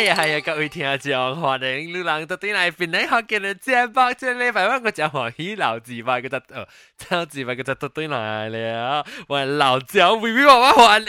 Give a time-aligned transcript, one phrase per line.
[0.00, 6.66] 系啊系啊，各位听众，欢迎你人到底来边嚟学见嘅节目，即系礼拜我就欢喜老字牌嗰只，哦，
[7.10, 11.06] 老字牌嗰只到底来了，我老赵微微娃娃欢迎。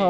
[0.00, 0.06] 好，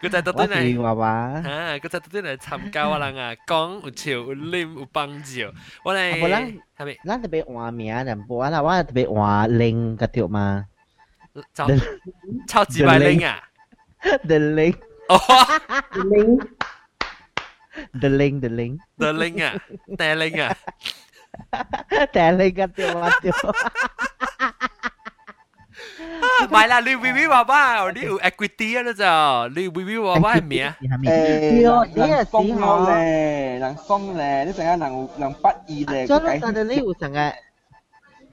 [0.00, 1.42] 嗰只到底嚟娃娃，啊，
[1.78, 5.40] 嗰只到底嚟参加我人啊，讲有笑有啉有帮助，
[5.84, 6.42] 我哋冇咱
[6.78, 6.96] 系咪？
[7.04, 10.64] 咱特别换名人播啦，我特别换零嗰条嘛
[11.54, 11.64] 就
[12.48, 13.38] 超级白领啊！
[14.29, 14.75] The Link.
[15.09, 16.41] The Link.
[18.01, 18.79] The Link, The Link.
[18.99, 19.55] The Link à?
[19.97, 20.53] Tè Link à?
[22.13, 23.31] Tè Link anh tiêu anh tiêu.
[26.49, 30.71] Mày là lưu review bà bà, lưu equity đó giờ, lưu review bà bà mía.
[31.05, 31.63] Ê,
[31.95, 36.07] nàng phong lè, nàng phong lè, nó thành ra nàng nàng bắt gì lè.
[36.07, 37.33] Cho nó thành ra lưu thành ra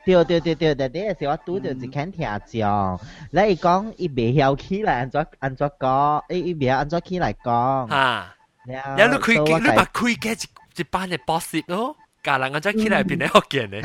[0.05, 2.99] 对对对对，但系时我拄着一间听众，
[3.31, 7.89] 你伊讲伊袂晓起来安怎安怎讲，伊伊袂晓安怎起来讲。
[7.89, 8.33] 吓，
[8.67, 13.81] 然有你开你把开嘅一一班嘅 boss 咯，家人我再起来变你学见咧，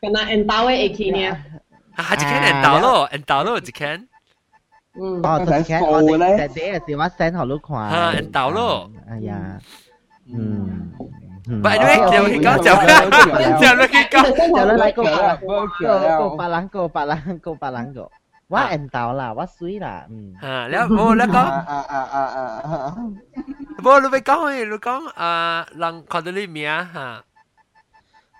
[0.00, 1.28] kena entau eh iki ni.
[1.96, 4.06] 啊，一间人到咯，人到咯，一间，
[4.94, 5.20] Hmm.
[5.22, 7.90] 哦，就系我哋但系时我 send 互你看。
[7.90, 9.58] 吓，人到咯，哎呀，
[10.32, 10.90] 嗯。
[11.47, 12.75] Bạn biết kiểu cái câu chào
[13.61, 14.23] Chào nó cái câu
[14.55, 15.37] Chào nó lại câu bà
[16.17, 18.09] Câu bà lắng câu bà lắng câu bà lắng câu
[18.53, 19.95] ว่าแอนตาวล่ะว่าซุยล่ะ
[20.43, 21.43] อ่าแล้วโบแล้วก็
[23.81, 25.31] โบรู้ไปก้องไอ้รู้ก้องอ่า
[25.83, 27.07] ลังคอนเดลี่เมียฮะ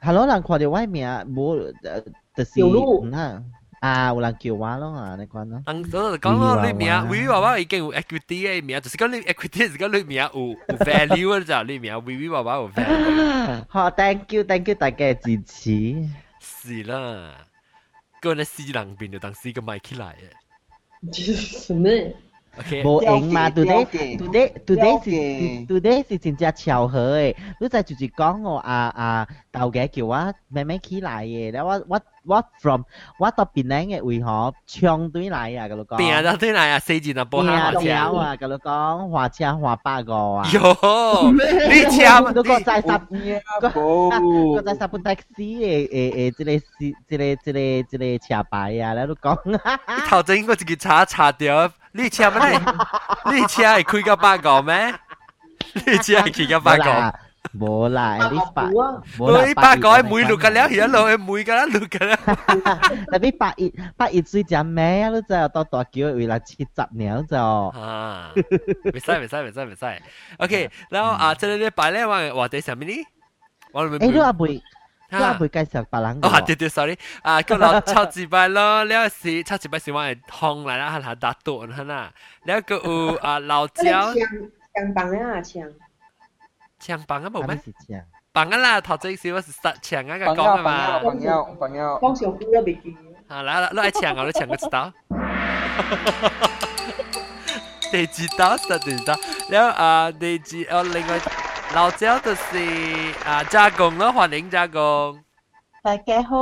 [0.05, 1.37] ฮัลโหลลังคอนเดลี่เมียโบ
[3.13, 5.62] แ啊，有人叫我咯啊，你讲咯。
[5.66, 13.64] 人嗰度讲咯，你名 V V 爸爸已经有 equity 嘅名，就是讲你 equity 是讲你名有有 value 啊，就你名 V V 爸爸有 value。
[13.68, 16.08] 好，thank you，thank you 大家嘅支持。
[16.40, 17.32] 是啦，
[18.20, 21.66] 个咧私人变就当时个麦起来嘅。
[21.66, 21.88] 什么？
[22.83, 27.35] 无影嘛，today，today，today，today 是真正巧合诶。
[27.59, 30.15] 你再就是讲我啊啊，豆家叫我
[30.47, 31.51] 慢慢起来诶。
[31.51, 32.81] 然后我我我 from
[33.19, 35.97] 我到边榔诶为何，枪对来啊，跟你讲。
[35.97, 40.47] 槟榔对来啊，四件啊，波下车啊，跟你讲，花车花八个啊。
[40.53, 40.59] 哟，
[41.31, 42.87] 你车如果在十，
[43.61, 44.09] 如
[44.53, 46.65] 果在十部 taxi 诶诶诶，这个是
[47.07, 49.37] 这个这个这个车牌啊，然后讲。
[50.09, 51.69] 头前我直接查查掉。
[51.94, 52.60] 你车乜咧？
[53.32, 54.94] 你车系开个八个咩？
[55.74, 57.14] 你车系开个八个。
[57.58, 62.16] 冇啦，at least 八，啊，冇啦你八个系每六个了，而家六系每个啦，六个啦。
[63.10, 65.08] 特别八一八一岁只咩啊？
[65.08, 67.36] 你就到大桥为啦七十年就。
[67.36, 70.02] 啊，唔使唔使唔使唔使。
[70.36, 73.04] OK，然后啊，这个礼拜咧，我话题上面呢，
[73.72, 74.62] 我哋诶，你阿妹，
[75.19, 76.19] 我唔介紹白蘭。
[76.21, 82.11] 哦，對對，sorry，啊，咁落超幾百咯，了是超幾百是我係通嚟啦，係打斷係啦，
[82.45, 83.83] 了個有啊老椒。
[83.83, 85.71] 槍棒啊，槍。
[86.81, 87.59] 槍棒啊，冇咩？
[88.33, 90.99] 棒啊啦，頭先是我是實槍啊，個講啊嘛。
[90.99, 91.97] 朋友，朋友。
[92.01, 92.95] 講上古都未記。
[93.27, 94.93] 啊，來啦，攞嚟槍啊，攞槍個知道。
[97.91, 98.57] 第幾刀？
[98.57, 99.15] 第幾刀？
[99.49, 100.65] 然後啊，第幾？
[100.69, 101.19] 哦，另外。
[101.73, 102.57] 老蕉就是
[103.25, 105.19] 啊，加工咯，欢迎加工。
[105.81, 106.37] 大家好。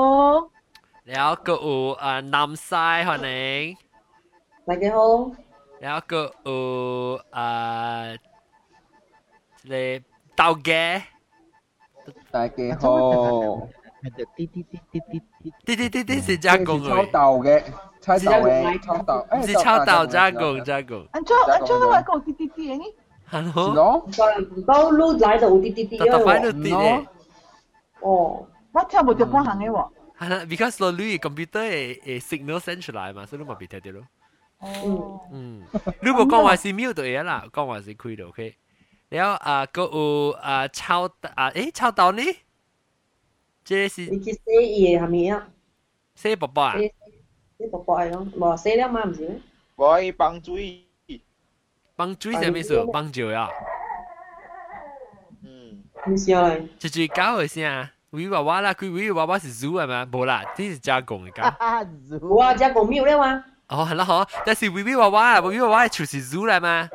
[1.04, 3.76] 然后个有啊，南西欢迎。
[4.66, 5.32] 大家好。
[5.80, 8.04] 然后个有啊，
[9.64, 11.02] 这个豆家。
[12.30, 13.68] 大家好。
[14.36, 15.22] 滴滴滴滴滴
[15.64, 17.12] 滴滴滴滴是加工嘅。
[17.12, 17.64] 豆嘅。
[18.02, 21.08] 抄豆嘅，抄豆，唔是抄豆加工加工。
[21.14, 22.84] 安卓安卓都话讲滴滴滴嘅呢？
[23.32, 24.02] No?
[24.68, 25.98] Bao lu lại đầu đi đi đi.
[26.12, 27.04] Tao phải nó đi đấy.
[28.02, 29.90] Oh, nó theo bộ tiêu quan hàng ấy 喎。
[30.20, 34.04] 係啦，because 個 lui computer 誒誒 signal send 出嚟嘛，所以你咪別睇啲咯。
[34.60, 35.20] 哦。
[35.32, 35.64] 嗯，
[36.02, 38.56] 如果講話是 mute 就嘢啦，講話是開就 OK。
[39.10, 41.06] 然後啊，個有啊抄
[41.36, 42.22] 啊，誒抄到呢？
[43.66, 44.06] 這是。
[44.06, 45.48] 你去寫嘢係咪啊？
[46.16, 46.78] 寫寶寶啊？
[47.58, 49.40] 寫寶寶係咯，冇寫了嘛，唔是咩？
[49.76, 50.86] 我幫助伊。
[51.97, 52.85] 帮水系咩事？
[52.93, 53.49] 帮酒呀？
[55.45, 57.91] 嗯，唔是啊，就最搞嘅先啊！
[58.13, 60.07] 维娃娃啦，佢维娃娃是猪系嘛？
[60.11, 61.43] 冇啦，呢是加工嚟㗎。
[61.43, 61.87] 啊，
[62.23, 66.89] 我啊只讲没有了嘛，哦，系啦，好，但是维维娃娃啊，维娃娃就是猪嚟嘛？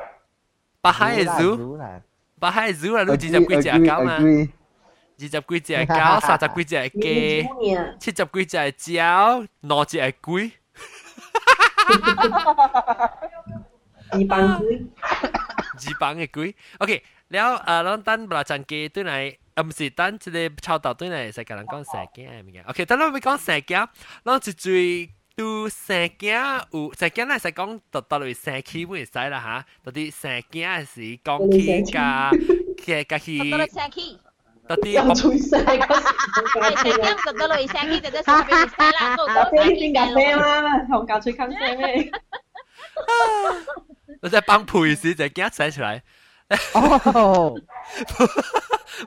[0.80, 2.00] 八海嘅猪，啦。
[2.40, 4.14] 八海嘅猪啦，你二十几只狗嘛？
[5.16, 7.94] 二十几只狗，三十几只你鸡，猪呢？
[8.00, 8.56] 七十几只
[8.98, 10.50] 鸟，六只系龟。
[14.11, 16.55] 二班鬼，二班嘅鬼。
[16.79, 23.87] OK，了啊，咱等不啦，陣機對嚟，啊唔是等即個抄到對嚟，實甲人講成件係咪嘅？OK，等咱咪講成件，
[24.25, 26.41] 咱就最都成件
[26.71, 32.31] 有成件咧，實講到到嚟成起會使啦嚇，到啲成件係講起加
[32.85, 33.51] 嘅加起。
[33.51, 34.19] 到嚟成起。
[34.67, 35.79] 到啲又吹聲，係
[36.75, 39.51] 成件到到嚟成起就得成件使啦，都講成件。
[39.51, 42.11] 咖啡先咖啡啦，同教吹咖啡咩？
[44.22, 46.02] 我在帮配时就惊写出来。
[46.74, 47.54] 哦，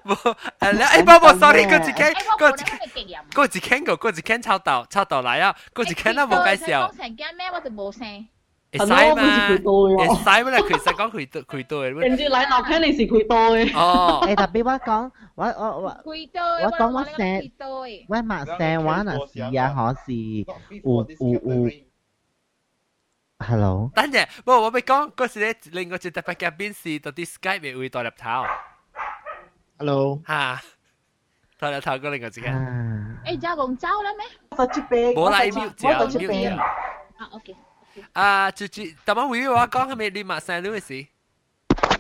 [0.03, 3.21] 冇诶，诶冇冇，sorry，嗰一间，诶我冇嗰一间，咧极人。
[3.33, 8.27] 嗰一间个，嗰一间抄到抄到来啊，嗰一间都冇介绍，讲成间咩我就冇声。
[8.73, 9.21] 会系咯，使嘛？
[9.21, 10.17] 好似佢多会喎。
[10.17, 10.61] 使咩？
[10.67, 11.99] 其实讲佢对佢对嘅。
[11.99, 13.77] 人哋嚟落肯定是佢多嘅。
[13.77, 18.05] 哦，诶特别我讲，我我我攰对，我讲我呢个声攰对。
[18.09, 20.11] 我马声话那是啊，可是
[20.45, 21.83] Not before this gathering.
[23.41, 28.45] hello，等阵，冇我咪讲嗰时咧，另外一特别嘉宾是到啲 Skype 嘅会代入头
[29.79, 30.21] Hello.
[30.27, 30.61] 吓，
[31.59, 32.53] 代入头嗰另外一间。
[32.55, 34.25] 啊，诶，就讲走啦咩？
[34.49, 36.59] 我出边，冇啦我，mute 出我咗出，mute 边咗。。
[36.59, 37.55] 啊，OK。
[38.13, 41.07] 啊，住住，特晚会话讲系咪你马声嘅事？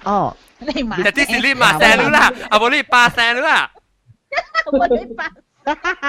[0.05, 3.71] 哦，你买就啲是你马声啦，啊冇你巴声啦，
[4.71, 5.05] 我你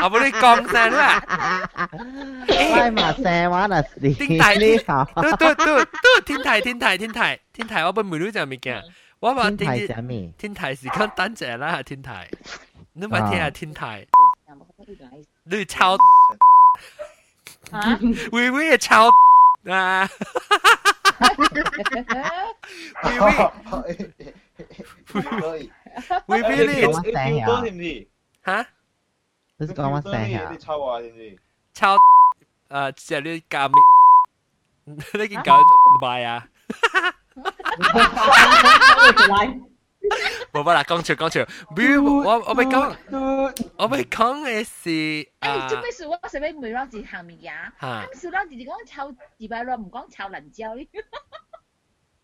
[0.02, 1.12] เอาบริกรมแซนว่ะ
[2.72, 8.70] ไม่มาแซวน่ะสิทิ้งไถ่นี่ค่ตู้ตู้ตู้ตู้ทิ้งไถ่ทิ้งไถ่ทิ้งไถ่ทิ้งไถ่ว่าเป็นไม่รู้จักมีแก
[9.22, 12.20] ว่าว่าทิ้งไถ่จะมีทิ้งไถ่สิขั้นตั้งใจละทิ้งไถ่
[13.00, 13.92] นึกว่าที่อะทิ้งไถ่
[15.52, 15.94] ลือชาว
[18.36, 19.06] วิวิชาว
[19.72, 19.86] นะ
[26.30, 27.94] วิวิวิวิลิ
[28.50, 28.60] ฮะ
[29.59, 30.59] 你讲乜声啊你？
[30.59, 31.39] 抽啊，知唔知？
[31.75, 31.97] 抄
[32.69, 33.75] 诶即系你教咩？
[35.15, 35.59] 你件搞
[36.01, 36.49] 卖啊？
[40.53, 41.45] 冇乜啦，讲笑讲笑，
[41.75, 42.97] 不如我我咪讲，
[43.77, 46.07] 我咪讲嘅是诶，啊做咩事？
[46.07, 47.73] 我使咩梅浪字下面呀？
[47.81, 50.89] 吓咁少浪字讲臭字摆落，唔讲臭能椒呢？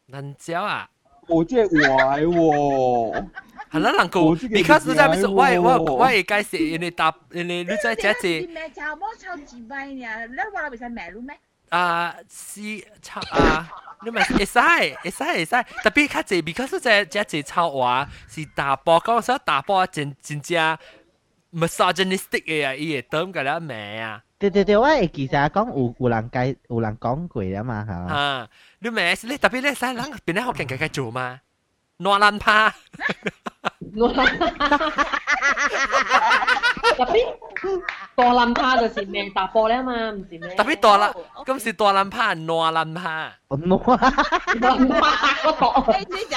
[0.07, 0.89] 能椒啊？
[1.29, 3.27] 我即系坏喎。
[3.73, 10.25] 系啦，能够我知佢，because 你在系边我我喎我会介绍人哋答人哋你在这字咩臭么臭字摆呀？
[10.27, 11.37] 你话你咪使咩咯咩？
[11.71, 12.61] 啊是
[13.03, 13.69] 抄啊，
[14.05, 15.51] 你咪会使会使会使，
[15.83, 20.79] 特别较济，because 这这字抄话是打波，讲实打波真真正
[21.53, 27.93] misogynistic 嘅啊，伊会当个啦名啊，对对对，我会记实讲有有人介有人讲过啊嘛吓。
[28.15, 28.49] 啊，
[28.81, 29.97] 你名你特别你使人
[30.27, 31.41] 边啲学劲计计做嘛，
[31.99, 32.75] 乱烂趴。
[36.97, 37.25] 特别
[38.17, 40.55] 个冧他就是命打波咧嘛，唔是咩？
[40.57, 41.15] 特别大啦，
[41.47, 43.33] 今次大烂趴，乱烂趴。
[43.49, 44.11] 我冇啊，
[44.61, 45.93] 冧他嗰个。
[45.93, 46.35] 诶，你讲。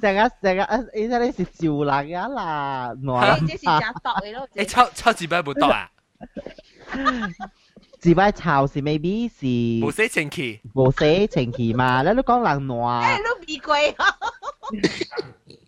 [0.00, 4.48] 成日成日，呃，伊说你是潮人啊啦，暖咯。
[4.56, 5.90] 哎，抄抄几百不到啊？
[8.00, 9.84] 几百抄是未必是。
[9.84, 10.60] 无写情期。
[10.74, 12.00] 无写情期嘛？
[12.02, 13.00] 那你讲冷暖啊？
[13.04, 14.06] 哎，都别贵啊！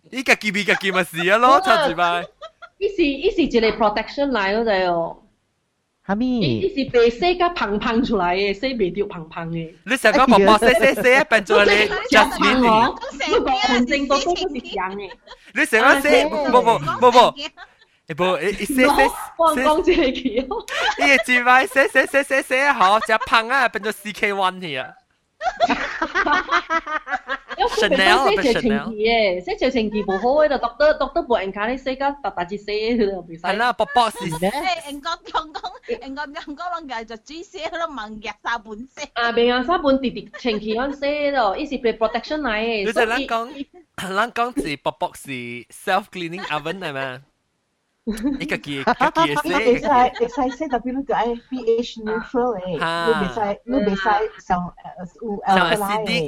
[0.09, 1.61] 你个几比个几咪死啊咯？
[1.61, 2.25] 抄几百？
[2.79, 5.22] 一时一时这嚟 protection 来咯就。
[6.05, 6.25] 哈咪！
[6.25, 9.57] 你是白写个胖胖出来的，写不丢胖胖的。
[9.85, 11.71] 你成个 胖胖写写啊，变做你
[12.11, 12.93] Justin 了。
[13.13, 15.09] 你讲明是强的。
[15.53, 16.77] 你成个写不不不
[17.09, 17.33] 不，
[18.15, 18.85] 不诶写
[21.87, 24.95] 写写写写好，就胖啊变做 CK One 的。
[27.62, 33.40] 因为佢本身写情期嘅，写条情期唔好嘅就读得读得部人卡你洗甲大大只洗佢就袂使。
[33.42, 34.50] 系啦，宝宝是咩？
[34.50, 39.02] 诶，人讲讲讲，人讲讲讲讲就煮写咯，问夹沙本色。
[39.14, 42.86] 啊，边有三本弟弟情期嗰写咯，伊是被 protection 嚟嘅。
[42.86, 47.20] 你就撚讲，撚讲字宝宝是 self cleaning oven 系咪？
[48.39, 52.77] 伊家己诶，家己诶说，会使会使说，特别要爱 pH neutral 诶，你
[53.13, 54.73] 袂使，你袂使上
[55.21, 56.25] 有 alkaline 诶。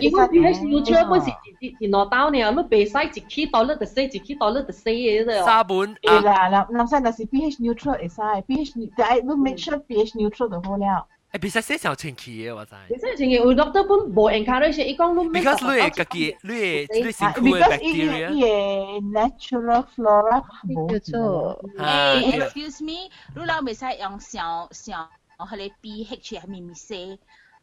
[0.00, 1.30] 因为 pH neutral 不是
[1.60, 5.44] 一一一两道呢，你袂使一起到你的说，一起到你的说诶了。
[5.44, 11.06] 沙本啊，那那那是 pH neutral 会使，pH 你爱你 make sure pH neutral 就好了。
[11.33, 21.81] 诶别使写上前期嘅我知其实情形有 doctor 本无 encourage，伊讲你，because 你系个记你系你辛苦嘅 Because 伊伊 bacteria 伊 natural flora 冇错。
[21.83, 25.07] 啊诶，excuse me，你老未使用上上
[25.37, 27.19] 佢哋 pH 系咪咪写？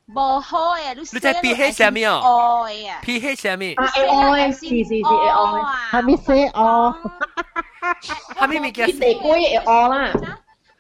[0.09, 3.01] 冇好嘅，你你在 pH 下面哦哦嘅。
[3.03, 6.95] ，pH 下面啊 A O 嘅，是是是 A O 嘅，哈咪写哦，
[8.39, 10.13] 下面咪叫啲地龟 A O 啦。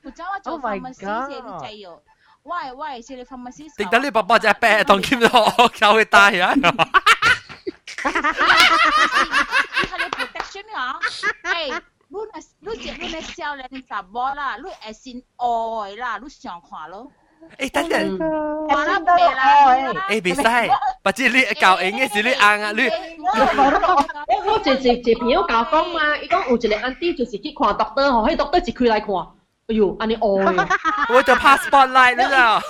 [0.05, 2.01] 我找我做 Oh my pharmacy 写 God 你仔哟，
[2.43, 3.67] 喂喂，写你 pharmacy。
[3.77, 6.55] 定得你爸爸只病当兼咗我教佢带啊！
[6.55, 6.63] 你
[9.87, 10.99] 睇你 protection 啊？
[11.43, 12.27] 诶， 你若
[12.61, 17.11] 你只你若少年的查某啦，你会先爱啦，你上看咯。
[17.59, 18.19] 诶，等阵，
[18.69, 19.43] 看啦白啦，
[20.09, 20.43] 诶，别使，
[21.05, 22.89] 或者你教英嘅时你硬啊，你
[24.47, 29.09] 我一一一朋友教讲嘛，伊讲有一个 auntie 就是去看 doctor 吼，迄 doctor 一开来看，
[29.71, 30.67] 哎呦，安尼黑嘅，
[31.15, 32.63] 我就 passport 嚟，你知道？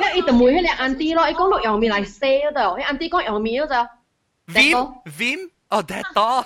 [0.00, 3.88] 你伊就问迄个 auntie 咯，伊讲你用面嚟洗嗰度，迄 auntie 讲用面嗰就。
[4.52, 6.44] Vim Vim 哦，Dettol，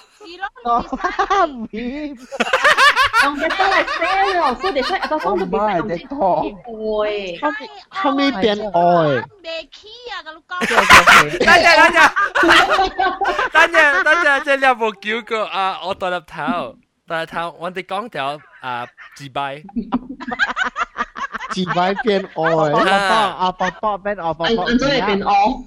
[3.25, 6.54] 用 Dettol 嚟洗咯，所以你睇阿多方都变用 Dettol。
[7.07, 7.40] 爱，
[7.88, 9.25] 后面变爱。
[9.43, 10.52] 未起啊，个讲。
[11.38, 11.97] 等阵等阵，
[13.52, 15.81] 等阵等阵，即系你有冇叫过啊？
[15.87, 16.76] 我代入头，
[17.09, 19.62] 代入头，我哋讲条啊自闭。
[21.50, 23.14] 自摆变爱，阿伯
[23.45, 25.64] 阿伯伯变阿伯伯，安怎会变恶？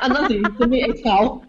[0.00, 1.40] 安怎是做咩会炒？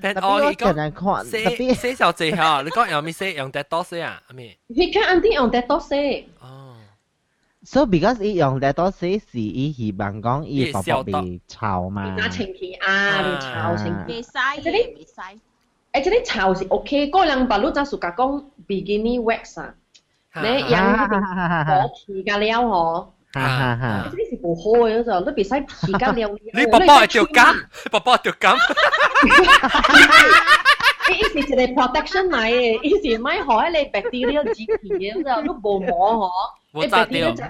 [0.00, 3.34] 变恶，伊讲洗洗手最好，你讲用咩洗？
[3.34, 4.20] 用 Dettol 洗啊？
[4.28, 4.58] 阿咩？
[4.66, 6.28] 你看安啲用 Dettol 洗。
[6.40, 6.74] 哦。
[7.64, 12.14] So because 伊用 Dettol 洗是伊希望讲伊伯伯被臭嘛。
[12.16, 14.14] 拿清气啊，被臭清气。
[14.14, 14.30] 未使
[14.62, 15.40] 嘅，未使。
[15.92, 19.74] 诶，即啲臭是 OK，嗰两把路就属讲讲 bikini wax 啊。
[20.34, 26.28] 你人我皮甲了吼，呢是不好嘅就，你别使皮甲了。
[26.52, 27.42] 你爸爸系条金，
[27.90, 28.60] 爸爸系条金。
[31.10, 36.30] 伊是一个 protection 嚟嘅，伊是唔系害你 bacteria 子皮嘅，就你无摸嗬，
[36.72, 37.42] 你 bacteria 就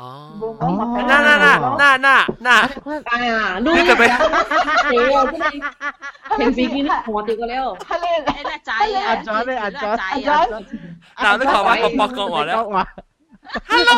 [0.00, 2.48] 哦，那那那那那那，
[3.04, 5.42] 哎呀，你特别，系啊，真系
[6.38, 10.28] 平时见你看到个了，系你你仔啊，阿仔咩阿仔阿仔，
[11.16, 13.92] 嗱你台湾个博讲话咧，Hello，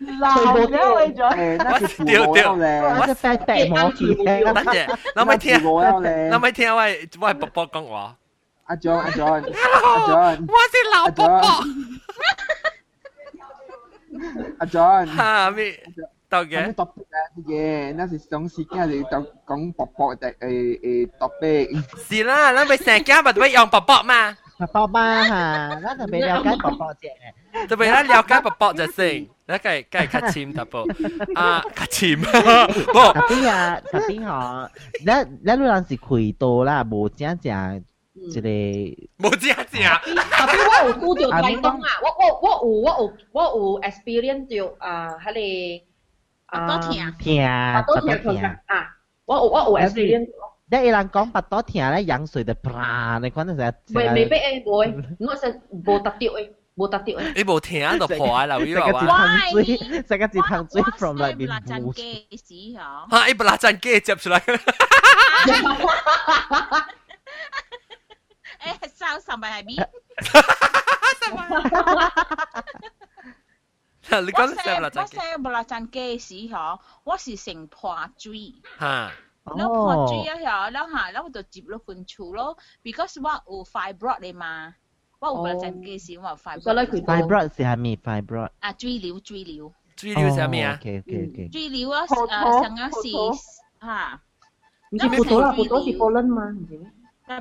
[0.00, 4.76] 我闹咗为咗，诶，那是父母了咧，我只白白冇住嘅，等阵，
[5.14, 8.14] 谂咪听，谂咪听喂喂博博讲话。
[8.64, 11.64] 阿 John 阿 John 阿 John，我是老伯伯。
[14.58, 15.80] 阿 John，吓咩？
[16.28, 16.62] 到嘅。
[16.62, 22.06] 咁 topic 啊嘅，那是上时间你讲讲薄薄嘅诶诶 topic。
[22.16, 24.36] 是啦，你咪成家咪会用薄薄嘛？
[24.58, 27.66] 薄薄嘛吓，那特别了解薄薄啫。
[27.68, 30.78] 特别咧了解薄薄就成，你梗梗系较浅特步
[31.34, 32.22] 啊，较浅。
[32.24, 34.68] 特别啊，特别嗬，
[35.00, 37.84] 你你嗰阵时开刀啦，无正正。
[38.22, 38.48] 一个
[39.28, 45.80] 冇正正，特别我有拄着台东啊，我我我有我有我有 experience 着啊，迄
[46.48, 47.36] 个啊，多疼，疼，
[47.74, 48.36] 巴多疼
[48.66, 48.96] 啊，
[49.26, 50.28] 我有我有 experience。
[50.70, 53.74] 你有人讲巴多疼咧，羊水就啪，你讲得成。
[53.94, 56.50] 未未必诶，会，我实无特掉诶。
[56.78, 57.32] 冇特掉诶！
[57.34, 58.46] 你冇听就破啊！
[58.46, 59.64] 刘宇华话：喂，
[60.04, 61.48] 成个字喷水 from 里边
[61.82, 61.92] 冇。
[63.10, 63.28] 吓！
[63.28, 64.40] 一部辣酱机接出嚟。
[68.62, 69.70] 诶，收十咪系咪？
[74.26, 75.16] 你讲食辣酱机？
[75.44, 77.76] 我食辣酱机时嗬，我是成破
[78.16, 78.54] 水。
[78.80, 79.10] 吓！
[79.56, 82.50] แล้วพอจีอ่ะแล้วหาแล้วตัวจิบแล้วคุณชูแล้ว
[82.84, 84.54] because ว่าอูไฟบรอดเลยมา
[85.20, 86.74] ว่าอูประจันกี่สิว่าไฟบรอด
[87.08, 89.52] fibroid 是系咪 fibroid 啊追料追料
[89.98, 90.68] 追料系咩啊？
[90.76, 92.10] OK OK OK 追料啊诶
[92.62, 93.04] 上一时
[93.86, 93.86] 吓，
[94.92, 96.84] 唔知葡萄啦，葡萄是波轮嘛，唔知咩？
[96.88, 97.40] 葡 萄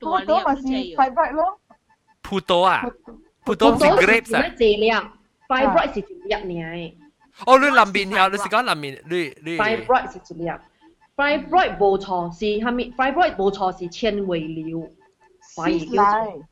[0.00, 1.60] 葡萄咪是 fibroid 咯。
[2.22, 2.86] 葡萄啊，
[3.44, 4.42] 葡萄是 grapes 啊。
[4.56, 5.12] 剂量，
[5.48, 6.94] fibroid 是一粒尔嘅。
[7.46, 10.50] 哦，你南边条，你是讲南边，你你 fibroid 是一粒。
[11.16, 12.92] fibroid 冇错是系咪？
[12.96, 14.90] fibroid 冇错是纤维瘤，
[15.56, 16.44] 怀疑叫做。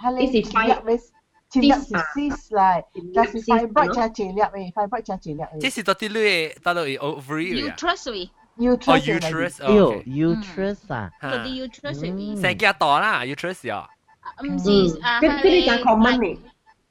[0.00, 1.00] 系你是 fibroid，
[1.50, 2.84] 纤粒是 cyst 嚟，
[3.14, 5.60] 但是 fibroid 就系纤粒诶，fibroid 就系纤粒诶。
[5.60, 7.74] 即是到啲你到到 ovary 啊。
[7.76, 9.56] uterus uterus uterus
[10.04, 11.10] uterus 啊。
[11.20, 13.22] 嗰啲 uterus 成几多啦？
[13.22, 13.88] uterus 啊？
[14.44, 16.38] 唔是啊，佢哋讲 common 嘅。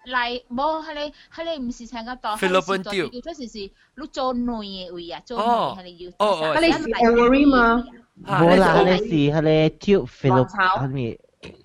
[0.07, 7.83] 嚟冇系你系你唔是成个度，菲律宾雕，要出时是你做内嘅位啊，做内系你要，哦哦，系你是 ovary 嘛？
[8.25, 11.19] 冇啦，系你是系你 tube 菲律系咪？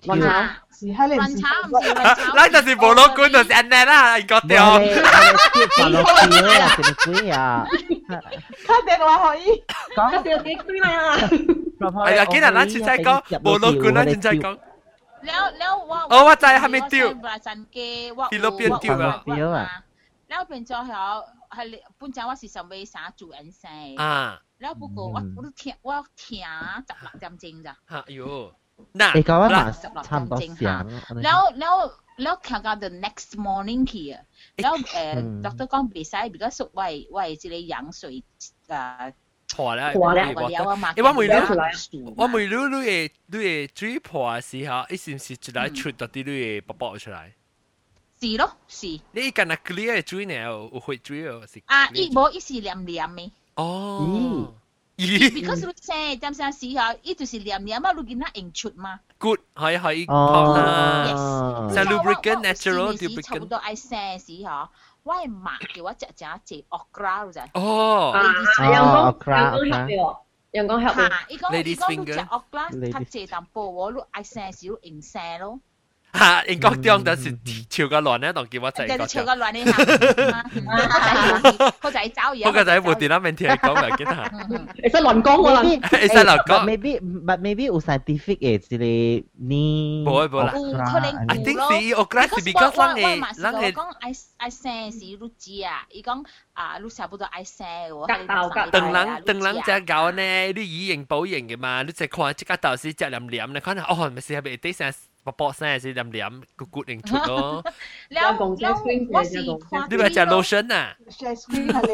[0.05, 0.27] 卵巢
[0.77, 4.79] 是系你卵巢唔是卵巢，那就是无老管就是安尼啦，个掉。
[4.79, 4.91] 系你
[5.53, 6.11] tube 发落去
[6.51, 7.65] 啊，定鬼啊！
[8.67, 9.63] 打电话可以
[9.95, 11.17] 讲掉几堆啦。
[11.79, 14.57] 系啊，今日咱先再讲无老管，咱先再讲。
[15.27, 16.95] แล้วแล้วว่า 哦，我知系咪掉？
[17.23, 17.77] บราจันเก
[18.17, 19.23] ว่า 菲律宾掉啊！
[20.29, 21.05] แล้วเป็นจอเหรอ
[21.55, 23.69] 系本阵我是上尾三主人生
[24.03, 26.43] 啊，แล้ว不过我我都听我听
[26.87, 27.77] 十六点钟咋。
[27.89, 28.51] 吓哟，
[28.92, 30.86] 那诶，咁晚差唔多時間
[31.22, 34.20] 然後然後然後強到 the next morning 去啊，
[34.56, 38.22] 然後誒 doctor 講唔使，because 我係我係即係羊水
[38.68, 39.12] 啊。
[39.56, 40.92] 破啦，破啦，我了啊嘛。
[40.96, 47.32] 因為每女我每女女嘅女嘅嘴破嘅時候，一時時就嚟出到啲女嘅寶寶出嚟。
[48.20, 48.86] 是咯，是。
[48.86, 50.34] 你今日 clear 嘅嘴呢？
[50.34, 51.62] 有血嘴哦，是。
[51.66, 53.30] 啊，一冇一時黏黏嘅。
[53.54, 54.54] 哦。
[54.97, 55.29] 咦？
[55.31, 58.99] Because 你生点生时候，伊就是黏黏啊，你见佢用出嘛。
[59.17, 61.69] good 可以可以哦啦。
[61.73, 63.47] 就 lubricant natural 差不 lubricant。
[63.47, 64.69] 多爱生时候，
[65.03, 67.47] 我系抹叫我只只只 okra 咯，就系。
[67.53, 68.11] 哦。
[68.11, 68.21] 啊，
[68.59, 70.17] 阳光阳光合嘅，
[70.53, 71.09] 阳光合嘅。
[71.09, 75.59] 吓，伊讲伊讲你只 okra 较济淡薄喎，你爱生时你用生咯。
[76.13, 77.31] 吓，英国中就是
[77.67, 79.07] 超个乱咧，当叫我仔个。
[79.07, 79.73] 超个乱咧吓，
[81.81, 82.51] 个仔走嘢。
[82.51, 84.31] 个仔冇电脑面听讲咪见下。
[84.75, 85.81] 你使乱讲我啦，你使
[86.13, 86.65] 乱讲。
[86.67, 90.03] Maybe but maybe 有 scientific 嘅之类呢。
[90.05, 90.43] 冇冇
[90.77, 90.85] 啦。
[90.85, 93.71] 可能 I think 是 okra 是 because 咱嘅咱嘅。
[93.71, 98.05] 讲爱爱生时你知啊，伊讲啊，你差不多爱生喎。
[98.05, 100.21] 格豆格等人等人只狗呢，
[100.53, 104.93] 你以形补形嘅嘛，你只看即个豆是只黏黏，你可能哦，咪是系咪啲
[105.28, 107.50] ปะปะแซ่สิดำเหลี่ยมกุดกุดเองชุดเนาะ
[108.14, 108.28] แล้ว
[108.62, 108.74] แล้ว
[109.14, 109.40] ว่าสิ
[109.90, 110.84] นี่แบบจะโลชั่นอ่ะ
[111.18, 111.92] ใช้สกินทะเล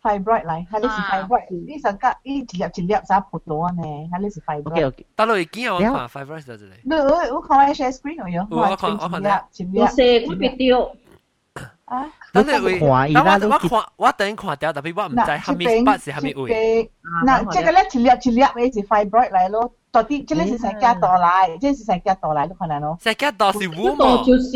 [0.00, 4.78] ไฟบรอยไลฮัลลี่สิไฟบรอยนี่สังกัดนี่จิเลียบจิเลียบซาผุดตัวแน่ฮัลลี่สิไฟบรอย
[5.18, 8.88] ตลอดอีกอย่างว่าไฟบรอยจะอะไรเนอะโอ้เขาให้ใช้สกรีนเอาเยอะว่าจิ
[9.20, 10.74] เลียบจิเลียบเซกุปิติโอ
[11.92, 12.00] อ่ะ
[12.35, 12.41] 啊！
[12.41, 12.43] 你
[12.79, 16.91] 看伊啦，我看我等看掉，特别我唔知系咪笔是系咪位。
[17.25, 22.97] 嗱，即个咧一粒一粒嘅是 fibroid 嚟咯，到啲即系是成家倒来，即系成家倒来都可能咯。
[23.01, 24.23] 成家倒是 womb 哦。
[24.25, 24.49] 就是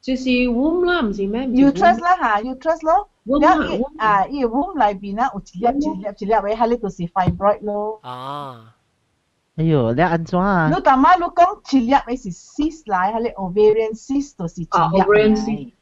[0.00, 1.42] 就是 womb 啦，唔是咩？
[1.46, 3.08] uterus 啦吓，uterus 咯。
[3.40, 7.98] 然后啊，依 womb 里边咧有一粒一粒一粒嘅，系呢度是 fibroid 咯。
[8.02, 8.74] 啊。
[9.56, 10.68] 哎呦，你安怎啊？
[10.68, 15.36] 你头妈你讲一粒嘅是 cyst 嚟，系你 ovarian cyst 就是一粒嚟。
[15.36, 15.72] 吓，系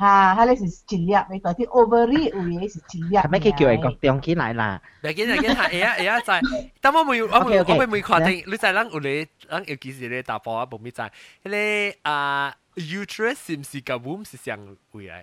[0.00, 3.16] 你是一粒嘅，到啲 ovary 有嘢是一粒。
[3.16, 4.80] 系咪佢叫人国中起来啦？
[5.02, 10.64] 嚟紧嚟紧系而家而家就系，但我未我未我未未确定，你就系咱有你咱有几时你打波啊？
[10.66, 11.10] 冇咪就系，
[11.44, 14.58] 你啊 uterus 是唔是个 womb 是相
[14.92, 15.22] 位嚟？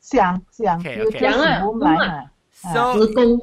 [0.00, 2.30] 相相 uterus 系 womb 嚟吓。
[2.72, 2.96] So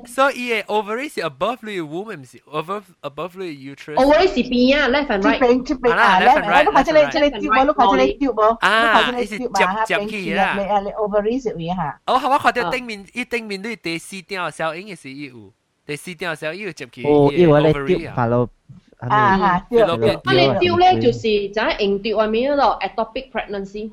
[0.07, 3.93] so 伊个 ovary 是 above 你 womb 唔是 above above 你 uterus。
[3.93, 4.87] ovary 是边啊？
[4.89, 5.37] left and right。
[5.37, 6.65] 边边边啊，left and right。
[6.65, 7.65] 你看这里这里丢无？
[7.65, 8.41] 你看这里丢无？
[8.61, 9.49] 啊，伊是接
[9.85, 10.55] 接起啦。
[10.57, 12.01] 你啊，你 ovary 是位吓。
[12.07, 15.53] 哦，我看到顶面，伊顶面你第四条小应该是伊有，
[15.85, 17.03] 第四条小伊有接起。
[17.03, 18.49] 哦，伊话你丢发咯。
[18.97, 19.85] 啊吓，丢。
[19.85, 23.91] 啊，你丢咧就是就系硬丢外面嗰度 ectopic pregnancy。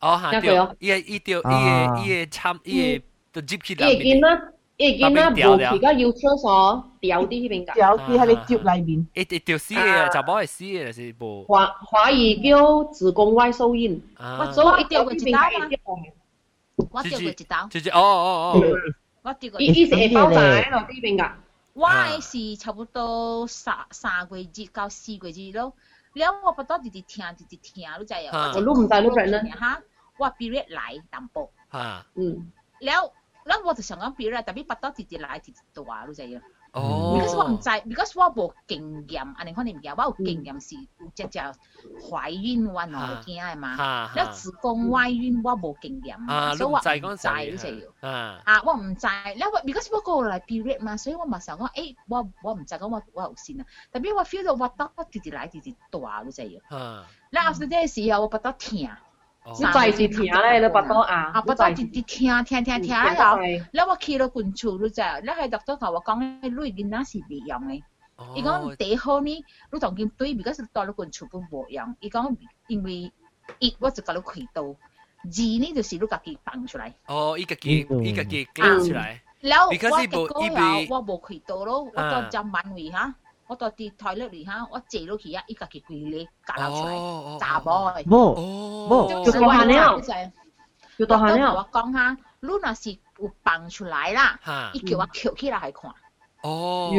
[0.00, 3.40] 哦，吓丢，伊伊丢，伊个伊个参伊 个。
[3.40, 3.90] 就接起来。
[3.90, 4.42] 已经啦，
[4.76, 7.74] 已经啦，无期个 uterus 哦，掉啲呢边㗎。
[7.74, 9.06] 掉啲喺你接里边。
[9.14, 11.44] 一一条丝嘅，就冇系丝嘅，是无。
[11.44, 14.02] 华华语叫子宫外受孕。
[14.18, 15.48] 我做一掉过一刀嘛。
[16.90, 17.68] 我掉过一刀。
[17.68, 18.62] 直接哦哦哦。
[19.22, 19.60] 我掉过。
[19.60, 21.30] 伊伊是会爆炸喺度呢边㗎。
[21.74, 25.72] 我系差不多三三个月到四个月咯。
[26.14, 28.52] 了我不到直直听直直听，你知啊？
[28.56, 29.82] 我都唔知你 pregnant 吓，
[30.18, 31.50] 我 period 来淡薄。
[31.72, 32.06] 吓。
[32.14, 32.50] 嗯。
[32.80, 33.12] 了。
[33.45, 36.41] 然我就想讲别人，特别八到直接来直接话，都知影？
[36.73, 41.39] 哦，because 我唔知，because 我无经验，阿你可能唔知，我有经验是有只只
[42.09, 43.75] 怀孕我我惊系嘛，
[44.17, 46.17] 有子宫外孕我无经验，
[46.57, 47.91] 所以我唔知嗰阵时，
[48.43, 56.59] 啊，我唔知，因为 because 我过嚟 period 嘛，所以我咪想讲，诶，我我唔知，咁我我有先啊，特别我 feel 到我得不直接来直接大，你知影？
[56.71, 58.89] 嗯，然后嗰阵时候我不得听。
[59.45, 61.31] 你在是听嘞，你巴肚啊？
[61.35, 63.37] 啊，巴肚直直聽聽聽聽了，
[63.71, 65.01] 然後我去到近厝，你知？
[65.01, 67.81] 然後 doctor 同我講，迄類囡仔是袂用誒。
[68.35, 71.95] 伊講第好呢，你同佢對比，嗰時到到近厝本無用。
[71.99, 72.35] 伊講
[72.67, 73.11] 因為
[73.59, 74.75] 一我就甲你開刀，二
[75.25, 76.93] 呢就是你家己放出來。
[77.07, 79.21] 哦，伊家己伊家己揀出來。
[79.41, 83.13] 然後我結果後我無開刀咯，我到將滿位嚇。
[83.53, 85.43] 我到啲台裏嚟嚇，我借落去啊！
[85.47, 88.03] 依家佢佢咧夾流出嚟，炸開。
[88.05, 88.35] 冇
[88.89, 90.01] 冇，就大了，
[90.97, 91.53] 就大了。
[91.55, 94.39] 我講下，你若是有放出來啦，
[94.73, 95.91] 伊叫我翹起來睇看。
[96.41, 96.89] 哦。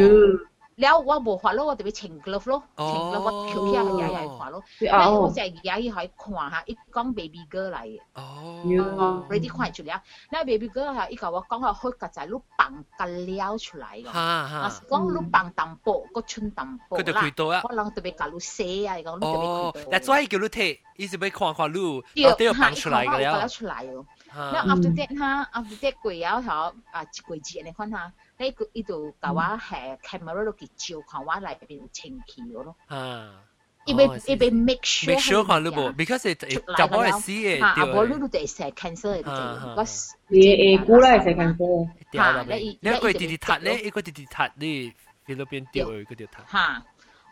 [0.80, 4.64] แล้ว我冇法咯，我特别穿 glove 咯，穿 glove 我翘起来系也系看咯。
[4.80, 8.00] 然后我就也系可以看下，伊讲 baby girl 嚟嘅。
[8.14, 9.26] 哦。
[9.30, 10.02] 你啲看出嚟啊？
[10.32, 14.06] 那 baby girl 系伊甲我讲下，佢个仔碌放个料出来嘅。
[14.06, 14.72] 哈哈。
[14.88, 17.04] 讲碌放淡薄，个春淡薄啦。
[17.04, 17.62] 佢就开刀啊！
[17.66, 19.90] 我谂特别甲你写啊，讲你特别开刀。
[19.92, 22.02] 但系叫你睇，伊是要看看路，
[22.38, 23.46] 都要放出来嘅了。
[23.50, 24.06] 出来哦。
[24.34, 27.92] 那 after that 哈，after that 过咗后啊，一个节你看
[28.39, 32.75] 迄个伊就甲我下 camera 落去照看我内边有清气个咯。
[32.87, 33.41] 啊，
[33.87, 44.93] 因边因边 make sure，make sure 看你无，because it it 阿死个，阿婆你都得食 cancer 个，我是诶诶，古来食 cancer，吓，你你一个滴滴塌咧，一个滴滴塌你
[45.27, 46.83] 你那边掉一个滴塌，哈，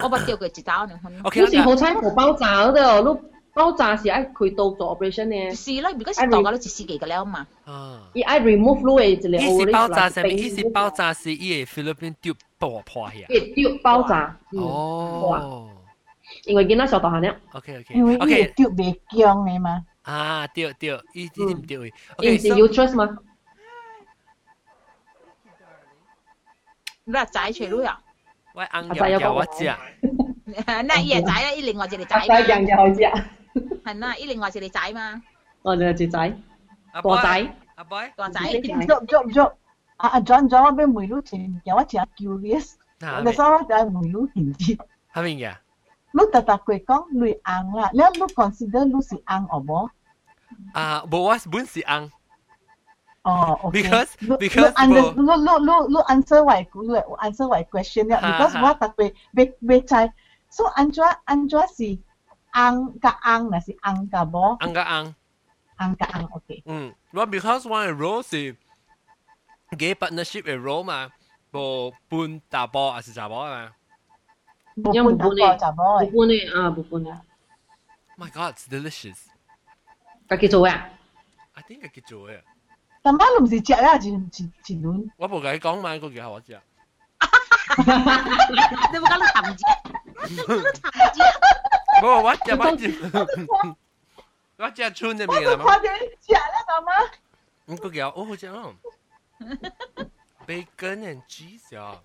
[0.00, 3.02] 我把掉个一刀两分，你是好彩无爆炸的，
[3.53, 5.49] 爆炸时爱开刀做 operation 呢？
[5.55, 7.47] 是啦，如果是刀嘅，你就死几个了嘛。
[7.65, 9.27] 啊，伊爱 remove 你嘅一个。
[9.37, 10.29] 伊是爆炸系咪？
[10.29, 13.27] 伊是爆炸是伊菲律宾掉爆破去啊？
[13.55, 14.37] 掉爆炸。
[14.53, 15.69] 哦。
[16.45, 17.35] 因为见到小大汉了。
[17.53, 17.95] OK OK。
[17.95, 18.17] 因为伊
[18.55, 19.83] 掉袂僵嘅嘛。
[20.03, 21.91] 啊，掉掉，伊伊唔掉嘅。
[22.17, 22.37] OK。
[22.37, 23.17] 是 uterus 吗？
[27.05, 27.99] 你话仔除咗呀？
[28.53, 29.79] 我啱又有我知啊。
[30.85, 32.25] 那伊系仔咧，伊另外一个仔嘛。
[32.27, 33.29] 仔人又好知啊。
[33.83, 35.21] 系啦，伊另外一个仔嘛。
[35.63, 36.37] 哦，你系仔。
[36.93, 37.53] 大仔。
[37.75, 38.11] 阿 boy。
[38.15, 38.39] 大仔。
[38.41, 39.57] 唔捉唔捉唔捉。
[39.97, 42.73] 啊啊，John John，我俾梅鲁前，有我真 curious。
[43.01, 44.77] 我所以就系梅鲁唔知。
[45.13, 45.55] 系咪嘅？
[46.13, 49.89] 你特特佢讲你硬啦，你你 consider 你是硬或冇？
[50.73, 52.11] 啊，冇我本是硬。
[53.23, 53.81] 哦，OK。
[53.83, 56.89] Because because 你 under 你你你你 answer 为你
[57.27, 60.13] answer 为 question 啦，because 我特别别别猜，
[60.49, 61.03] 所以安怎
[62.52, 64.56] ang ka ang na si ang ka bo.
[64.60, 65.06] Ang ka ang.
[65.80, 66.62] Ang ka ang, okay.
[66.68, 66.94] Mm.
[67.12, 68.52] Well, because why role si
[69.76, 71.08] gay partnership and roll mà.
[71.52, 73.72] Bo bun ta bo à si ta bo mà.
[74.76, 76.00] Bo bun ta bo ta bo.
[76.00, 77.18] Bo bun này à bo bun này.
[78.16, 79.28] My God, it's delicious.
[80.28, 80.90] Cái kia chỗ à?
[81.56, 82.40] I think cái kia chỗ à.
[83.02, 85.06] Tầm bao lúc gì chả ra chỉ chỉ chỉ luôn.
[85.18, 86.60] Tôi bảo cái con mà, cái kia tôi chả.
[88.92, 89.90] Tôi bảo cái là thầm chứ.
[90.46, 91.24] Tôi thầm chứ.
[92.01, 92.01] 谈字。
[92.01, 93.75] 冇，我食我食。
[94.57, 95.63] 我食春嘅面啊嘛。
[95.63, 95.87] 我快啲
[96.19, 96.89] 食啦，大妈。
[97.67, 98.75] 咁嗰件哦好食哦。
[100.47, 102.01] Bacon and cheese 啊。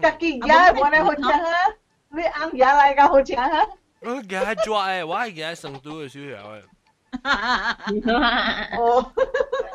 [0.00, 1.38] 家己嘢我哋好食啊，
[2.08, 3.66] 你啱嘢嚟㗎好食啊。
[4.00, 6.62] 我嘅系抓诶，我系嘅成都嘅烧油诶。
[8.80, 9.12] 哦，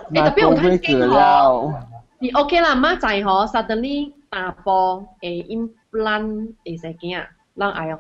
[0.10, 1.74] 你特别用睇经嗬，
[2.20, 5.46] 你 OK 啦，妈仔嗬，suddenly 大波诶
[5.92, 8.00] implant 诶成件啊，啷嗌哦？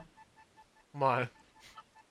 [0.91, 1.27] 唔系。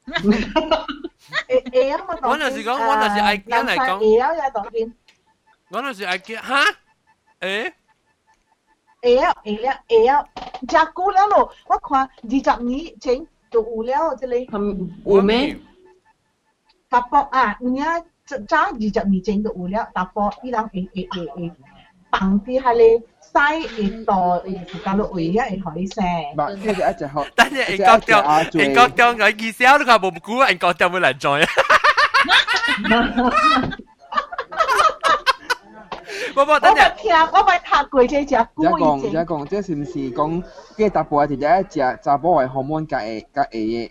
[0.06, 2.18] 诶诶啊！
[2.22, 3.98] 我那时讲，我那时爱见嚟讲。
[3.98, 4.34] 诶啊！
[4.34, 4.94] 有当见。
[5.68, 6.42] 我那时爱见吓
[7.40, 7.72] 诶。
[9.02, 10.24] 会啊会啊会啊！
[10.62, 14.58] 食久了咯，我看二十年前就有了即个。
[15.04, 15.58] 有咩？
[16.88, 17.84] 搭波啊，有影
[18.46, 21.52] 早二十年前就有了，搭波伊人会会会会
[22.10, 23.32] 放啲喺你 西
[23.76, 24.12] 会度，
[24.44, 26.00] 会搞到位啊，会可以食。
[26.00, 27.26] 唔，呢个一只好。
[27.34, 31.40] 但系人讲掉，人讲掉我意思，都系冇估，人讲掉会难做啊！
[36.34, 36.94] 不不，等阵。
[36.96, 39.10] 听，我咪读过这只古以前。
[39.10, 40.42] 而家讲，即是唔是讲，
[40.76, 43.90] 即系搭波系一只查甫嘅荷尔蒙加嘅加嘅嘢。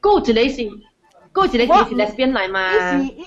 [0.00, 0.94] 嗰一个是。
[1.34, 2.70] 嗰一个是 lesbian 嚟嘛？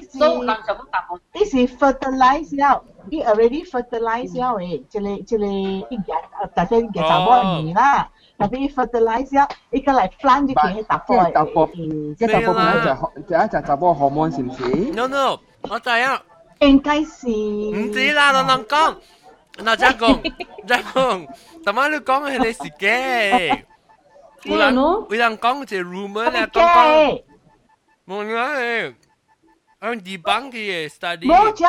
[0.10, 1.20] 所以人就咁答我。
[1.34, 11.24] 伊是 fertilize 了， 伊 already fertilize 了诶，即个即个伊日大家嘅查某年啦，特别伊 fertilize 了，伊个嚟 plant 入去去搭波。
[11.32, 14.64] 搭波，即系搭波嗰一只就一只查某荷尔蒙是唔是？
[14.94, 16.22] No no，我知啊。
[16.60, 17.28] 应该是。
[17.28, 18.96] 唔知啦，我能讲，
[19.58, 20.34] 嗱再讲，
[20.68, 21.28] 再讲，
[21.64, 23.64] 但系你讲系你自己。
[24.44, 27.24] 有人有人讲只 rumor 咧，讲讲。
[28.08, 28.94] 冇啦，
[29.80, 31.26] 按 debunk 嘅 study。
[31.28, 31.64] 冇只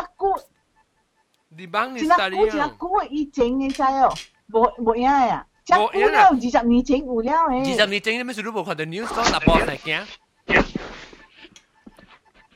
[1.53, 1.57] 股。
[1.57, 2.69] debunk 嘅 study 啊。
[2.69, 4.13] 只股以前嘅仔哦，
[4.51, 5.47] 冇冇影呀。
[5.65, 7.59] 只股了二十年前有了诶。
[7.59, 10.07] 二十年前你咩事都冇看到 news 讲立波嚟惊。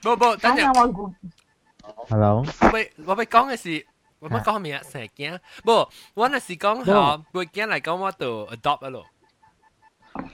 [0.02, 1.14] 冇冇，等阵。
[2.08, 2.44] Hello。
[2.60, 3.86] 我俾我俾讲嘅是，
[4.18, 4.82] 我乜讲咩啊？
[4.90, 5.38] 成日惊。
[5.64, 9.06] 冇，我那时讲吓，会惊嚟讲我度 adopt 啊咯。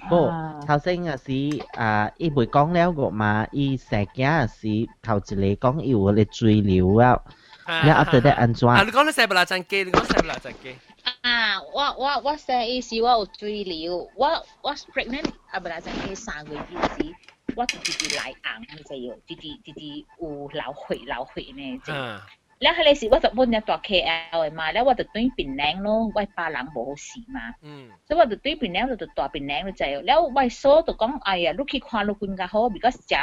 [0.08, 0.28] 不，
[0.66, 1.32] 头先啊是
[1.74, 4.66] 啊，伊袂讲了个嘛，伊成件啊是
[5.02, 7.20] 头一个讲伊有咧追流啊，
[7.66, 8.66] 然后 after that 安怎？
[8.68, 10.76] 啊，你讲你写不啦真机，你讲写不啦真机。
[11.22, 14.26] 啊，我我我写意思我有追流，我
[14.62, 16.60] 我 pregnant 啊不啦真机三个月
[16.96, 17.14] 时，
[17.56, 18.36] 我直直来硬，
[18.76, 22.20] 你知要，直直直直有流血流血呢，嗯。
[22.60, 33.14] แล้ว迄个时我就搬入大 KL 嘅嘛，แล้ว我就对槟榔咯，我巴人无好事嘛，嗯，所以我就对槟榔就大槟榔就滞，แล้ว我所就讲，哎呀，你去看你更加好，because 食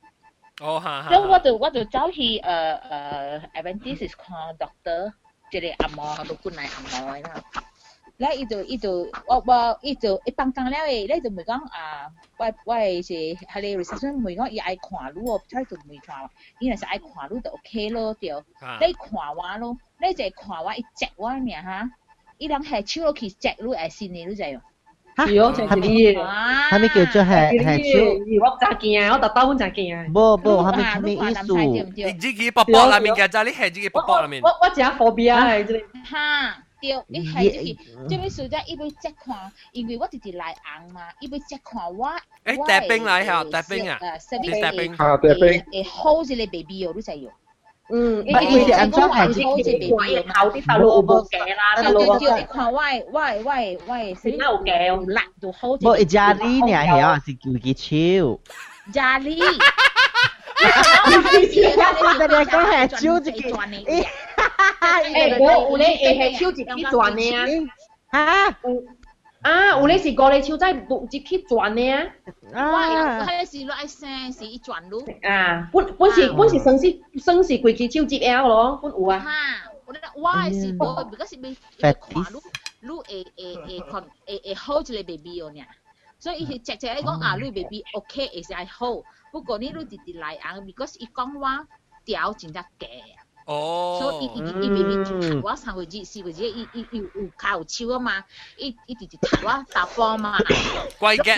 [0.61, 1.03] 哦，哈。
[1.03, 5.13] 哈以我就我就走去呃呃 a d v e n t i s is called doctor，
[5.51, 7.43] 这里阿嬷，好多困来阿嬷的啦。
[8.17, 16.27] 来，伊就伊就我我伊就一帮讲了诶，来就问讲啊，我我是下哩 reception 问讲伊爱看路哦，他就问看，
[16.59, 18.31] 伊若是爱看路就 OK 咯，对。
[18.87, 21.91] 你看我咯，你就看我一接我面哈，
[22.39, 24.59] 伊人下手落去接路还是你，你知影？
[25.16, 26.16] 系哦，就系啲嘢。
[26.70, 28.46] 系咪叫做系系超？
[28.50, 30.12] 我真惊，我特登本真惊。
[30.12, 31.52] 不不，系咪咩意思？
[32.06, 34.42] 你自己卜卜啦面嘅，就你系自己卜卜啦面。
[34.42, 35.80] 我我只 phobia 系真。
[36.04, 36.56] 哈。
[36.80, 42.08] 对，你系就是，即系数只伊要即看，因为我直直来硬嘛，伊要即看我。
[42.44, 43.98] 诶，带兵来吓，带兵啊！
[44.02, 44.92] 诶，带兵。
[44.96, 45.62] 啊，带兵。
[45.84, 47.28] 诶，hold 住你 baby 哦，你知喎。
[47.92, 52.18] 嗯，因为是安怎系 hold 住 baby，后啲道路有无嘅啦，道路。
[52.18, 52.80] 对对，你看我
[53.12, 53.52] 我我
[53.86, 55.88] 我，是有嘅，有力度 hold 住。
[55.88, 58.40] 冇，家里呢系啊，是叫佢超。
[58.92, 59.34] 家里。
[60.62, 63.42] 你哋讲系超自己。
[63.42, 63.54] 诶，
[65.40, 67.68] 我有咧会系手一去转嘅
[68.10, 68.16] 啊！
[68.50, 68.56] 吓！
[69.47, 72.03] 啊，有咧是過嚟手仔錄一去转的啊！
[72.53, 74.99] 啊，係是來聲是一转路。
[75.23, 79.19] 啊，本本是本是算是算是規支手接 L 咯，本有啊。
[79.19, 79.31] 哈，
[79.87, 82.41] 我哋我係是無，不過是未看路
[82.81, 85.61] 路會會會看會會 hold 住你 baby 哦呢。
[86.19, 91.65] 所以伊直直嚟講啊，你 baby OK 會是係 hold，不过你你直直来啊，because 伊講話
[92.05, 92.87] 調真正假。
[93.47, 98.11] 哦，所以哦，哦，哦、明明就话上个月、四个月，一、一、有有考有招啊嘛，
[98.57, 100.37] 一、一、直接查话打包嘛，
[100.99, 101.31] 贵嘅。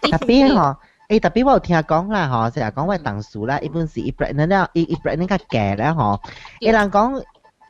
[0.00, 0.76] 哎，特别吼，
[1.08, 6.20] 哎，特别我听讲啦吼，现在讲外成熟啦，一般四、一、百那了，一、一、百那个改了吼，
[6.60, 7.20] 有人讲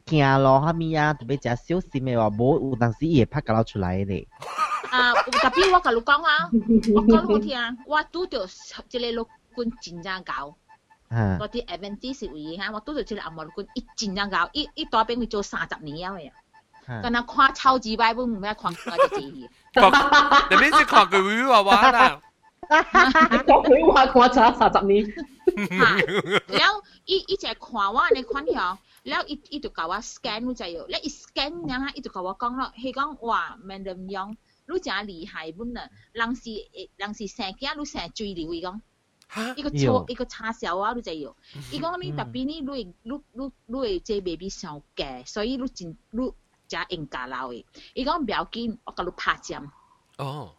[0.05, 4.27] 惊咯哈咪啊，特别加小心咪话，无有当时也拍出来了。
[4.91, 6.51] 啊，特别我讲老讲啊，
[6.95, 8.47] 我讲老听，我拄着
[8.91, 9.23] 一个老
[9.55, 10.55] 倌紧张搞。
[11.11, 16.31] 嗰啲 Adventist 會議嚇，我都做出嚟阿無管一真正搞，一一大兵去做三十年嘅，
[16.87, 22.21] 咁啊看超級擺本唔咩看嗰啲字，你邊只看佢會話話啦？
[22.71, 25.05] 講佢話看咗三十年，
[26.47, 34.37] 然後伊伊就看我你看條，然後伊伊就教我 scan 嗰隻藥，咧伊 scan 然後伊就教我講咯，佢講哇 Madam Young，
[34.69, 36.51] 你真厲害本啊，人是
[36.97, 38.81] 人是成家，你成最了伊講。
[39.57, 41.35] 이거 저 이거 차 샤워로 돼 요.
[41.71, 45.23] 이거는 답변이 루이 루루 루이 제 베이비 샤워 게.
[45.25, 46.35] 소이 루진 루
[46.67, 47.63] 자 인가라 위.
[47.95, 49.71] 이건 몇긴 아까 루 파 점.
[50.19, 50.55] 어.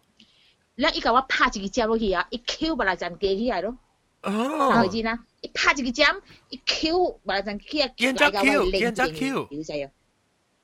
[0.79, 2.23] 라 이거 와 파지기 잡로 히 야.
[2.31, 3.75] 이 큐 발라잔 게리야 로.
[4.23, 4.31] 어.
[4.31, 5.19] 아지 나.
[5.43, 6.21] 이 파지기 잠.
[6.51, 7.91] 이큐 발라잔 키 야.
[7.99, 8.71] 연작 큐.
[8.79, 9.47] 연작 큐.
[9.51, 9.91] 이거 요.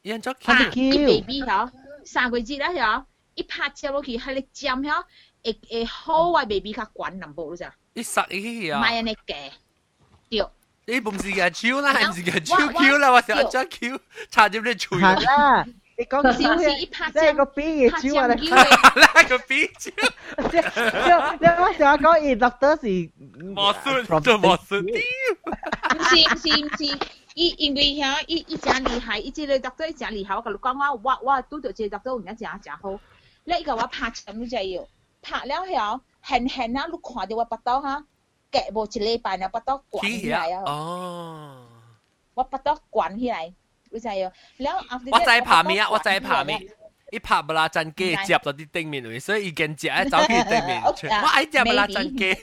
[0.05, 0.51] 연작 큐.
[0.79, 1.67] 이 베이비 하.
[2.07, 3.05] 三個字啦，嚇！
[3.35, 5.05] 一拍照落去，喺你尖嚇，
[5.43, 7.75] 會會好啊，未必較管南部，你知啊？
[7.96, 9.50] 唔系你嘅，
[10.30, 10.46] 对。
[10.84, 14.98] 你唔是嘅超啦，系唔是嘅超 Q 啦，我成日将 Q 插入你嘴。
[14.98, 15.64] 系啦，
[15.96, 18.34] 你讲少是一拍即系个 B 嘅超啊！
[18.34, 18.64] 你啦
[19.28, 19.78] 个 B 超，
[20.50, 23.10] 即系你我成日讲而落得是
[23.54, 24.80] 魔术，做魔术。
[24.82, 24.88] 唔
[26.02, 26.98] 是唔是唔是，
[27.34, 32.98] 伊因为吓伊伊真厉害，伊即个 doctor 真厉害，我同你讲我我我拄到即个 doctor 唔一真真好，
[33.44, 34.88] 你依个我拍针就要
[35.22, 36.00] 拍了后。
[36.27, 38.03] 很很啊，你看到我巴肚哈，
[38.51, 40.63] 隔无一礼拜呢，巴肚管起来啊。
[40.65, 41.67] 哦。
[42.33, 43.53] 我巴肚管起来，
[43.89, 44.29] 你知哟？
[44.57, 46.61] 然后我再拍面啊，我再拍面。
[47.09, 50.83] 伊拍不拉真鸡，接到啲顶面位，所以伊跟食一走去顶面。
[50.83, 52.35] 我爱食不拉真鸡，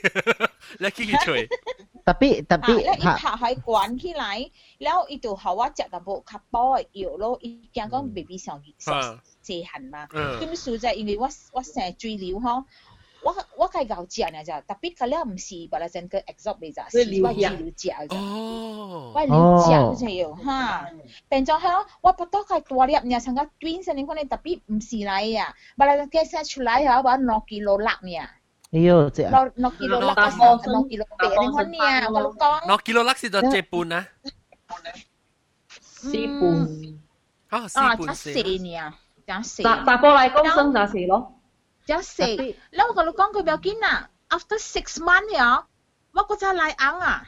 [0.79, 1.47] 你去去吹。
[2.03, 8.99] 特別特別，一拍喺滾起嚟，然後依度後我食淡薄卡波嘅藥咯，已經講 B B 上上
[9.43, 10.07] 蛇痕嘛。
[10.07, 12.65] 咁所在因為我我成日追料呵。
[13.25, 18.15] 我我係牛食呢咋，特別佢咧唔是把它整個 exotic 嚟咋，是我係牛食咋。
[18.15, 20.87] 哦，我係牛食就要哈。
[21.27, 28.27] 變咗係咯，我不多係多粒，呢成個 twins 你講你特別唔是嚟呀，把它計算出來啊，把六 kilo 粒呢。
[28.71, 30.29] 哎呦，這六六 kilo 粒啊，
[30.65, 32.07] 六 kilo 八，你講呢？
[32.13, 32.67] 我老講。
[32.67, 34.07] 六 kilo 粒是就一半啊。
[35.81, 37.61] 四半。
[37.61, 38.29] 啊，四半四。
[38.29, 38.93] 啊，四呢？
[39.25, 39.63] 講四。
[39.63, 41.34] 大大波嚟講生就四咯。
[41.87, 45.63] just say Tapi, lawa kalau kong ko belkina after six month ya
[46.13, 47.23] wa ko cha lai ang ah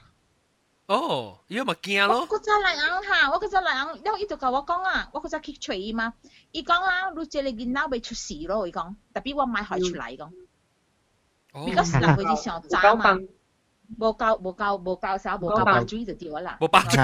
[0.90, 2.26] Oh, yo mà kia lo.
[2.30, 4.94] Tôi cho lại ăn ha, tôi cho lại ăn, đâu ít được cả tôi nói
[4.94, 6.12] à, tôi cho kích chuối mà.
[6.52, 10.32] Ý nói là, lúc chơi lên nào bị 出事咯，伊講，特別我買海出嚟講。
[11.54, 13.20] Because 人佢哋想炸嘛，
[14.00, 16.58] 冇教冇教冇教啥，冇教爆珠就掉啦。
[16.62, 16.98] 冇爆珠，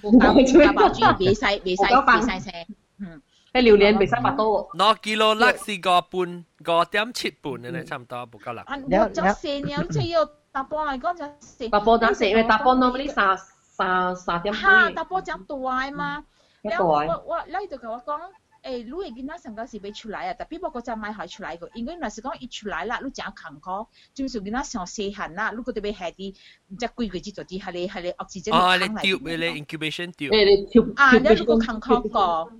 [0.00, 2.66] 冇教爆珠，別晒別晒別晒聲。
[3.00, 3.20] 嗯。
[3.55, 4.77] 喺榴莲未使百多喎。
[4.77, 8.65] 攞 kilo 粒是个半个点七半嘅咧，差唔多冇够啦。
[8.67, 11.67] 我就四年即系要打波嚟讲就四。
[11.69, 14.61] 打波打四，因为打波 normally 三三三点半。
[14.61, 14.89] 吓！
[14.91, 16.23] 打波讲大嘛，
[16.63, 18.19] 然后我我你就同我讲。
[18.63, 20.33] 诶，你会见到成个时俾出来啊！
[20.35, 26.35] 特别不过就买系出来个，因为若是讲一出来啦，你讲坎坷，就是见到上细汉啦，你嗰啲俾系啲
[26.67, 32.51] 唔知几个字做啲系你系你 oxygen 哦，你 tube 你 incubation tube，诶你 tube 啊，你如果坎坷个。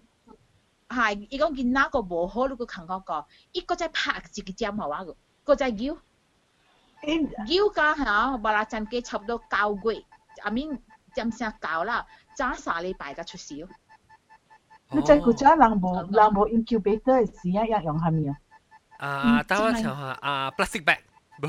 [0.89, 5.97] 系，伊讲见哪个无好，你个同我讲，伊个再拍一个针好啊个，个再摇，
[7.47, 10.03] 摇家吓，巴拉阵嘅差不多九月，
[10.43, 10.79] 阿面
[11.15, 12.05] 针声搞啦，
[12.37, 13.67] 揸三礼拜就出事。
[14.93, 18.35] 你在古家人无人无 incubator 嘅时啊，要用系咪啊？
[19.07, 20.99] 啊，等我想下啊，plastic bag，
[21.39, 21.47] 不，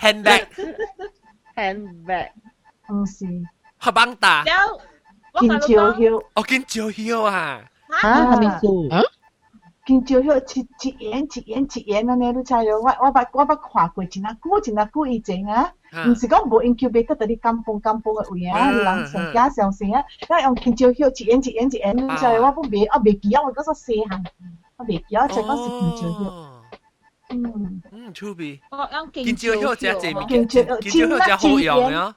[0.00, 2.32] handbag，handbag，
[2.88, 3.24] 唔是，
[3.78, 4.42] 黑棒打。
[5.40, 7.62] 见招晓，哦，见招晓啊！
[8.00, 8.88] 吓，系咪数？
[9.84, 12.14] 见招晓切切眼切眼切眼啊！
[12.14, 15.72] 你都知咯，我我捌我捌看过，真啊久真啊久以前啊，
[16.06, 24.24] 唔是讲无 incubate 到啲金崩金崩嘅位啊，人成家上成啊，因用见招晓切眼切眼切眼，你知我不未我未记啊，我嗰个细汉，
[24.76, 26.48] 我未记啊，就讲是见招晓。
[27.34, 28.60] 嗯嗯，出边？
[28.70, 30.74] 我用见招晓只只物件，见招
[31.16, 32.14] 晓只好用啊！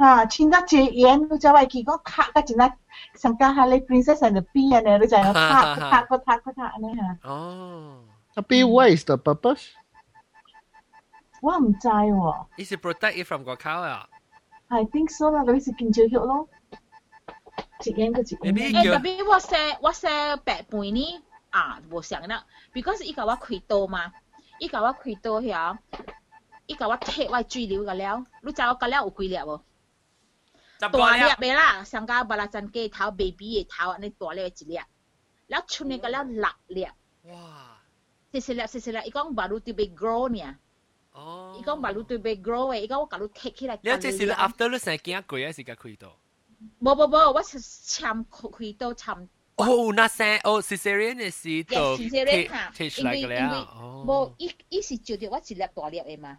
[0.00, 2.72] 哈，穿得最远，你就系见讲卡嘅，真系
[3.14, 7.28] 上家下你 princess and the bee 啊，你就系卡卡个卡个卡咧吓。
[7.30, 8.04] 哦。
[8.34, 9.68] Tapi what is the purpose？
[11.40, 12.46] 我唔知喎。
[12.58, 14.08] Is it protect it from 个口啊？
[14.68, 16.48] I think so 啦，嗰啲是见招血咯。
[17.84, 18.72] 一眼个一眼。
[18.72, 20.08] 诶，特别我写我写
[20.44, 24.12] 白半呢啊，冇想啦，because 依个我开刀嘛，
[24.58, 25.78] 依个我开刀呀，
[26.66, 29.60] 依个我剔我水流个了，你知我个了有几粒喎？
[30.80, 34.72] 大粒嘅啦，上家巴拉阵鸡头 baby 嘅头，你大粒一粒，
[35.50, 36.90] แล้วชุนก็แล้วหลักเลีย
[37.30, 37.46] ว้า
[38.32, 40.50] สิสิแล้วสิสิแล้วอีกองบารุตัวไป grow เนี่ย
[41.16, 41.24] อ๋อ
[41.56, 46.04] อีกองบารุตัวไป grow เอ้อีกองก็รู้ take ขึ้น来แล้วสิสิแล้ว after รู้สึกกี่鬼啊是个开刀
[46.84, 47.44] บ่บ่บ่ว่า
[47.94, 53.66] ช้ำ开刀ช้ำ 哦，那生哦，cesarean 嘅时就 cesarean 吓，因为因为
[54.06, 56.36] 无伊伊是照着我一粒大粒嘅嘛，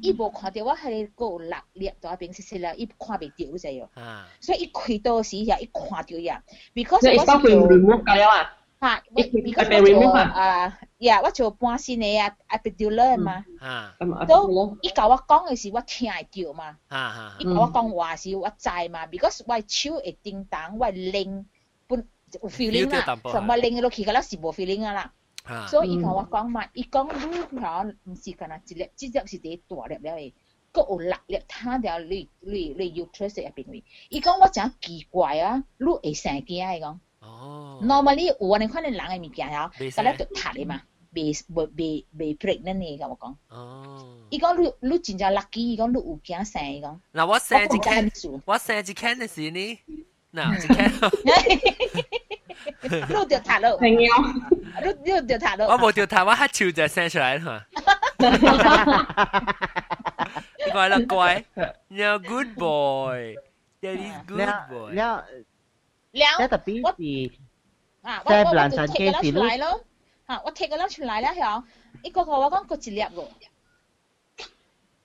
[0.00, 3.90] 伊无看到我系个六粒大边细细粒，伊看袂到啫哟。
[4.40, 6.40] 所以伊开刀时呀，伊看到呀，
[6.72, 8.56] because 我是做 remove 㗎了啊。
[8.80, 13.44] 吓，我 because 我做啊，呀，我做半身嘅啊，epidural 嘛。
[13.58, 13.96] 啊。
[14.28, 16.76] 都伊甲我讲嘅时，我听会到嘛。
[16.86, 17.36] 啊啊。
[17.40, 21.44] 伊甲我讲话时，我知嘛，because 我手会叮当，我拎
[21.88, 22.06] 本。
[22.42, 25.12] 有 feeling 啦，什么拎落去个啦是无 feeling 啊啦。
[25.68, 30.32] 所以伊同我讲嘛，伊讲你吓唔是干那一粒，只粒是第大粒了诶，
[30.72, 33.82] 佫有六粒摊条你你你 uterus 入边位。
[34.10, 36.44] 伊讲我真奇怪啊，你会生囝
[36.78, 36.98] 伊讲。
[37.20, 37.80] 哦。
[37.82, 43.34] normally 有安尼款嘅人嘅物件吓，个咧就塌嘅嘛，未未未未 pregnant 嘅，甲我讲。
[43.48, 44.18] 哦。
[44.30, 46.98] 伊讲你你真正 lucky，伊讲你有囝生，伊讲。
[47.12, 48.12] 嗱我生一间，
[48.44, 49.78] 我生一间嘅时呢，
[50.32, 50.92] 嗱一间。
[52.81, 54.33] 擼着塔咯，係啊，
[54.81, 55.65] 擼擼着塔咯。
[55.67, 57.65] 我冇條塔，我黑潮就聲出嚟嚇。
[60.65, 61.43] 你乖啦，乖。
[61.89, 63.35] Now good boy,
[63.81, 64.93] that is good boy。
[64.95, 65.25] 了
[66.11, 67.37] 了，特別是
[68.25, 69.41] 在布蘭山街時路。
[70.27, 71.63] 嚇，我踢個粒出嚟啦，響
[72.03, 73.27] 一個個我講個一粒個。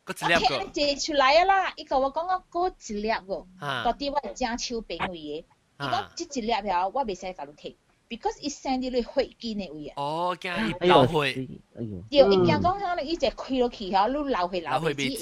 [0.04, 0.54] 個一粒個。
[0.56, 3.46] 我踢你借出嚟啦，一個我講個個一粒個，
[3.84, 5.44] 到底我係正手邊位嘅。
[5.80, 7.74] 如果即一粒了，我袂使甲你摕
[8.08, 9.94] ，because 伊生伫咧血筋的位啊。
[9.96, 11.48] 哦，惊伊流血。
[11.74, 15.18] 哎呦，对，伊惊讲啥物，伊就开落去吼，你流血流血袂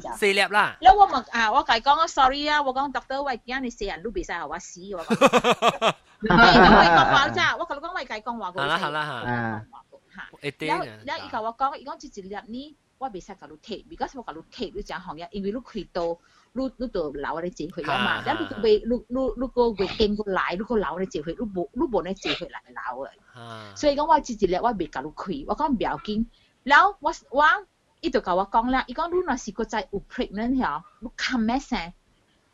[0.00, 0.78] 止，四粒啦。
[0.80, 5.94] 那我嘛啊，我甲伊讲啊，sorry 啊，我讲 doctor，我惊你死人，你袂使互我死，我讲。
[6.20, 7.56] 你講我講話咋？
[7.56, 8.62] 我講我計講話過。
[8.62, 10.66] 係啦係啦係。
[10.66, 16.18] 然後然後伊甲我講，伊講即一粒呢，我袂使甲你摕，because 我甲你摕，你真行嘢，因為你開刀。
[16.57, 23.03] 你你就留你自血啊嘛，咁你未你你你个月经个奶，你个留你自血，你冇你冇你自血嚟留
[23.33, 23.73] 啊。
[23.75, 26.25] 所以讲我自己咧，我未教你开，我讲唔要紧。
[26.63, 27.43] 然后我我
[28.01, 31.93] 伊就甲我讲啦，伊讲你若是个在有 pregnant 吓，你 come 声，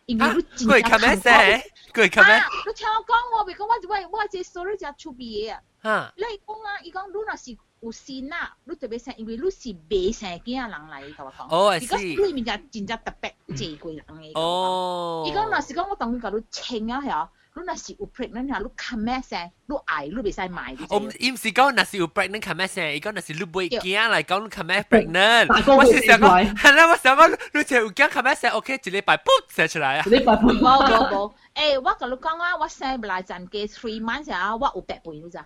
[0.05, 1.61] 因为你真系 come 声，
[1.93, 2.33] 佢 come。
[2.67, 5.57] 你听我讲，我未讲我我我只 story 只出边嘅
[5.89, 6.13] 啊。
[6.15, 7.57] 你讲啊，伊讲你若是。
[7.83, 11.47] 有先啦，你特别生，因为你是未生囝人嚟，甲我讲。
[11.49, 12.09] 哦，系。
[12.15, 14.39] 如果你面就真正特别济贵人嘅。
[14.39, 15.23] 哦。
[15.25, 20.75] 伊讲若是讲我当佢甲你称啊，系你若是有 pregnant 吓，你 come 生，你爱你袂使买。
[20.89, 25.75] 哦，伊毋是讲若是有 pregnant come 生，伊讲若是你袂惊嚟讲 come pregnant。
[25.75, 30.03] 我是想讲，系啦，我想讲，你就有惊 come 生，OK，一礼拜噗生出来啊。
[30.05, 30.51] 一礼拜噗。
[30.59, 35.39] 冇冇冇，诶，我甲你讲啊，我生不来阵嘅 three months 啊，我有八倍你知。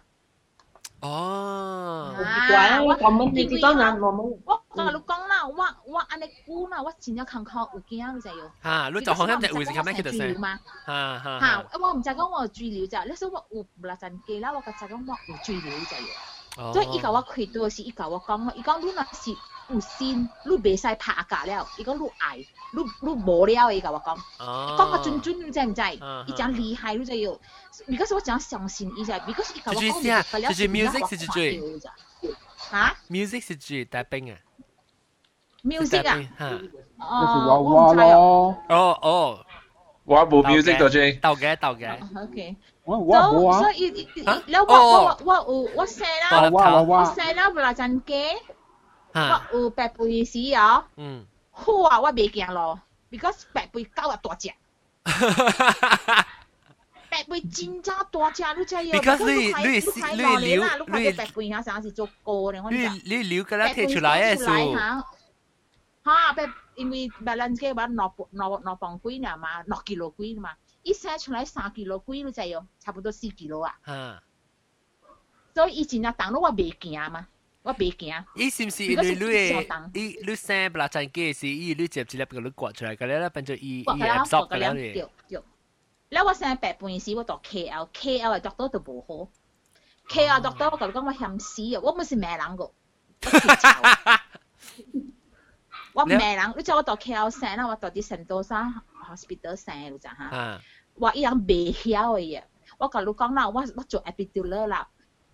[1.02, 4.22] 哦，啊，我咁样你知当然我冇。
[4.46, 8.50] 我同你讲啦，我我安尼估啦，我真正看看有惊你知哟。
[8.64, 10.40] 吓，你就可能就会是咁样叫做先。
[10.40, 10.58] 嘛。
[10.86, 11.40] 吓吓。
[11.42, 16.72] 吓，我唔知讲我追了咋，你说我有嗱阵记啦，我个就讲我有追了咋哟。
[16.72, 19.32] 所以伊甲我开刀是伊甲我讲，伊讲你若是
[19.70, 21.68] 有线，你袂使拍架了。
[21.78, 22.38] 伊讲你爱，
[22.76, 24.18] 你你无了，伊甲我讲。
[24.40, 25.82] 讲个准准，你知唔知？
[26.28, 27.32] 伊讲厉害，你知要。
[27.88, 30.48] because 我讲相信伊就，because 伊甲我讲嘅了。
[30.50, 31.62] 就是 music 是最。
[32.72, 32.96] 吓？
[33.10, 34.38] music 是最大兵啊。
[35.64, 36.20] music 啊？
[36.98, 38.58] 哦，我咯。
[38.70, 39.46] 哦哦。
[40.06, 41.20] 我冇 music 到最。
[41.20, 41.98] 斗嘅斗嘅。
[42.24, 42.56] OK。
[42.84, 43.60] 我我冇啊。
[43.60, 44.08] 所以，
[44.48, 48.36] แล้ว我我我我我写啦，我写啦，เวลาจันเก๋
[49.54, 51.26] 我有白背时哦，嗯，
[51.61, 52.81] 好啊，我袂惊咯
[53.11, 54.49] ，because 白背狗啊大只。
[57.11, 60.57] 白背真正大只，你知要？Because 你你你你
[61.01, 64.45] 你你白背下成是做過咧，我你你留个啦貼出來嘅數。
[66.05, 72.65] 嚇，白因为白人嘅話，攞攞攞磅幾呢嘛，攞 kilo 幾嘛，一生出来三 kilo 幾，你知要？
[72.79, 73.75] 差不多四 kilo 啊。
[73.87, 74.17] 嗯。
[75.55, 77.27] 所以以前啊，當到我袂惊嘛。
[77.64, 78.24] 我袂惊。
[78.36, 84.72] 伊是毋是因为你诶，伊你生不啦真嘅是，伊你接一粒个你刮出来，个咧变做伊伊 absorb 个咧。
[84.74, 84.94] 对
[85.30, 85.42] 对。
[86.10, 89.32] แล้ว我生白半时我读 KL，KL 嘅 doctor 都无好。
[90.10, 92.72] KL doctor 我讲讲我嫌死啊，我唔是骂人个。
[95.94, 100.62] 我骂人，你知我读 KL 生啦，我读啲圣多沙 hospital 生，你知吓？
[100.96, 102.44] 我一样未晓嘅嘢，
[102.78, 104.88] 我讲你讲啦，我我做 epidural 啦。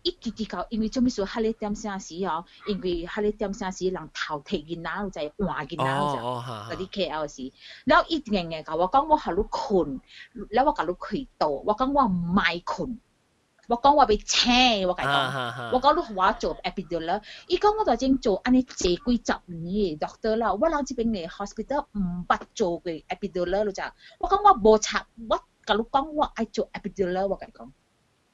[0.03, 4.82] 一直直到，因为做咩说哈利点声时哦，因为哈利点声时人头剃囡
[5.12, 5.84] 仔就系换囡仔
[6.16, 7.51] 就嗰啲 KL 时，
[7.86, 9.99] 然后一硬硬教我讲我喺度困，
[10.49, 12.99] 然后我教你开刀，我讲我唔系困，
[13.68, 27.70] 我讲我被请，我讲，我讲你话做 epidural，伊讲我就正做安尼坐几十年 doctor 啦，我谂这边嘅 hospital 唔捌做过 epidural 咯咋，我讲我无插，我教你讲我爱做 epidural，我讲。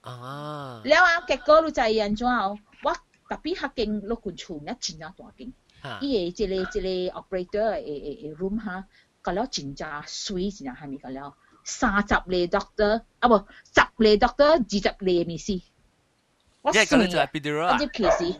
[0.02, 0.80] 啊！
[0.84, 2.58] 了啊，結果你知安怎哦？
[2.82, 2.92] 我
[3.28, 5.52] 特別較勁，落群厝呢，真啊大勁。
[6.00, 8.84] 伊誒一個一個 operator 誒誒誒 room 哈，
[9.22, 11.34] 個了真正水真正係咪個了？
[11.64, 15.60] 三十個 doctor 啊不，十個 doctor 二十個咪是。
[16.62, 16.86] 我算
[17.62, 18.34] 啊，我只平時，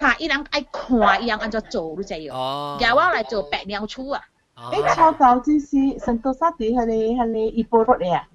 [0.00, 2.76] 嚇伊人愛看，伊人按照做你知哦。
[2.80, 4.22] 叫我來做白鳥厝啊！
[4.56, 8.28] 誒，超早就是聖多沙地，係你係你伊波落嚟啊？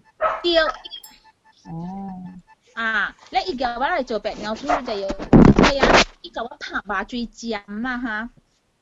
[0.43, 0.57] 對。
[0.57, 0.68] 哦。
[2.76, 3.15] 啊！
[3.30, 5.88] 你而家我嚟做白鳥村就要係啊！
[6.24, 8.30] 而家我拍麻醉針啦嚇，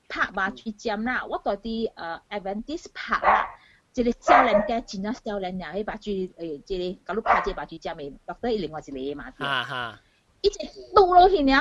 [0.07, 3.47] 拍麻醉針啦，我到底誒 Adventist 拍啦，
[3.91, 9.33] 即係少年嘅真啊少年啊，迄麻醉誒即係假如拍即麻醉針嘅，落得另外一個嘛。
[9.39, 9.99] 啊哈！
[10.41, 10.57] 一直
[10.95, 11.53] 倒落去呢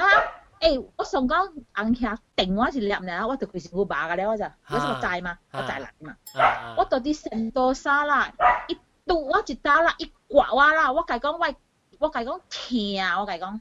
[0.61, 6.16] 誒，我上高硬下定我是入呢，我就佢是好把嘅咧，我就我是個債嘛，我債嚟嘛。
[6.76, 8.33] 我到底成多沙啦，
[8.68, 8.74] 一
[9.07, 11.57] 倒我一打啦，一刮我啦，我計講喂。
[12.00, 13.60] 我甲伊讲疼，我甲伊讲，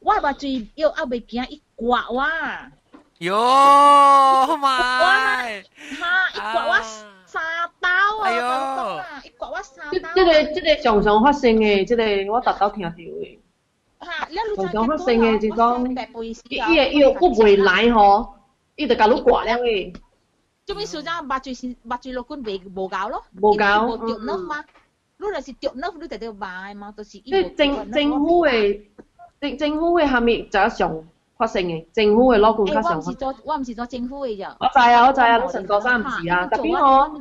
[0.00, 2.22] 我目睭要后袂惊伊刮我。
[3.20, 3.32] 哟
[4.58, 4.64] 妈！
[5.98, 6.30] 哈！
[6.34, 6.80] 伊刮我
[7.26, 7.42] 三
[7.80, 7.88] 刀
[8.20, 8.22] 啊！
[8.22, 8.40] 哎呦！
[9.24, 9.90] 伊刮我三刀。
[9.90, 13.38] 即个即个常常发生嘅，即个我逐到听到嘅。
[13.98, 14.28] 哈！
[14.56, 15.88] 常常发生嘅就讲，
[16.22, 18.34] 伊伊伊佫袂来吼，
[18.76, 19.96] 伊就甲你刮了诶。
[20.64, 21.22] 做咩事啫？
[21.22, 23.24] 目睭是目睭落管袂无够咯？
[23.40, 23.86] 无够。
[23.86, 24.64] 无着呢嘛？
[25.23, 28.81] 你若是着呢，你就要買嘛，就是即係政政府嘅
[29.39, 31.03] 政政府嘅下面就一上
[31.37, 32.93] 發生嘅，政府嘅攞管較常。
[32.93, 34.55] 我唔是做，我唔是做政府嘅咋。
[34.59, 37.19] 我知啊，我知啊，你神多沙唔是啊，特別我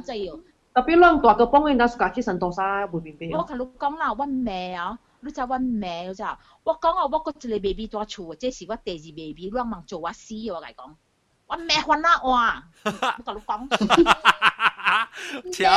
[0.75, 3.37] 特別咱大個幫人家自家去神多沙會面邊。
[3.37, 6.39] 我同你講啦，我妹啊，你知我妹咋？
[6.65, 10.95] 我講啊，我個一個 baby 在厝，這是我第二 baby，你望做我死我嚟講，
[11.47, 12.63] 我妹煩啦哇！
[12.85, 13.69] 我同你講。
[15.53, 15.69] 請。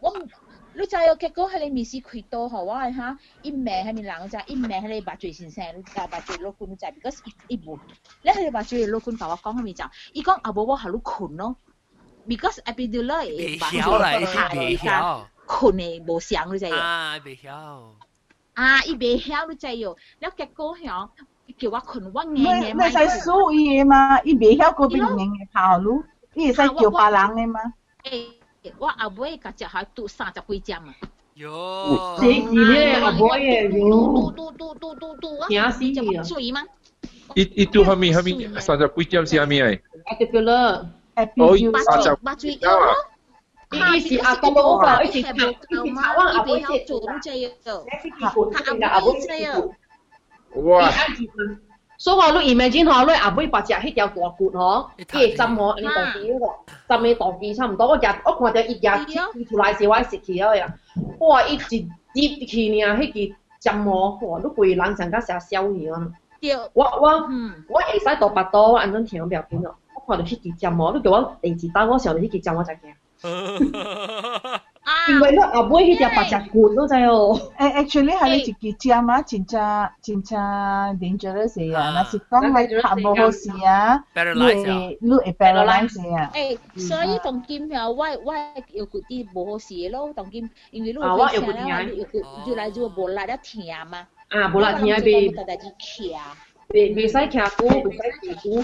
[0.00, 0.12] 我。
[0.73, 7.77] 你知有结果喺你面试开刀好啊吓，一命喺面人就一命喺你把嘴先生，你教把嘴老公就，because 一无，
[8.21, 11.55] 你喺你把嘴老公同我讲喺面就，伊讲阿伯我系你困咯，
[12.27, 16.75] because epidural 系把嘴嚟下困嘅无想你知有。
[16.77, 17.49] 啊，未晓。
[18.53, 21.09] 啊，伊未晓你知有，你结果响
[21.57, 22.73] 叫我困我硬嘅。
[22.75, 26.03] 咪使数伊嘅嘛，伊未晓嗰边硬嘅跑路，
[26.35, 27.59] 伊使叫别人嘅嘛。
[28.78, 30.94] 我阿妹甲只海拄三十几针嘛。
[31.34, 33.68] 哟，死你咧阿妹耶！
[33.68, 36.22] 嘟嘟嘟嘟嘟嘟，惊死你啊！
[36.22, 36.62] 注意吗？
[37.34, 39.80] 一一拄虾米虾米三十几针是虾米哎？
[40.06, 42.70] 阿杰哥了，可以三十八注意啊！
[43.72, 45.32] 伊伊是阿公老板，伊是台
[46.16, 47.50] 湾阿妹做，做咩嘢？
[48.86, 49.10] 阿妹
[49.52, 49.74] 做。
[50.62, 50.88] 哇！
[51.98, 56.46] 所以話你 imagine 嗬，你阿妹把只迄條大骨嗬，伊會針嗬，你當機嗰個
[56.96, 57.86] 針嘅當機差唔多。
[57.88, 60.74] 我日我看到一日切出來時，我食起了呀。
[61.20, 61.42] 哇！
[61.46, 61.54] 一
[62.14, 64.38] 一入去呢，迄個針嗬，哇！
[64.40, 66.12] 你規人成個成燒去啊！
[66.74, 67.08] 我我
[67.68, 69.76] 我會使大巴肚，我安怎聽不要緊咯。
[69.94, 72.94] 我看到去記針喎，你叫我第二單我上去記針我才驚。
[75.09, 77.51] 因为你后尾迄条白只罐咯，知哦。
[77.57, 80.39] 诶，actually 系你一记针啊，真正真正
[80.99, 84.03] dangerous 啊，若是讲系拍无好事啊，
[84.35, 86.31] 你会你会 paralyze 啊。
[86.33, 86.57] 诶，
[86.87, 88.33] 所以当今呀，我我
[88.71, 92.05] 有嗰啲无好事咯，当今因为你有听啦，有
[92.47, 94.07] 越来越无力了听嘛。
[94.29, 95.35] 啊，无力听别。
[95.35, 96.15] 特特啲骑。
[96.69, 98.63] 袂袂使骑鼓，袂使骑鼓。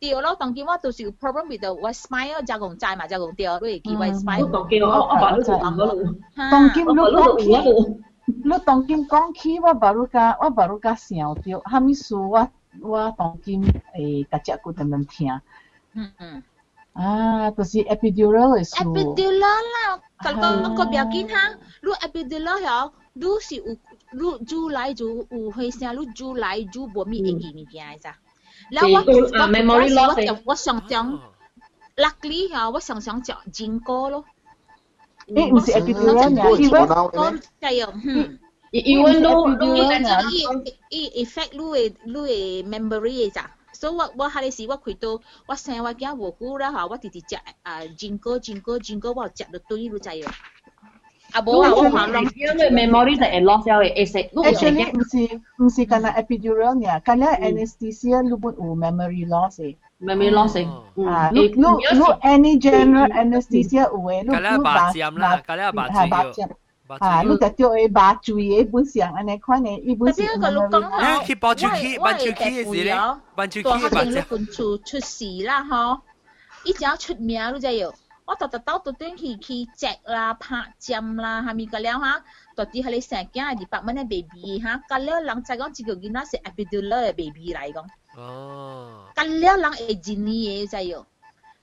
[0.00, 4.46] 对咯，当今我都是有 problem with the white smile，加工债嘛，加工掉，你记 white smile。
[4.46, 6.14] 我当今我我把你做啷个了？
[6.36, 7.50] 当今你讲起，
[8.26, 12.48] 你当今讲起，我把你家我把你家想掉，哈密苏我
[12.80, 13.60] 我当今
[13.94, 15.40] 诶，大家古等等听。
[15.94, 16.42] 嗯嗯。
[16.92, 18.76] 啊，就是 epidural 的书。
[18.94, 23.64] epidural 啦，刚刚那个表姐哈，你 epidural 哈，你是有，
[24.12, 25.90] 你住来住有会啥？
[25.92, 27.96] 你住来住不咪会记咪记啊？
[28.00, 28.14] 是啊。
[28.70, 31.20] 啦，我啱啱先，我想，我想想
[31.96, 34.24] ，luckily 嚇，我想想就煎糕咯，
[35.28, 38.38] 唔好食，煎糕，煎糕，煎糕，嗯
[38.72, 50.26] ，even 都都一啲一一 effect 攞嚟攞嚟 memory 嘅咋，所以話我係咪先，我開到我生我驚冇糊啦嚇，我弟弟食啊煎糕煎糕煎糕，我食到得意如咋樣？
[51.31, 54.17] 啊无啊，我行落，因为 memory 就会 lost 咗嘅，会食。
[54.19, 59.75] Actually 唔是唔是干那 epidural 呢，干那 anesthesia 你本有 memory loss 嘅。
[60.01, 60.57] memory loss
[61.09, 61.63] 啊，你你你
[62.21, 66.49] any general anesthesia 有嘅，你你把针啦，你把针。
[66.99, 67.21] 啊！
[67.23, 70.27] 你就叫佢把注意本上安尼款嘅，伊本上。
[70.27, 72.93] 特别个老公啊，去包住佢，包住佢嘅事咧，
[73.35, 73.89] 包住佢嘅。
[73.89, 75.99] 大学本出出事啦，嗬！
[76.65, 77.91] 伊只要出名，你知有。
[78.27, 82.23] 我特特到到端去去只啦、拍针啦，下面个了哈，
[82.55, 87.85] 到底系你成间系八蚊嘅 baby 哈，个了人再讲一个囡仔是 epidural 嘅 baby 嚟讲。
[88.15, 89.09] 哦。
[89.13, 91.05] 个了人会真嘅就有，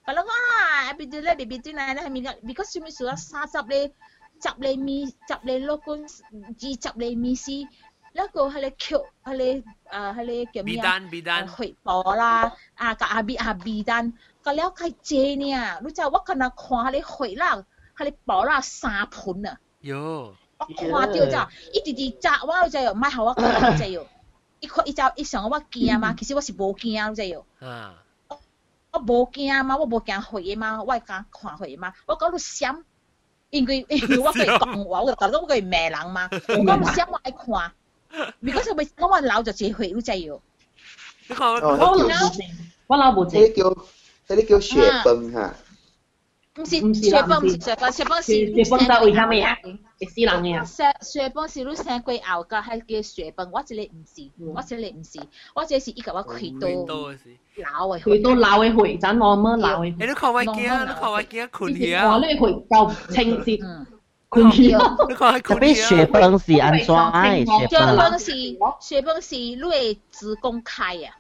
[0.05, 2.31] 个了啊 epidural baby 端嚟咧系咪个？
[2.47, 3.17] because 什么事啊？
[3.17, 3.93] 三十咧，
[4.43, 7.51] 十咧米，十咧六个，二十咧米是。
[8.17, 9.53] แล้วก็ให้เลยเขียวให้เลย
[9.93, 12.23] อ่าให้เลยเกี่ยวมีอ่ะหอยปอ啦
[12.81, 17.66] อ่ะกับอาบีอาบีดันก็แล้วใครเจเนี่ยรู้จักว่าขนาดควาให้เลยหอยล่ะใ 甲了较侪呢，汝知影阮看那看迄个血啦，
[17.98, 19.58] 迄个包啦，撒盆呢，
[20.78, 21.50] 看对了。
[21.74, 23.24] 即个伊伫伫摘阮，阮知影毋歹。
[23.24, 24.06] 阮看阮知影，
[24.60, 26.14] 伊看伊知影，伊想阮惊嘛。
[26.14, 27.42] 其实阮是无惊，阮知影。
[27.60, 30.76] 阮无惊嘛，阮无惊血嘛。
[30.76, 31.94] 阮会感觉看血嘛。
[32.06, 32.84] 阮觉得想
[33.50, 36.30] 因，因因阮可以讲话，阮著觉得阮可以骂人嘛。
[36.48, 37.74] 阮感觉想阮爱看，
[38.42, 38.76] 毋过说
[39.10, 40.40] 阮老著侪血，阮知影。
[42.88, 43.26] 阮老无。
[44.29, 45.55] 这啲叫血崩吓。
[46.61, 46.77] 唔是
[47.11, 49.57] 血崩，唔是血崩，血崩是血崩就为乜嘢？
[50.01, 50.65] 系死人嘅。
[50.67, 55.21] 血血崩是你生过后个系叫血崩，我这里唔是，我这里唔是，
[55.55, 57.19] 我这是一个我开刀老嘅，
[58.01, 59.95] 开刀老嘅血，真我乜老嘅。
[60.07, 60.53] 你看我惊，
[60.87, 62.13] 你看我惊困起啊！
[62.13, 63.87] 我呢血够清澈。
[65.43, 67.45] 特别血崩是安怎诶？
[67.45, 68.33] 血崩是
[68.81, 71.15] 血崩是你诶子宫开啊。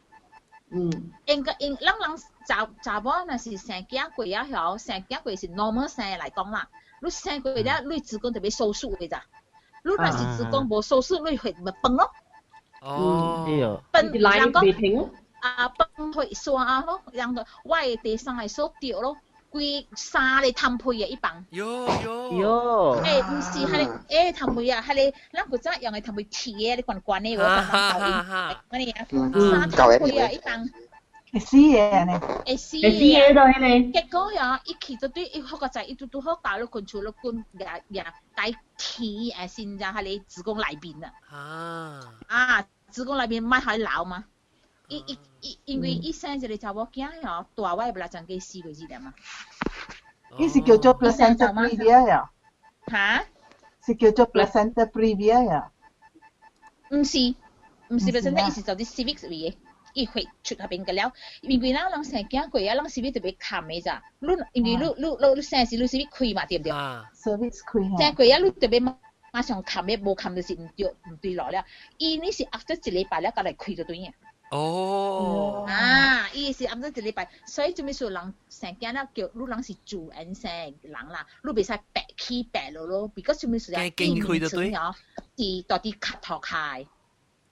[0.75, 0.91] 嗯，
[1.25, 6.67] 应该应人人查查某若是生颈椎啊，吼，生颈椎是 normal 生来讲啦。
[7.01, 9.23] 你生颈了，你子宫特别收缩的咋？
[9.83, 12.11] 你若是子宫无收缩，你会咪崩咯？
[12.81, 14.21] 哦，崩人
[14.51, 15.09] 讲
[15.39, 16.25] 啊，崩会
[16.57, 19.17] 啊咯，人个外地上来收掉咯。
[19.54, 21.44] 规衫嚟氹配嘅一磅。
[21.50, 22.30] 哟哟。
[22.30, 23.02] 哟。
[23.02, 29.06] 诶，唔是系你诶氹配啊，系你咱古早用嘅氹配铁嘅，你关关呢个关关嗰啲啊，
[29.50, 30.68] 衫氹配啊一磅。
[31.32, 32.20] 会死嘅呢？
[32.46, 32.82] 会死嘅。
[32.82, 33.92] 会死嘅都系呢。
[33.92, 41.12] 结果呀，一起到对一学个仔一嘟嘟好大碌棍，除咗棍呀呀，带铁诶先就系你子宫内边啊。
[41.28, 42.00] 啊。
[42.26, 44.24] 啊，子宫内边咪系老嘛？
[44.88, 49.14] 伊伊伊，因为伊生一个查某囝吼，大我也不来将佢死过一点嘛。
[50.38, 52.30] 伊是叫做 placenta previa 呀？
[52.88, 53.24] 吓？
[53.86, 55.70] 是叫做 placenta previa 呀？
[56.90, 57.18] 唔是，
[57.88, 59.54] 唔是 placenta，伊是做啲 cervix 位嘅，
[59.94, 61.12] 伊会出入边个了。
[61.42, 64.02] 因为咱人生囝过啊，咱 cervix 特别冚嘅咋。
[64.18, 66.72] 你因为你你你生时你 cervix 开嘛，对唔对？
[66.72, 68.02] cervix 开。
[68.02, 68.96] 生过啊，你特别
[69.32, 71.64] 马上冚嘅，冇冚就是唔对唔对落了。
[71.96, 74.12] 伊呢是 after 一礼拜了，佢嚟开咗对嘅。
[74.54, 79.04] 哦，啊，伊是暗咗一礼拜，所以做咩说人成惊啦？
[79.14, 80.50] 叫你人是主人生
[80.82, 83.82] 人啦，你袂使白起白落咯，because 做咩说啊？
[83.96, 86.86] 经开就对，是到啲卡头开。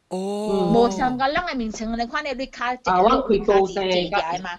[0.08, 4.58] 哦，冇上个人嘅名称，你看你你卡，啊，我开高声嘅嘛。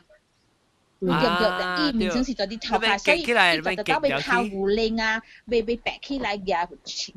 [1.01, 1.89] 对唔对？
[1.89, 6.67] 伊名称是到啲头开，所以伊就到尾靠胡令啊，未未白起来嘅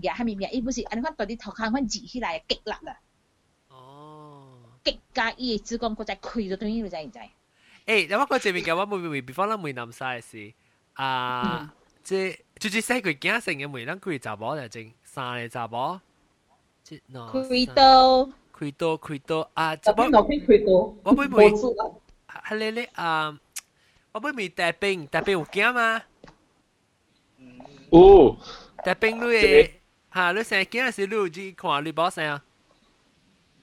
[0.00, 0.48] 嘅系咪咩？
[0.52, 2.96] 伊不是，你看到啲头开，看热起来激辣啊！
[4.86, 7.18] 极介伊嘅子宫嗰只开咗对于你知唔知？
[7.86, 10.52] 诶，有乜个前面嘅话会唔会 before 啦，会谂晒事
[10.94, 11.72] 啊，
[12.04, 16.00] 即即即细个惊成嘅梅咱佢查某就正三个查某，
[16.84, 17.30] 即喏。
[17.46, 19.74] 开刀，开刀，开刀啊！
[19.76, 20.94] 就边度边开刀？
[21.02, 21.50] 我妹妹，
[22.28, 23.38] 系你你啊，
[24.12, 26.02] 我妹妹带兵，带兵有惊吗？
[27.90, 28.36] 有。
[28.84, 29.70] 带兵你诶，
[30.14, 32.44] 吓你成日惊是你有去看你宝声啊？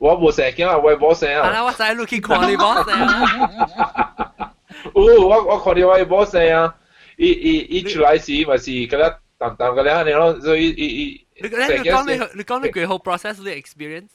[0.03, 1.49] 我冇成日惊啊，我冇声啊。
[1.49, 4.53] 系啦，我使你去看你宝声啊。
[4.95, 6.75] 有，我我看你我冇声啊。
[7.17, 11.27] 伊伊伊出来时咪是嗰啲淡淡嗰啲，你咯，所以伊伊。
[11.41, 11.49] 你你
[11.89, 14.09] 讲你你讲你几好 process 你 experience？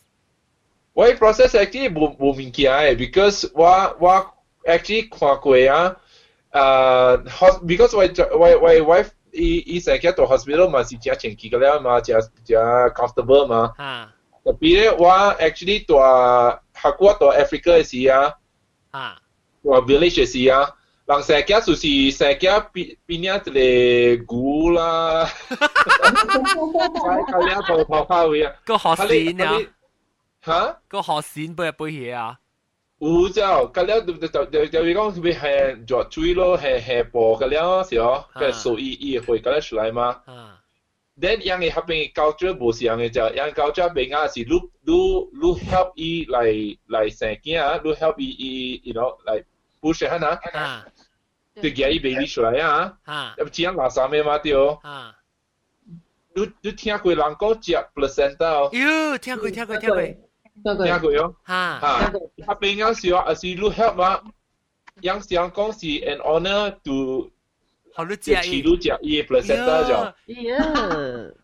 [0.94, 4.26] 我 process actually 冇冇物件诶，because 我我
[4.64, 5.96] actually 看过啊，
[7.26, 12.56] 诶，because 我我我 wife 伊伊成日到 hospital 嘛是真前期嘅啦嘛，真真
[12.94, 13.72] comfortable 嘛。
[13.76, 14.12] 啊。
[14.48, 15.96] 特别咧，我 actually 到
[16.74, 18.34] 韩国到 Africa 嘅时啊，
[18.90, 19.18] 啊，
[19.64, 20.70] 到 village 嘅时啊。
[21.06, 29.60] 人成日就是成日边边一个古啦，喺两头头发位啊，个学线啊，
[30.42, 32.38] 吓个学线背入背嘢啊，
[33.00, 40.22] 有就咁了就就就就讲佢系做水咯，系系播咁了是哦，佢数一一会咁了出来嘛。
[41.20, 49.44] Then 样嘅合并 culture 冇是样嘅就样 culture 边个是 look look look help 伊嚟嚟成件啊，look help 伊伊，you know 嚟
[49.80, 50.84] push 下呐。
[51.62, 52.98] 就叫伊 baby 出来啊！
[53.38, 54.76] 要不这样垃圾咩嘛对哦？
[56.34, 58.70] 你你听过人讲食 placenta 哦？
[58.72, 60.02] 哟，听过听过听过，
[60.84, 61.34] 听过哟。
[61.44, 61.86] 哈，啊，
[62.48, 64.20] 啊边样时候啊是你 help 嘛？
[65.00, 67.30] 样想讲是 an honor to
[67.98, 69.92] 好你食伊，你食伊 placenta 就。
[70.48, 70.58] 呀，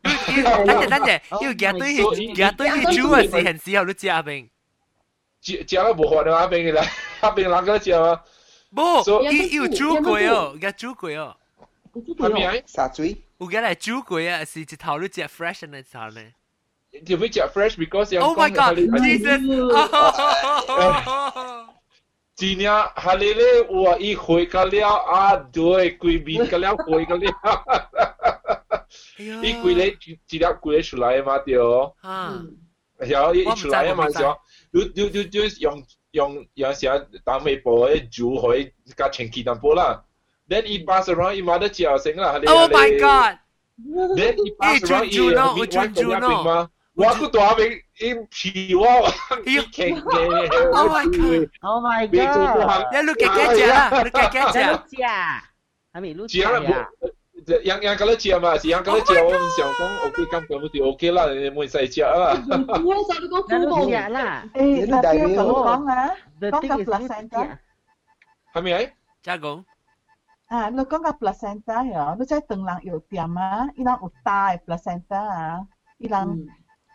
[0.02, 1.94] 等阵等阵，要夹对
[2.34, 4.48] 夹对去煮嘅时阵时候你食边？
[5.42, 6.82] 食食了无法啊边嘅啦，
[7.20, 8.20] 啊边人个食啊？
[8.74, 11.36] 冇，伊有煮过哦，有煮过哦。
[11.94, 12.54] 系咪啊？
[12.66, 13.16] 沙水。
[13.38, 16.20] 有嘅嚟煮过啊，是一头你食 fresh 嘅头呢？
[17.06, 19.40] 就会食 fresh because Oh my God, Jesus！
[22.35, 27.33] tinha halele o i khoi kalia a doi kui bin kalia khoi kalia
[29.49, 29.91] i kui le
[30.27, 31.93] ti da kui le shulai ma tio.
[32.03, 32.29] Ha.
[32.31, 32.57] Mm.
[33.11, 34.35] Ya i shulai ma tio
[34.73, 36.93] du du du du yong yong yong xia
[37.25, 40.01] da mei bo e ju hoi ka chen ki dan bo la.
[40.47, 43.37] Then i pass around i ma da jiao sing la halele oh my god.
[44.15, 46.43] Then i pass around i mi wan ko ya ping
[46.94, 48.84] 我个大名伊皮我
[49.46, 50.72] 伊倾嘅。
[50.72, 51.48] Oh my god!
[51.62, 52.92] Oh my god!
[52.92, 54.98] 你录嘅嘅只啦，录嘅嘅只。
[55.92, 56.88] 系咪录嘅呀？
[57.64, 62.34] yang yang kalau cia mà si yang kalau cia我唔想讲 OK 咁咁就 OK 啦，你冇使cia啦。
[62.36, 64.44] 唔好晒你讲粗暴啦。
[64.54, 66.10] 诶，嗱边个讲啊？
[66.40, 67.58] 讲个 placenta
[68.52, 68.90] 系咪啊？
[69.22, 69.64] 加讲。
[70.48, 72.14] 啊，你讲个 placenta 呀？
[72.18, 73.68] 你在等人有点啊？
[73.74, 75.66] 伊人有大 placenta 啊？
[75.98, 76.46] 伊人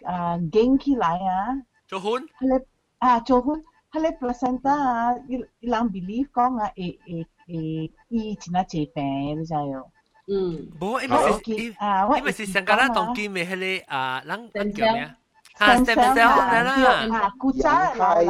[0.05, 1.55] 啊 gain 起来啊？
[1.87, 2.23] 做婚？
[2.39, 2.65] 系咧
[2.99, 3.63] 啊，做婚。
[3.91, 5.15] 系咧 placenta 啊？
[5.27, 9.85] 伊伊人 believe 讲啊，诶诶诶，伊真系治病，你知冇？
[10.27, 13.55] 嗯，冇，因为是啊，因为是上加拉当机咪系
[13.85, 15.15] 个啊，人人叫咩啊？
[15.59, 18.29] 啊，stem cell 啦，啊，古早老人，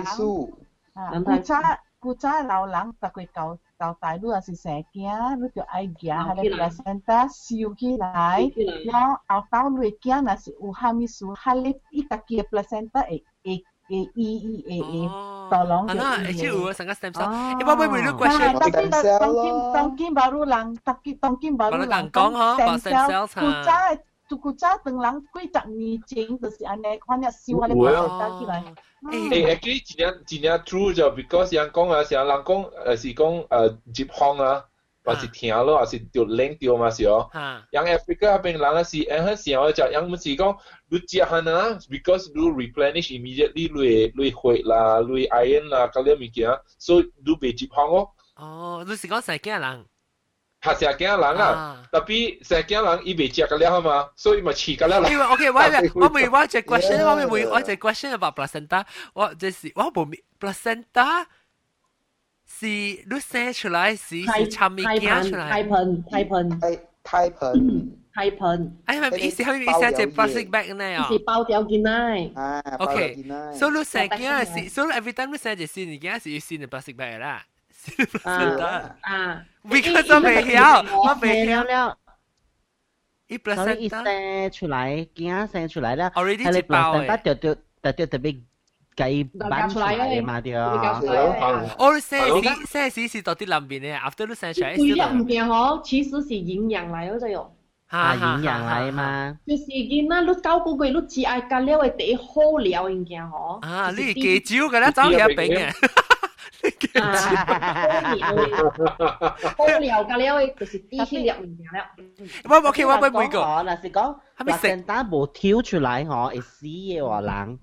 [0.93, 1.55] 啊，古早
[1.99, 8.51] 古早老人，逐个到 到大陆也是成惊，你就爱惊，系个 placenta 烧起来，
[8.85, 13.63] 然后后到你惊，若是有虾米事，系你伊家己嘅 placenta 会会。
[13.87, 15.05] E E E E E
[15.45, 17.29] tolong Ana, actually u sangat stem cell.
[17.29, 18.57] Eh, apa boleh lu question?
[18.57, 22.09] Tapi tongkin tongkin baru lang, tapi tongkin baru lang.
[22.09, 23.93] Kong ha, stem cell ha.
[24.30, 27.68] tu ku cha teng lang kui tak ni ching to si ane kwan ya siwa
[27.68, 28.62] le well, ta ki lai
[29.12, 32.64] eh actually jinya jinya true jo because yang kong a sia lang kong
[32.96, 34.62] si kong uh, jip hong a
[35.04, 37.28] và si thiên lo à si tiêu lên tiêu mà si ó
[37.72, 40.56] yang Africa bên lang a si anh hết si ó cho yang mình si kong
[40.90, 43.82] lu chia han a because lu replenish immediately lu
[44.14, 47.90] lu hồi la, lu iron la, cái liệu mình kia so lu bị jip hong
[47.90, 48.04] ó
[48.44, 49.84] oh lu si kong sai kia lang
[50.59, 50.75] 人？
[50.75, 51.83] 系成惊人啊！
[51.91, 55.09] 特别成惊人，伊未食个了嘛，所以咪黐个了啦。
[55.31, 55.59] OK，我
[56.01, 58.83] 我未我只 question，我未我只 question about placenta，
[59.13, 61.25] 我就是我冇 placenta。
[62.47, 65.49] 是你生出来是是插咪惊出来。
[65.49, 66.59] 胎盘，胎盘，
[67.03, 68.77] 胎盘，胎盘。
[68.85, 70.85] 哎，咪意思系咪意思系 plastic bag 呢？
[70.95, 72.31] 啊，是包掉进来。
[72.35, 73.25] 啊，OK。
[73.57, 77.43] 所以你生惊系，所以 every time 你生只先，而家是要先 plastic bag 啦。
[78.23, 79.43] 啊啊！
[79.69, 81.97] because 我未晓，我未晓了。
[83.27, 86.09] 一 placenta 一生出来，惊生出来啦。
[86.15, 87.17] already 一包诶。
[87.23, 87.55] 特特
[87.93, 88.41] 特特别。
[88.95, 91.01] 计搬出来嘅嘛对啊。
[91.77, 94.77] 我生时生时是到啲南边嘅，after 你生出来。
[94.77, 97.45] 对啦，唔惊哦，其实是营养嚟嗰只哟。
[97.87, 99.37] 啊，营养嚟嘛。
[99.45, 102.23] 就是囡仔，你九个月你只爱加了嘅第好
[102.63, 103.59] 料物件嗬。
[103.67, 105.73] 啊，你记招嘅咧，走嘢饼嘅。
[109.57, 111.91] 好料加了嘅就是啲啲料物件啦。
[112.49, 117.59] 我我 K 我每每个，嗱是讲，系咪成单冇挑出嚟嗬，系死嘅喎人。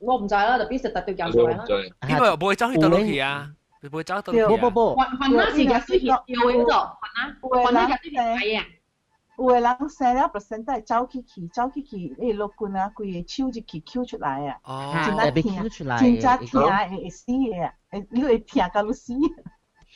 [0.00, 1.64] 我唔知啦，就必食特掉夹出嚟啦。
[2.08, 3.50] 因为唔会走去到落去啊，
[3.82, 4.56] 唔会走到落去。
[4.56, 6.98] 不不不，云云那是嘅，是有嘅就云啊，
[7.40, 8.64] 云那嘅啲系啊。
[9.37, 19.13] 有個人生了 percent 都係走起去，走起去，誒落棍啊，規個手就去揪出來啊，真係揪出來，真正聽會死嘅，誒你會聽到你死。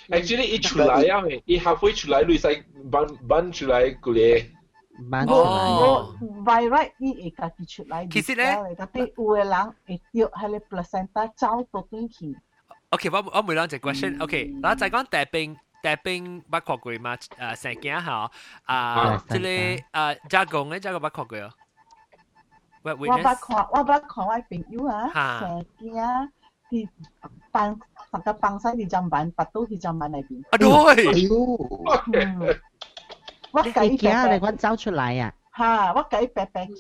[0.10, 2.48] Actually，一出來啊，一 halfway 出來，你使
[2.92, 4.52] 搬搬出來個咧。
[5.12, 5.44] 搬出來。
[6.44, 8.08] by right，伊會家己出來。
[8.08, 12.36] 其實咧，但係有個人會掉喺你 percent 走到短去。
[12.90, 14.20] OK，我我問兩隻 question。
[14.24, 15.56] OK，嗱就講大兵。
[15.88, 17.18] 大兵捌看過嘛？
[17.40, 18.32] 啊，成件嚇
[18.66, 19.48] 啊，即個
[19.98, 21.50] 啊，加工咧，加工捌看過哦。
[22.84, 25.94] 我捌看，我捌看我朋友啊，成件
[26.70, 26.90] 啲
[27.54, 27.80] 放
[28.12, 30.44] 放個放曬啲砧板，拔刀啲砧板裏邊。
[30.50, 31.34] 啊對，哎呦，
[33.52, 35.34] 我計件嚟，我走出嚟啊！
[35.58, 36.74] 嚇，我計白白去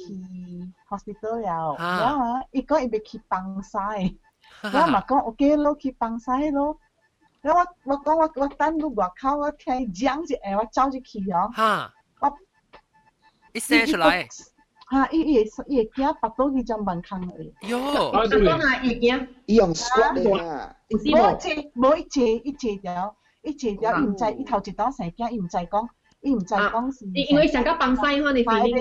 [0.89, 4.15] hospital 了，然後啊，伊講伊要去放曬，
[4.63, 6.77] 我嘛講 OK 咯，去放曬咯。
[7.41, 11.49] 那我我讲我我等你外口，我听讲一下，我走进去哦。
[11.53, 12.33] 哈，我
[13.53, 14.27] 一伸出来，
[14.87, 15.33] 哈，伊伊
[15.67, 17.53] 伊会惊，把刀去将门坑里。
[17.61, 17.79] 哟，
[18.11, 20.75] 我讲啊，伊惊，伊用锁的啦。
[20.89, 25.89] 无切，无一切，一切掉，一切掉，伊唔知，伊头一刀成惊，伊唔知讲，
[26.21, 27.05] 伊唔知讲是。
[27.13, 28.71] 因为想个绑晒，我哋反正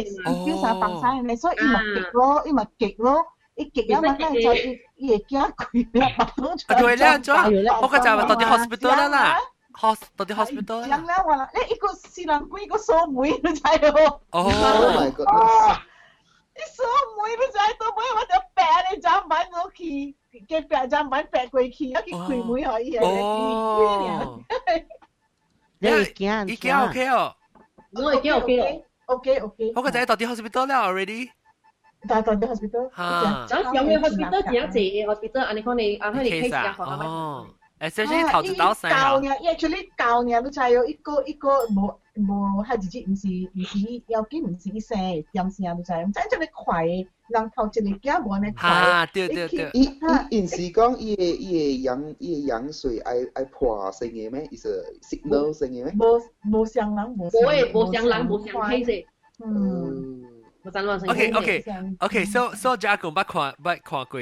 [0.46, 3.24] 叫啥绑晒，所以伊咪急咯，伊咪急咯。
[3.55, 6.67] 伊极啊嘛，咱就伊伊会惊佢啦，白到出。
[6.81, 9.37] 对咧，咗，我个就系到啲 hospital 啦啦。
[9.73, 10.97] hos 到啲 hospital 啦。
[10.97, 14.19] 讲咧话啦，诶，一个四人几个锁妹你知喎。
[14.31, 14.51] 哦。
[14.51, 15.27] my god！
[16.53, 16.85] 你锁
[17.15, 20.15] 妹你知到尾我就病你站板我去，
[20.47, 23.05] 嘅病站板病过去，有啲开妹可以系。
[23.23, 24.39] 哦。
[25.79, 26.47] 你惊？
[26.47, 27.35] 已经 OK 哦。
[27.93, 29.73] 我已经 OK OK OK。
[29.75, 31.29] 我个仔到啲 hospital 啦 already。
[32.07, 34.79] 但系到 hospital，就有嘅 hospital 几多字
[35.29, 37.47] hospital，安尼讲你安尼 case 啊，哦，
[37.79, 44.97] 诶，甚至头一刀生啊，教嘅，actually 教嘅都就系一个一个冇冇系自己唔是唔是有几唔是一声，
[45.31, 46.85] 点声都就系，真系你快，
[47.29, 48.69] 人头一个惊冇你快。
[48.69, 49.69] 啊，对对对。
[49.73, 49.99] 伊伊
[50.31, 54.47] 因是讲伊个伊个羊伊个羊水爱爱破声嘅咩？
[54.51, 55.93] 伊是 signal 声嘅咩？
[55.93, 57.29] 冇冇像人冇。
[57.29, 59.05] 冇诶，冇像人冇像 case。
[59.45, 60.21] 嗯。
[61.08, 61.64] OK OK
[62.00, 64.20] OK so so 只講不看不看過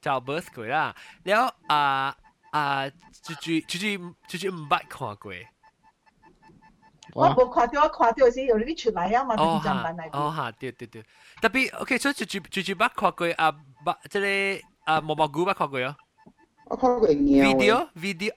[0.00, 2.14] 就 birth 過啦，了啊
[2.52, 2.88] 啊，
[3.22, 5.32] 就就就就就就唔捌看過。
[7.14, 10.08] 我冇看到，我看到先有呢出嚟啊嘛，就唔問嚟。
[10.12, 11.02] 哦哈，對對對，
[11.42, 13.52] 特別 OK，所以就就就就捌看過啊，
[13.84, 15.96] 捌即係啊毛毛菇捌看過啊。
[16.66, 17.08] 我看過。
[17.08, 18.32] Video video。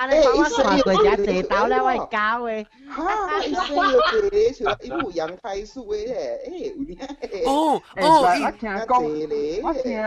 [0.00, 3.74] anh ấy có nói người giá trị tao là quay cao ấy ha ý sẽ
[3.74, 4.00] yêu
[4.32, 6.72] thế chứ ý vụ yang thay su ấy ê
[7.44, 9.02] ô ô我听讲，
[9.62, 9.98] 我听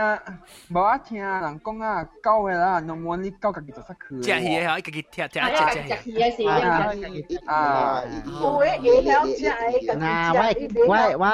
[0.70, 4.22] 无我听人讲啊，狗嘅啦，侬muốn你狗家己做啥去？
[4.22, 6.42] 食嘢吓，家己踢踢食食食嘢时
[7.46, 10.34] 啊，有诶嘢晓食诶，嗱，
[10.86, 11.24] 我我我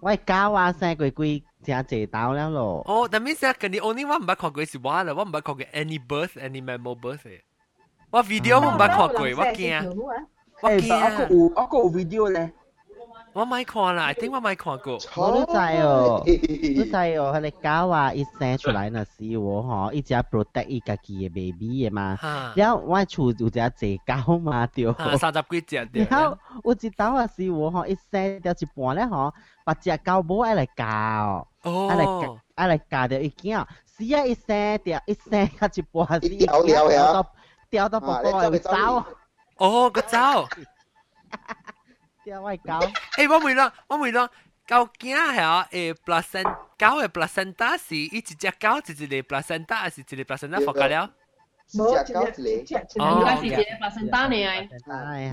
[0.00, 1.42] 我狗啊，生鬼鬼。
[1.67, 2.81] 真濟到了咯。
[2.87, 7.41] 哦，但係咩跟你 only 我唔捌看過是我啦，我唔捌看過 any birth any mammal birth 嘅。
[8.09, 9.93] 我 video 我唔捌看過，我驚。
[10.61, 11.11] 我驚。
[11.11, 12.53] 我個有我個有 video 咧。
[13.33, 14.93] 我咪看啦，I think 我咪看過。
[15.15, 22.17] 我都知哦，都知哦，佢哋狗話一生出來那時候嗬，一隻 protect 伊家己嘅 baby 嘅嘛。
[22.55, 24.91] 然後我厝有隻隻狗嘛，對。
[25.19, 26.07] 三十幾隻對。
[26.09, 29.31] 然後我知道啊時候嗬，一生掉一半咧嗬，
[29.63, 33.58] 把隻狗母愛嚟教，爱嚟爱嚟教掉一件，
[33.98, 37.24] 是啊一生掉一生佢一半是掉掉呀，
[37.70, 38.70] 掉到宝宝会走。
[39.56, 40.48] 哦，个走。
[42.24, 42.72] 掉我狗。
[43.16, 44.28] 诶，我问啦，我问啦，
[44.66, 45.66] 究竟系啊？
[45.70, 51.10] 诶，placenta 狗嘅 placenta 是一只狗一只个 placenta，还是一个 placenta 放假了？
[51.73, 52.63] Boh, Cicciacautile.
[52.99, 53.37] Oh, okay.
[53.41, 54.67] si chiede pasentanea.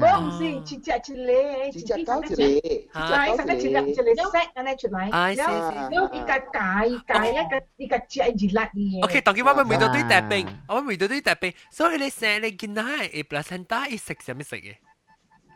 [0.00, 1.70] Boh, sì, cicciacautile.
[1.72, 2.88] Cicciacautile.
[2.92, 5.08] Cai, sa che cicciacautile set, non è cioè.
[5.10, 5.94] Ai, sì, sì.
[5.94, 9.00] Đâu i cái cái cái là cái i cái chia gì lại đi.
[9.02, 11.54] Okay, tao kêu mình mình đối đại bình, mình mình đối đại bình.
[11.70, 14.62] So cái xe này kia này, i placenta i sex xem sex.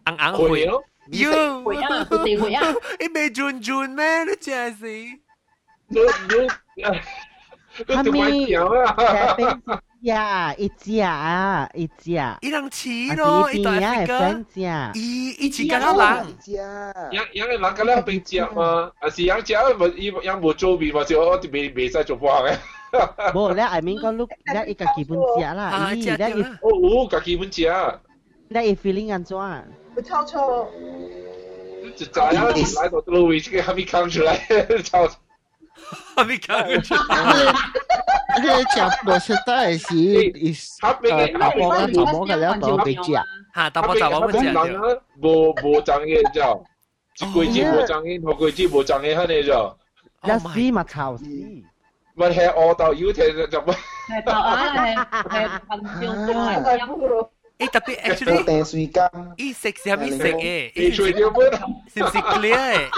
[0.04, 0.66] Ăn ăn hồi.
[1.10, 1.62] You.
[1.64, 2.04] Hồi à,
[2.40, 2.72] hồi à.
[2.98, 5.06] I mê jun jun mê, nó chả gì.
[5.90, 6.90] Nó nó.
[7.88, 8.46] Hami.
[8.48, 9.60] Cái bình
[10.01, 12.11] 呀，一只啊，一只。
[12.41, 14.99] 伊人似啊咯，伊是边啊到africa， friend 只。
[14.99, 16.37] 伊伊似紧人。
[16.41, 22.57] 只养养嘅人嗰啲并食嘛，还是养食咪伊养冇做面，或者我哋未未使做饭嘅。
[23.33, 27.61] 无咧，I mean 讲 look，咧伊家己本只啦，伊咧伊哦，有家己本食，
[28.49, 29.37] 咧伊 feeling 安怎？
[29.95, 30.67] 不臭臭，
[31.95, 32.29] 就知啊，
[32.81, 34.37] 来到路位这个还没扛出来，
[34.83, 35.07] 操！
[36.15, 37.53] 还没扛出来。
[38.35, 43.11] 那个讲我是当然是是他俾你呃，头毛嘅头毛嘅了冇被食。
[43.55, 46.63] 吓，大波就我们人讲啊，无无长嘅，你知道？
[47.19, 49.77] 一季节无长嘅，后季节无长嘅，迄个就，
[50.23, 51.25] 一死嘛臭死。
[52.15, 53.75] 咪系饿到腰踢就乜？
[54.09, 54.95] 系就啊，系
[55.29, 57.27] 系混烧咗系饮。
[57.59, 60.71] 诶特别我 actually，订水柑，伊食是系咪食嘅？
[60.75, 61.51] 你吹掉乜？
[61.93, 62.89] 是唔是 clear 嘅？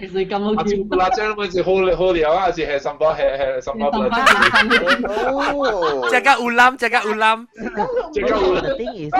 [0.00, 2.50] 其咁好跳辣椒咁样，好好料啊！
[2.50, 3.14] 是吃什么？
[3.14, 3.86] 吃吃什么？
[5.30, 7.46] 哦，这个乌兰，这个乌兰，
[8.12, 8.62] 这个乌兰。
[8.62, 9.12] The thing is，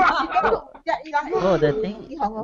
[1.35, 1.95] 我的 thing，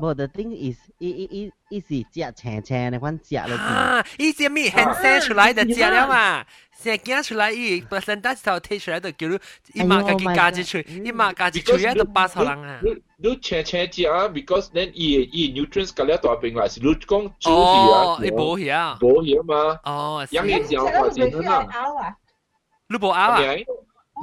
[0.00, 6.44] 我的 thing is，一一一一是夹青青的款夹啊，一些咪很生出来的夹了嘛。
[6.85, 9.39] 成惊出来伊 percentage 头睇出来就叫你
[9.73, 12.79] 伊妈家己加一出，伊妈家己出来就八十人啊。
[12.83, 18.97] 你你青青食啊，because then 伊伊 nutrients 嗰啲大病啦，是你讲煮哦，鱼啊，你冇晓。
[18.99, 22.15] 冇嘢嘛，哦，养嘅时候我或者哋啦，拗啊，
[22.89, 23.39] 你冇拗啊？
[23.39, 23.65] 系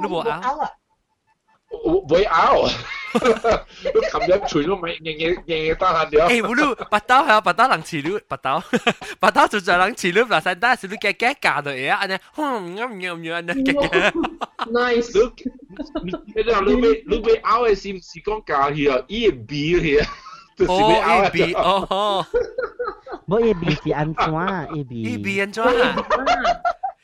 [0.03, 0.41] 你冇拗？
[0.41, 0.69] 拗啊，
[1.85, 2.67] 唔会拗，
[3.13, 3.19] 你
[3.91, 6.27] 琴日除咗咪日日日日得闲咗。
[6.27, 8.63] 诶，我都八刀系啊，八刀人似你，八刀，
[9.19, 14.11] 八刀就在人似你，嗱晒单是你嘅嘅价到嘢啊，安尼，哼，啱唔啱唔啱安尼嘅。
[14.71, 15.31] nice。
[16.03, 18.97] 你你你你未你未拗嘅是唔是讲假戏啊？
[19.07, 20.07] 伊系 B 嘅嘢，
[20.57, 22.25] 就是哦未拗，A B，哦，
[23.27, 24.23] 冇 A B 是安怎？
[24.75, 25.63] A B A B 安怎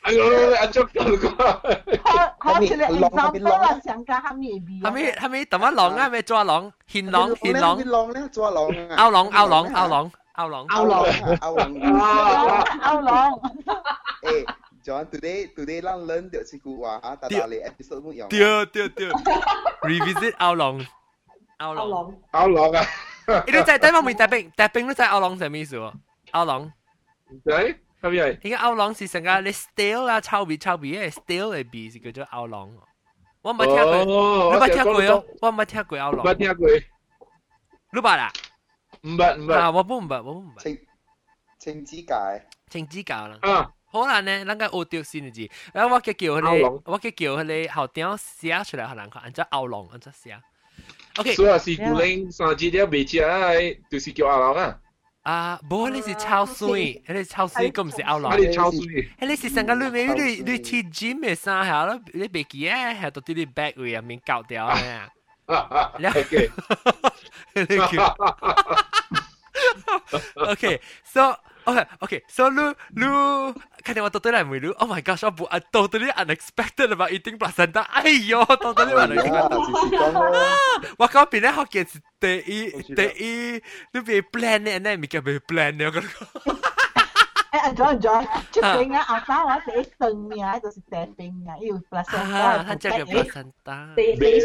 [0.06, 0.24] 哎呦，
[0.54, 6.08] 阿足够个，好好似你 example 啦，上家下面 B 系咪系咪等乜狼啊？
[6.08, 11.04] 咪抓狼，献狼，献狼，狼咧，抓狼啊，拗狼，拗狼，拗狼，拗狼，拗狼，
[11.40, 13.32] 拗狼，拗狼，
[14.22, 14.46] 诶，
[14.84, 19.08] John today today 咱 learn 到一句话啊，但系你 episode 冇用，对对对，
[19.82, 20.86] revisit 拗狼，
[21.58, 22.86] 拗狼，狼，拗狼啊！
[23.44, 25.92] 你都在台湾未大兵，大兵都在拗狼系咩意思喎？
[26.30, 26.72] 拗狼，
[28.00, 28.38] 唔使，系咪系？
[28.44, 32.70] 而家拗狼是成个你 stale 啦，臭味臭味嘅 stale 嘅 B 是叫做拗狼。
[33.42, 35.24] 我冇听过，哦你冇听过哦？
[35.42, 36.24] 我冇听过拗狼。
[36.26, 36.68] 冇听过，
[37.92, 38.32] 你捌啦？
[39.02, 40.62] 唔捌唔啊，捌我不唔捌，我不唔捌。
[40.62, 40.78] 清
[41.58, 42.14] 清指界，
[42.70, 43.38] 清指教啦。
[43.42, 43.70] 啊！
[43.88, 45.48] 好难呢，咱个学到新嘅字。
[45.72, 50.38] 然后我嘅叫佢哋，我嘅叫佢哋后点写出来，可能看，按照拗狼，按照写。
[51.18, 53.18] OK，所以是古灵三字了未食，
[53.88, 54.78] 就是叫拗狼啊！
[55.22, 58.36] 啊，无你是超水，你超水，咁唔是拗狼啊，。
[58.36, 64.78] 你超水，你是成个你你你你去 gym 嘅衫系咯，你别记啊，系到啲啲 back 位入面搞掉啊。
[64.78, 65.08] 啊
[71.61, 72.19] Okay, okay.
[72.25, 73.11] So Lu, Lu,
[73.85, 74.41] kan dia waktu lah,
[74.81, 77.85] Oh my gosh, aku totally unexpected about eating placenta.
[78.01, 79.61] Ayo, totally unexpected.
[80.97, 83.61] Wah, kau pindah hokian si Tei, Tei,
[83.93, 85.85] Lu be plan ni, and then Mika be plan ni.
[87.51, 92.25] Eh, John, John, just tengah asal lah, Tei tengah, itu si Tei tengah, iu placenta.
[92.25, 93.91] Ah, hancur ke placenta.
[93.93, 94.39] Tei, Tei,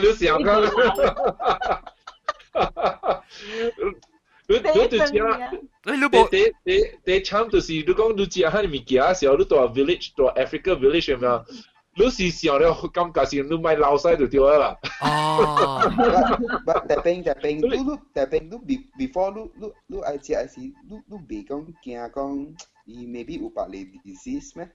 [0.00, 0.64] Lu siapa?
[4.47, 5.13] 你你就食。
[5.85, 11.43] 你你冇第第第惨就是你讲你食喺物件嘅时候，你到 village 到 Africa village 有冇？
[11.99, 14.77] 你是想了感觉是你买老西就对啦。
[15.01, 15.79] 哦，
[16.63, 20.73] but 但系但系你你但系你 be before 你你你爱食系你
[21.07, 22.53] 你未讲惊讲
[22.85, 24.69] 伊 maybe 有别类 disease 咩？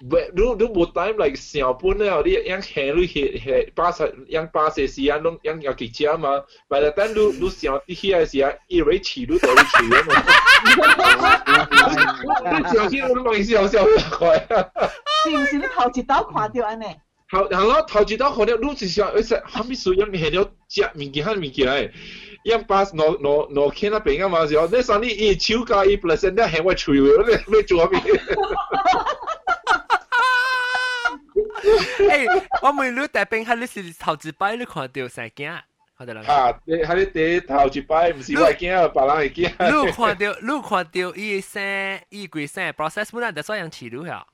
[0.00, 4.46] But do do bộ time like Singapore nào đi, yang Henry he he pass yang
[4.54, 6.40] pass is yang long yang yang kịch chiến mà.
[6.70, 10.22] By the time do do Singapore here is yang erase chỉ do đó chỉ mà.
[12.74, 14.38] Do Singapore mà is yang yang yang khỏe.
[15.24, 16.96] Thì mình sẽ thấu chỉ đó khóa điều anh này.
[17.32, 18.56] Thấu, hàng lo thấu chỉ đó khóa điều.
[18.56, 21.52] Do chỉ sao, ấy sao, hàm ý số yang Henry chia mình kia hàm mình
[21.54, 21.88] kia ấy.
[22.52, 24.68] Yang pass no no no khi nào bình anh mà sao?
[24.72, 25.08] Nên sao đi?
[25.08, 28.16] Yêu cầu cái percent đó hàng quá chui rồi, nên nên chua mình.
[31.63, 32.27] 吹喎，你你做咩？
[32.27, 35.59] 诶，我问你大兵系你是头一摆你看到成惊，
[35.97, 36.21] 看到啦。
[36.27, 39.69] 啊，你喺你第头一摆唔是我惊啊，别人会惊。
[39.69, 44.25] 你有看到，你有看到伊生伊规生 process 本来就所样饲料呀。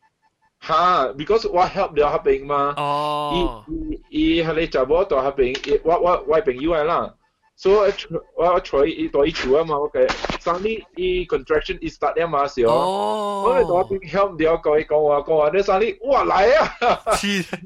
[0.59, 2.73] 哈，because 我 help 了嗰边嘛。
[2.77, 3.63] 哦。
[3.67, 7.13] 伊伊伊喺你查某到嗰边，我我我朋友系啦。
[7.59, 7.93] 所以
[8.35, 10.05] 我我坐伊多伊厝啊嘛，我嘅
[10.41, 16.69] 生理伊 contraction 伊 start 了嘛时候，我哋多边响唔掉讲讲话讲话，你生理哇来啊，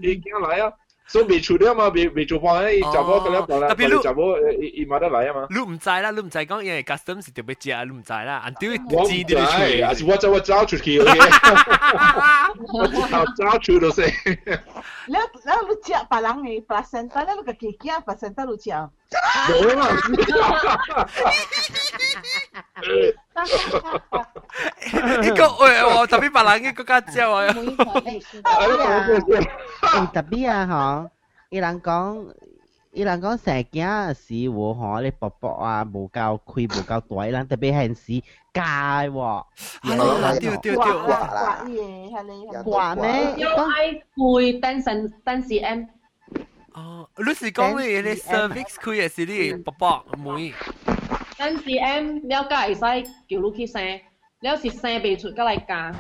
[0.02, 0.72] 已经来啊！
[1.08, 3.68] 所以未出了嘛，未未做翻咧，就冇咁样讲啦。
[3.70, 5.48] 特别你就冇伊伊冇得嚟啊嘛。
[5.50, 8.42] 你唔知啦，你唔知讲因为 custom 是特别食，你唔知啦。
[8.44, 11.06] 按屌我知道出，还是我走我走出去嘅。
[12.74, 14.06] 我知道走出到先。
[14.06, 18.70] 你你你食别人嘅 placenta，你个自己啊 placenta 你食。
[18.70, 18.90] 冇啊。
[25.22, 27.48] 呢个诶，我特别别人嘅国家之后啊。
[27.48, 27.54] 诶
[30.12, 31.10] 特别啊，嗬，
[31.50, 32.34] 伊人讲，
[32.92, 38.06] 伊人讲成件事喎，嗬，你薄薄啊，无够开无够大，人特别系时
[38.54, 39.46] 界喎。
[39.84, 40.76] 系对对对。
[40.76, 42.46] 挂嘢系你
[46.74, 50.54] 哦，你是讲你你 cervix 开嘅是你薄薄妹。
[51.38, 52.80] 单 cm 了解会使
[53.28, 54.02] 叫你去生，
[54.42, 56.00] 了是生未出个嚟教。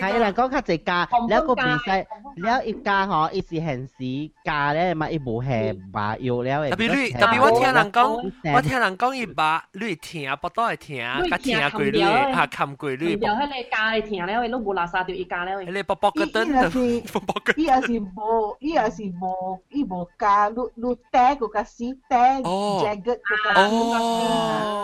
[0.00, 2.06] 係啦，講較濟價，了個比賽，
[2.36, 6.70] 了一家吼，伊是限時價咧嘛，伊無限吧，有了誒。
[6.70, 10.98] 特別你，特別我聽人講，我聽人講伊吧，你聽不到會聽，
[11.30, 13.12] 甲聽過你，啊，看過你。
[13.20, 15.52] 然後迄個價你聽了，伊攏無垃圾掉伊價了。
[15.62, 17.52] 迄個卜卜個燈，卜卜個。
[17.56, 23.60] 伊也是無，伊也是無，伊無價，你你帶個個死帶，jagged 個個。
[23.60, 24.79] 哦。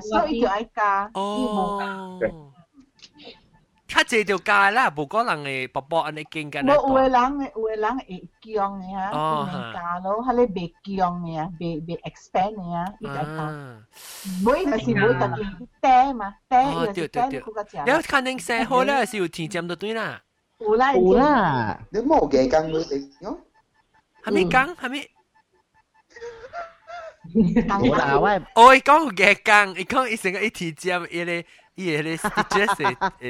[0.00, 1.10] 所以叫爱价。
[1.14, 2.18] 哦，
[3.88, 6.62] 较济就加啦，无个人会薄薄安尼见紧。
[6.62, 13.82] 冇有诶人，有诶人会强嘅吓，佢咪加咯，佢哋未强嘅啊，未未 expand 嘅啊，依个加。
[14.44, 17.78] 每系是每特别嗲嘛，嗲又是嗲嗰个字。
[17.86, 20.20] 你肯定写好啦，是有甜尖就对啦。
[20.58, 21.80] 有啦，有啦。
[21.90, 23.38] 你冇嘅讲你哋喏，
[24.24, 24.74] 系咪讲？
[24.74, 25.08] 系咪？
[28.55, 31.45] 哦，讲个讲，一讲一整个一提浆，一勒
[31.75, 32.27] 一勒，一勒是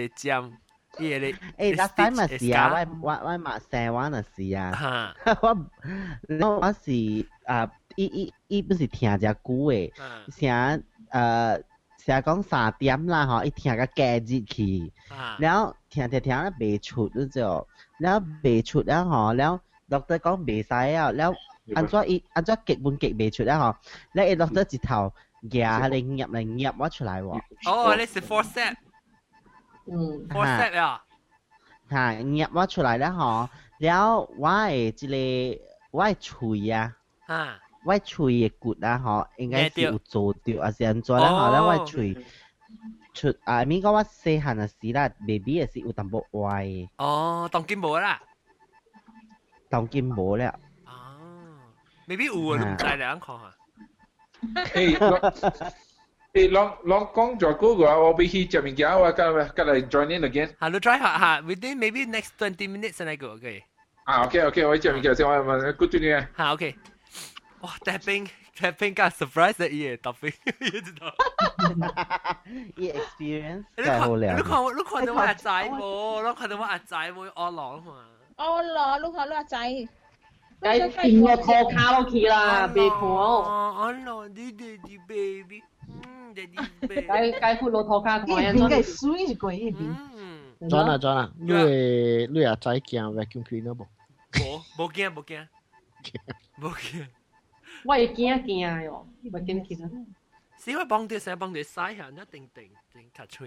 [0.09, 0.51] 浆，
[0.97, 5.13] 一勒哎，那塞嘛事呀，外外外嘛塞，外那事呀。
[5.41, 5.55] 我，
[6.27, 6.91] 那我是
[7.45, 9.93] 啊，一一一不是听只歌诶，
[10.35, 11.59] 想呃
[11.97, 14.91] 想讲三点啦吼，一听个戒指去，
[15.37, 17.67] 然后听听听咧没出那就，
[17.99, 21.37] 然后没出然后，然后落得讲没使啊，然后。
[21.75, 23.75] 按咗一按咗极半极未出来嗬，
[24.13, 25.13] 你一落咗字头，
[25.49, 27.41] 夹你入嚟入咗出嚟喎。
[27.71, 28.75] 哦，你是 four set，
[29.85, 31.03] 嗯，four set 啊，
[31.89, 32.37] 吓入
[32.67, 33.49] 出嚟咧嗬，
[33.79, 35.61] 了 why 这里
[35.91, 36.95] why 锤啊，
[37.27, 42.17] 吓 why 锤嘅骨啊嗬，应该是有做掉啊，按做咧嗬，了 why 锤。
[43.13, 43.63] 出啊！
[43.63, 46.67] 咪讲我细汉嘅时啦，baby 也是有淡薄坏。
[46.97, 48.19] 哦，当金无啦，
[49.69, 50.59] 当金无了。
[52.06, 53.54] 未必有啊，你唔知两看下。
[54.72, 54.96] 诶，
[56.34, 60.54] 诶，拢拢讲咗嗰个，我必须食物件，我今日今日 join in again。
[60.58, 63.64] 好，你 try 下下，within maybe next twenty minutes 先嚟个，OK。
[64.04, 66.22] 啊，OK OK，我食物件先，我问 good to you。
[66.34, 66.74] 好，OK。
[67.60, 71.12] 哇，tapping tapping 加 surprise 嘅嘢，topic，你知道？
[72.76, 74.36] 依 experience 真系好靓。
[74.36, 76.28] 你看你看到我阿仔冇？
[76.28, 77.32] 你看到我阿仔冇？
[77.34, 78.04] 我攞嘛？
[78.36, 79.58] 我攞，你看你阿仔。
[80.62, 83.40] Cái tìm một thô cao kỳ là bề khổ.
[83.88, 85.60] Oh no, daddy baby.
[87.08, 88.58] Cái cái phụ lô thô cao của em.
[88.58, 89.94] Cái cái suy của em.
[90.60, 93.86] John 啊 John 啊，你系你阿仔惊 vacuum cleaner 冇？
[94.32, 95.46] 冇冇惊冇惊
[96.60, 97.06] 冇惊。
[97.84, 99.90] 我系惊惊哟，vacuum cleaner。
[100.58, 103.46] 只可以帮啲成日帮啲晒下，一定定定 catch 佢。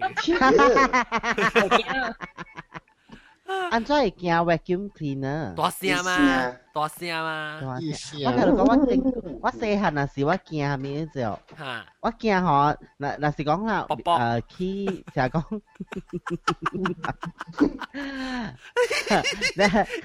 [3.70, 5.54] 安怎会惊 vacuum cleaner？
[5.54, 7.60] 大声嘛，大声嘛。
[7.62, 8.88] 我同你讲，我正
[9.42, 11.38] 我细汉那时我惊咩就，
[12.00, 15.60] 我惊嗬，嗱嗱是讲啦，诶去成日讲，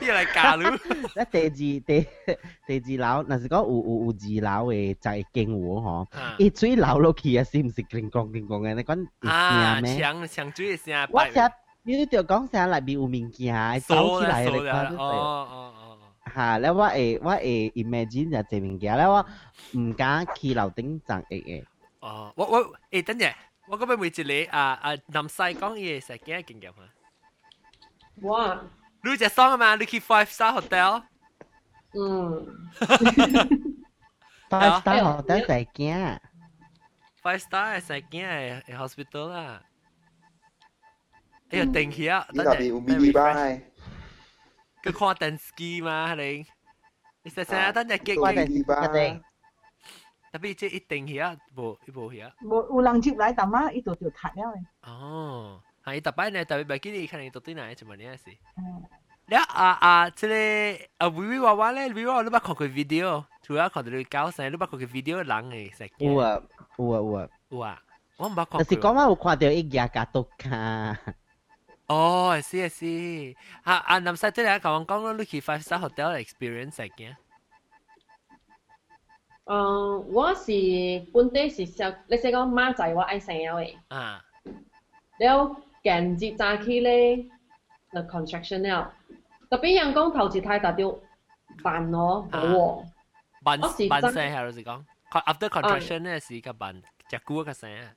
[0.01, 0.63] 你嚟教你。
[1.15, 6.07] 咧第二第第二楼，嗱是讲有有有二楼嘅就系劲喎嗬，
[6.39, 8.73] 伊水流落去啊，是唔是叮咣叮咣嘅？
[8.73, 10.75] 你讲啊，墙墙水
[11.85, 11.87] 嘅声。
[11.87, 15.99] 我成你就讲成内面有物件，走起来你看到哦哦哦。
[16.35, 16.57] 吓！
[16.59, 19.25] 咧我会我会 imagine 就只物件咧，我
[19.77, 21.63] 唔敢去楼顶站嘅。
[22.01, 23.33] 哦，我我诶等阵，
[23.67, 26.89] 我嗰边会一个啊啊南西讲嘢成几经验啊？
[28.23, 28.61] 哇！
[29.03, 29.75] 你只爽啊嘛？
[29.75, 31.03] 你去 five star hotel？
[31.93, 32.45] 嗯。
[34.49, 36.17] five star hotel 就系惊。
[37.23, 39.61] five star 系成惊系 hospital 啦。
[41.52, 43.60] 你就定期啊，等陣有 mini bar
[44.82, 46.46] 佢 call 定 ski 嘛，你
[47.22, 49.20] 你實成日等陣激嘅，
[50.32, 54.90] 特別即一定去啊，無一無去啊，無有人接來，但嘛伊度就塌了誒。
[54.90, 58.36] 哦，係特別呢，特別唔記得，可能到底哪一隻問題是。
[59.26, 59.44] 你啊
[59.80, 65.90] 啊，即係啊，Vivi 娃娃咧，Vivi 娃娃你捌看佢 video，主要看到你搞成，你捌看佢 video 人誒，食。
[65.98, 66.42] 有啊，
[66.78, 67.82] 有啊，有啊，有啊，
[68.16, 68.46] 我唔捌看。
[68.52, 70.98] 但是講話有看到伊家家都卡。
[71.92, 73.34] Oh, I see, I see.
[73.64, 76.78] À, à, nằm sai thế này, cậu con nó lúc khi five star hotel experience
[76.78, 77.14] này kìa.
[79.44, 79.64] Ờ,
[80.14, 80.34] tôi à.
[80.34, 81.54] là bản địa à.
[81.58, 83.76] là sao, 你識講媽仔我愛生嘅。
[83.88, 84.24] 啊。
[85.18, 87.16] 了，近日早起咧，
[87.92, 88.92] 就 construction 了。
[89.50, 90.98] 特別人講頭一太大條，
[91.62, 92.84] 辦咯，冇。
[93.44, 97.92] 辦辦生係咪是講？After construction 咧是個辦，只股個生啊。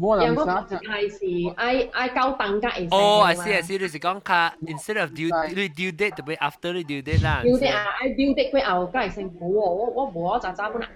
[0.00, 2.88] 講頭一太是愛愛交等價嘅。
[2.94, 7.42] 哦，I see I see，你是講卡 instead of due 你 due date 特別 after 你 due date 啦。
[7.44, 10.88] due date 啊，，I due date 佢後梗係成冇喎，我我冇我咋咋本啊，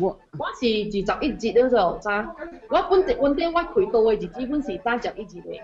[0.00, 0.18] 我。
[0.38, 2.34] 我是二十一節嗰度咋，
[2.68, 5.60] 我本本本地我開到嘅就基本是揸十一節嘅。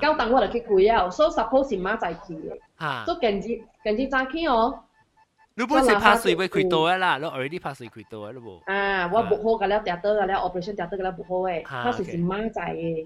[0.00, 4.80] 交等我就去攰啊，所以 suppose 是馬仔去嘅，所以近日近日早起哦。
[5.58, 8.72] 你本身拍水會開到嘅啦，你 already 拍水開到嘅咯喎。
[8.72, 13.04] 啊，我 book 好嘅了，嗲得嘅了，operation 嗲得嘅了 book 好诶，拍水是馬仔嘅，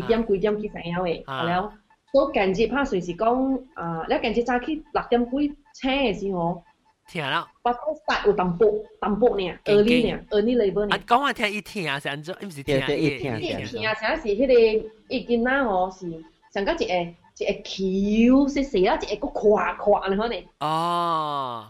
[0.00, 1.72] 幾點幾點去成了嘅，係了。
[2.10, 6.62] 所以近日拍水是讲啊，你近日早起六點幾醒嘅時候。
[7.06, 8.66] 聽啦，不過實有淡薄
[8.98, 10.96] 淡薄呢，early 呢，early level 呢。
[10.96, 12.34] 啊，講話聽一聽是安怎？
[12.42, 12.80] 唔是聽一
[13.18, 13.38] 聽。
[13.38, 16.08] 一聽啊，成是迄個一見啦，我是
[16.54, 20.42] 上個一個一個橋細細啦，一個個垮垮安尼可能。
[20.60, 21.66] 哦。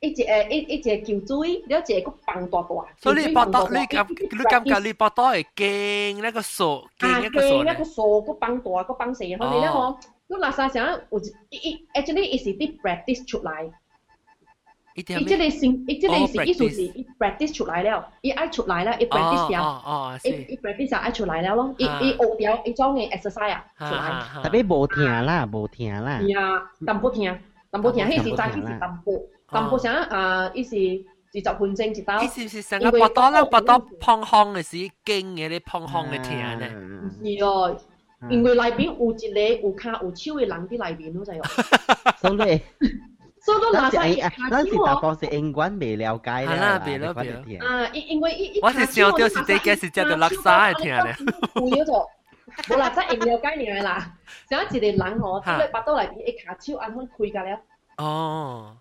[0.00, 2.68] 一一个一一个桥水，了一个放大大。
[2.98, 7.62] 所以你报道你感你感觉你报道系惊那个数，惊那个数。
[7.64, 9.98] 那个数个放大个放细，可能咧我，
[10.28, 11.18] 你嗱晒成有
[11.50, 13.70] 一一 actually 伊是啲 practice 出来。
[14.94, 15.20] 伊即个
[15.50, 24.42] 先，伊即个是意思是伊 practice 出来了，伊爱出来了，伊 practice 了，伊伊 practice 爱出来了咯，伊伊学掉伊种嘅 exercise 啊出来。
[24.42, 26.18] 特别无听啦，无听啦。
[26.22, 27.38] 系啊，淡薄听，
[27.70, 29.12] 淡薄听，迄时早起是淡薄，
[29.50, 30.50] 淡薄啥啊？
[30.54, 30.74] 伊是
[31.34, 32.22] 二十分钟一道。
[32.22, 33.44] 伊是唔是成个拔刀啦？
[33.44, 36.68] 拔刀碰空嘅时惊嘅，你碰空嘅听咧。
[37.38, 37.76] 是哦，
[38.30, 42.16] 因为内边有一个有骹有手嘅人喺内边咯，就系。
[42.18, 42.60] 所以。
[43.46, 47.66] 所以嗱，系嗰时答案是英文未了解啦，系啦，别啦别啦。
[47.84, 51.16] 啊，因因为伊我是想到是这个是只到垃圾嚟听咧。
[51.54, 54.12] 会嗰个，冇啦，真系了解你啦。
[54.50, 57.58] 上一次你冷我，即系八刀嚟边，一卡超啱开开㗎了。
[57.98, 58.76] 哦，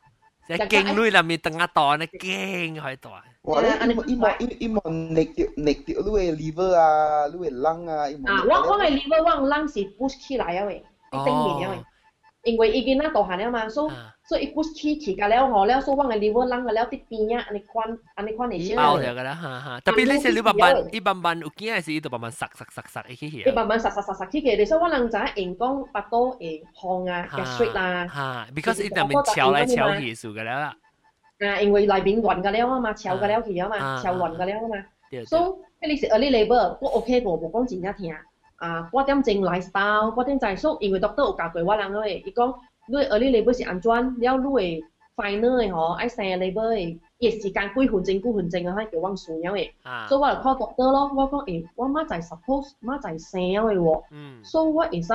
[0.50, 3.24] 即系惊女入面等下档咧，惊喺度啊！
[3.44, 3.62] 哇！
[3.62, 11.84] 你伊莫伊伊莫逆掉逆掉你嘅 liver 啊，你嘅 lung 啊，啊，我我嘅 liver 我 lung 是 push 起来啊喂，一定面啊喂，
[12.44, 13.94] 因为已经那大汉了嘛，所以。
[14.28, 18.76] 所以 push 起起㗎了吼，了所往嘅 liver 啷嘅了啲边啊，安尼款安尼款嚟先。
[18.76, 19.80] 包咗㗎啦，哈哈。
[19.82, 23.44] 特别你是你慢慢，你慢慢有见系是伊度慢慢塞塞塞塞起去。
[23.46, 28.08] 你慢慢塞塞塞塞起去，你所以我能就系人讲巴多诶烘啊，gastric 啦。
[28.08, 30.76] 吓，because 伊入面敲来敲去数㗎啦。
[31.42, 35.26] 啊，因为内边晕㗎了啊嘛，敲㗎了去啊嘛，敲晕㗎了啊嘛。
[35.28, 38.12] 所以你是 early labour，我 OK 个，无讲真正听。
[38.61, 42.55] 啊，八點鐘 lifestyle，八點在數，因為 doctor 有教過我人嘅，伊講。
[42.87, 43.91] 你 early labor 是安怎？
[43.93, 44.85] 了你誒
[45.17, 49.71] final 誒吼，愛生 labor 誒，亦時間幾分鐘幾分鐘啊，喺叫我算了誒。
[50.09, 54.03] 所以我就 call doctor 咯，我講誒，我媽在 suppose 媽在生嘅喎。
[54.11, 54.45] 嗯。
[54.45, 55.09] 所以我會使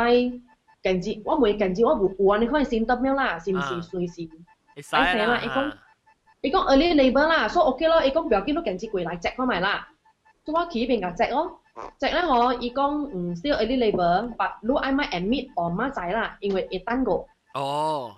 [1.02, 4.30] 近日，我每近日我有有安尼可能先得咩啦，是毋是隨時
[4.76, 4.82] 愛
[5.18, 5.42] 生啦？
[5.44, 5.72] 伊講
[6.42, 8.04] 伊講 early 啦，所以 OK 咯。
[8.06, 9.88] 伊講不要緊，你近日過來 check 啦。
[10.46, 11.60] 所以我去邊個 check 咯
[11.99, 17.25] ？check 咧我伊讲唔 still early labor，but 你爱买 admit 我妈仔啦，因为会等个。
[17.55, 18.13] 哦，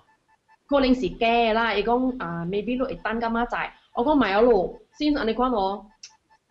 [0.68, 5.86] 可能是假啦，伊讲啊，maybe 你会等咁仔在，我讲买咗咯，先安尼讲我，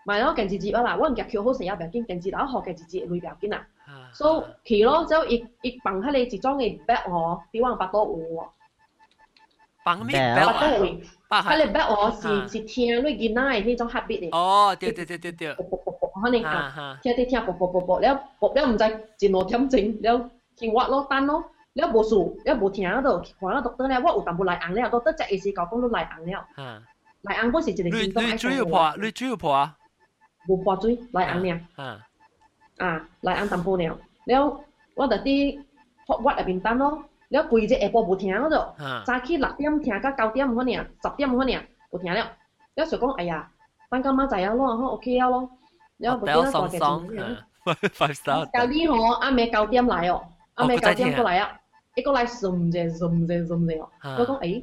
[0.05, 3.67] 买咗近几节啦，我唔夹 Q 好成日唔要紧，近节啦，学近几节会唔要紧啊，
[4.13, 6.11] 所以去咯，之后一一放喺
[9.85, 10.97] 你一种嘅 bag 哦，比往百多有喎，
[11.31, 21.43] 放咩 bag 百多位，喺你 bag 哦是是听你囡仔嘅呢种 habit 嚟，哦，对对对对对，可能啊，听听听，啵啵啵啵，了啵了唔知前路点整，了听我咯单咯。
[21.73, 26.45] 你无数，你无听到，看到 doctor 咧，我有淡薄来红了，doctor 只意思讲讲都来红了。
[26.57, 26.83] 嗯。
[27.21, 28.21] 来红本是一个症状。
[28.25, 29.77] 你你水有破，你水有破啊？
[30.49, 31.59] 无破水，来红了。
[31.77, 31.99] 嗯。
[32.77, 34.61] 啊，来红淡薄了，了
[34.95, 35.59] 我就啲学
[36.07, 38.74] 屈入边等咯， 了，规日下晡无听咯，
[39.04, 42.20] 早起六点听到九点咾尔，十点咾尔，无听了。
[42.74, 43.50] 了想讲，哎呀，
[43.90, 45.50] 等到明仔啊咯，好 O K 了咯。
[45.98, 46.18] 了
[46.52, 48.88] 放松，嗯，five five。
[48.88, 50.22] 吼， 阿妹九点来哦，
[50.54, 51.58] 阿妹九点过来啊，
[51.94, 53.88] 一个来松下，松下，松下哦。
[54.18, 54.62] 我讲哎，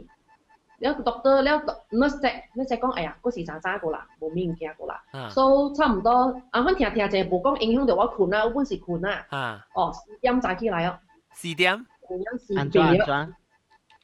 [0.77, 5.01] 了读你了，了那则那则讲，哎呀，个时阵听过啦，无咩人听过啦。
[5.29, 9.25] So 差唔多，阿满听听就无讲影响到我困啊，我本是困啊。
[9.29, 9.65] 啊。
[9.73, 10.95] 哦，四点早起来哦。
[11.31, 11.83] 四点。
[12.10, 13.28] 有影是八，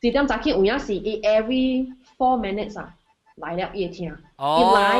[0.01, 1.87] 四点早起有影是 every
[2.19, 2.95] four minutes 啊，
[3.37, 4.99] 来了伊会听，伊来，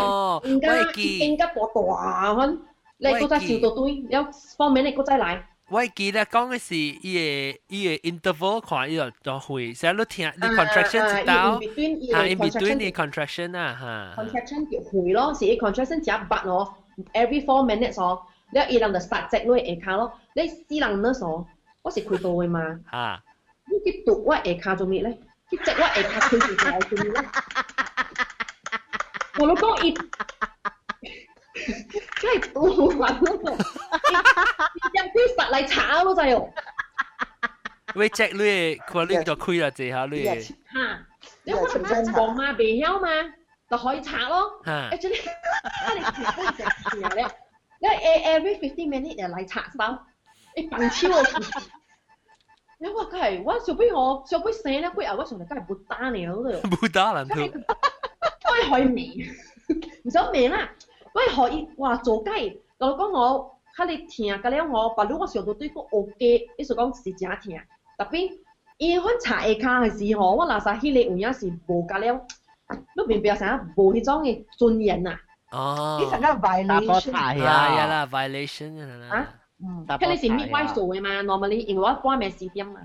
[0.51, 2.59] 应该应该播大款，
[2.99, 4.23] 你嗰再收到对，了
[4.57, 5.47] four minutes 嗰再来。
[5.71, 11.59] 我记得讲嘅是伊个伊个 interval 看伊就就会，成日都听你 contraction 知道，啊
[12.27, 14.23] in between 你 contraction 啊吓。
[14.23, 16.75] contraction 叫会咯，是 contraction 只八咯，
[17.15, 18.21] every four minutes 哦，
[18.53, 21.21] 你伊人就 start 只落下骹咯，你四人那时
[21.83, 22.61] 我是开刀嘅嘛，
[22.91, 23.21] 啊，
[23.67, 25.19] 你去读我下骹做咩咧？
[25.51, 27.29] 去只我下骹开住条做咩咧？
[29.39, 29.95] 我老公伊。
[32.21, 32.61] 真系好
[32.93, 33.33] 烦咯！
[33.43, 36.51] 入啲实嚟炒咯就系。
[37.95, 40.25] 喂，check 你，佢呢就开啦，借下你。
[40.25, 40.51] 吓！
[41.45, 43.09] 你可能佢讲嘛，未晓嘛，
[43.71, 44.61] 就可以拆咯。
[44.65, 44.91] 吓！
[44.91, 45.21] actually，
[45.95, 46.01] 你
[46.99, 47.23] 你你
[47.81, 47.87] 你
[48.27, 49.99] every fifty minute 就嚟拆手，
[50.59, 51.25] 你笨超啊！
[52.79, 56.69] 你话佢系我小妹我小妹醒咧，佢又我上嚟梗系冇打你嗰度。
[56.69, 57.51] 冇打人佢。
[57.51, 59.27] 都可以明，
[60.05, 60.71] 唔想明啦。
[61.13, 67.61] 我可以哇做鸡，我讲我哈你听㗎了我，把如我上到对个 OK，意思讲是真听，
[67.97, 68.31] 特别
[68.79, 72.21] 伊款查下卡嘅时候，我嗱晒迄个有影是无㗎了，
[72.97, 73.65] 你明白啥？
[73.77, 75.19] 无迄种嘅尊严啊！
[75.53, 76.17] 哦，呢个
[76.49, 79.27] violation 系啊，系啦，violation 啊，嗯，
[79.61, 82.81] 佢哋是 midwife 做嘅嘛，normally 因为我关咩四点嘛，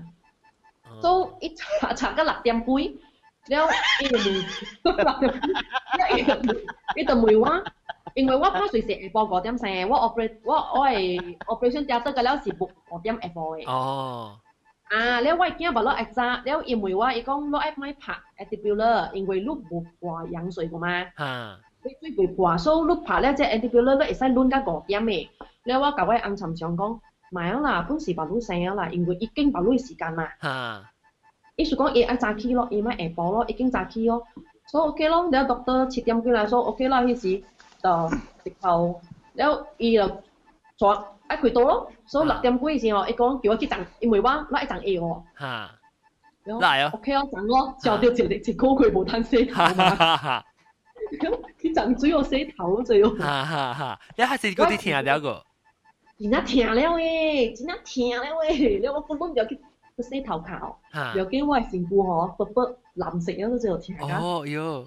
[1.00, 2.74] 所以一查查到六点半，
[3.48, 3.68] 了
[4.02, 4.44] 伊就问，
[6.96, 7.64] 伊就问我。
[8.14, 13.70] 因为我怕随时下晡五点生，我 operate 我我系 operation theatre 嘅了是六五点下晡嘅。
[13.70, 14.36] 哦。
[14.90, 21.04] 啊，了我惊把落一扎，了因为我伊讲落一买拍 antibular，因为你冇挂羊水个嘛。
[21.16, 21.58] 吓。
[21.82, 25.28] 你最会挂，所以你拍咧即 antibular 你会使轮到五点嘅。
[25.64, 26.98] 了我甲我暗沉上讲，
[27.30, 30.32] 买啊啦，本时把你生啊啦，因为已经把你时间啦。
[30.42, 30.90] 吓。
[31.56, 34.26] 意思讲伊爱早起咯，伊咪下晡咯，已经早起咯，
[34.66, 37.44] 所以 OK 咯，了 doctor 七点几来说 OK 啦，迄时。
[37.82, 38.10] 就
[38.44, 39.00] 直头，
[39.34, 40.06] 了伊就
[40.76, 40.94] 坐
[41.30, 45.22] 一佢到咯，所以六点几时哦，伊讲叫我去站，因为我拉一站 A 喎。
[45.38, 45.70] 吓。
[46.60, 46.90] 来啊！
[46.92, 50.42] OK 咯，站咯，之后就直直直高佢冇摊洗头嘛。
[51.60, 53.10] 佢站水我洗头最好。
[53.14, 54.00] 哈哈哈！
[54.16, 55.42] 你还是嗰啲听了个。
[56.17, 59.59] 真正疼了喂，真正疼了喂，你我根本就去
[59.97, 60.75] 去洗头壳哦，
[61.15, 62.61] 又叫我身躯吼，白白
[62.93, 64.15] 蓝色了都就疼噶。
[64.17, 64.85] 哦哟，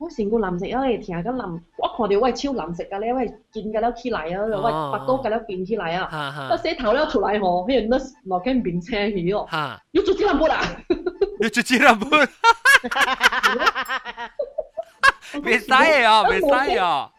[0.00, 0.64] 我成躯蓝色？
[0.66, 3.20] 了停，疼噶蓝，我看到我超蓝色噶你，我
[3.52, 4.62] 筋噶了起来啊，我
[4.92, 9.46] 巴高噶了变起来啊，我洗头了出来吼，迄那老天变青去 哦，
[9.92, 10.60] 又做几两步啦，
[11.40, 12.08] 又做几两步，
[15.42, 17.10] 未使诶哦，未使哦。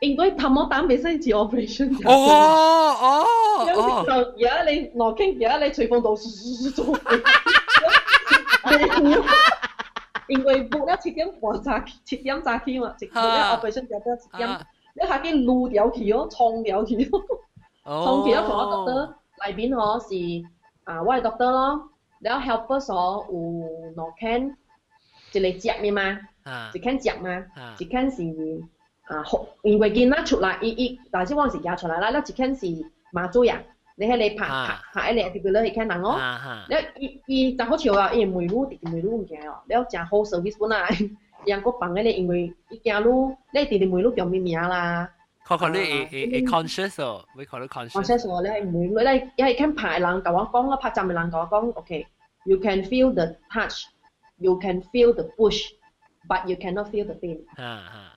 [0.00, 1.94] 应该头毛胆未使做 operation。
[2.08, 3.66] 哦哦哦！
[3.66, 6.16] 而家你落倾，而家你随风度
[6.70, 6.98] 做。
[10.28, 14.48] 因为冇了七点半早起，七点早起嘛，直到了 operation 就到七点，
[14.94, 17.10] 你下边撸掉去哦，冲掉去
[17.84, 19.14] 哦，冲掉同我 doctor
[19.46, 20.14] 内边哦是
[20.84, 21.88] 啊，我系 doctor 咯，
[22.20, 24.56] 然后 helper 所有两间，
[25.32, 26.18] 一个接嘅嘛，
[26.74, 27.44] 一间接嘛，
[27.78, 28.22] 一间是
[29.07, 29.23] 啊，
[29.63, 32.65] 袁國健啦出來，伊伊，頭先我是行出來啦，那一看是
[33.13, 33.63] 馬祖人，
[33.95, 36.19] 你喺你拍拍拍一嚟，特別你去看人哦，
[36.69, 36.75] 你
[37.05, 40.89] 伊伊但好笑啊，伊梅魯直直梅魯唔驚哦，你要真好 service 本來，
[41.45, 45.09] 人個幫嘅你，因為伊行路，你直直梅魯叫咩名啦？
[45.45, 47.91] 可能你會會會 conscious 哦，會可能 conscious。
[47.91, 57.39] conscious 哦，你係梅魯，你你係看拍人甲我講啦，拍站嘅人甲我講，OK，you can feel the touch，you can feel the push，but you cannot feel the pain。
[57.55, 58.13] 啊啊。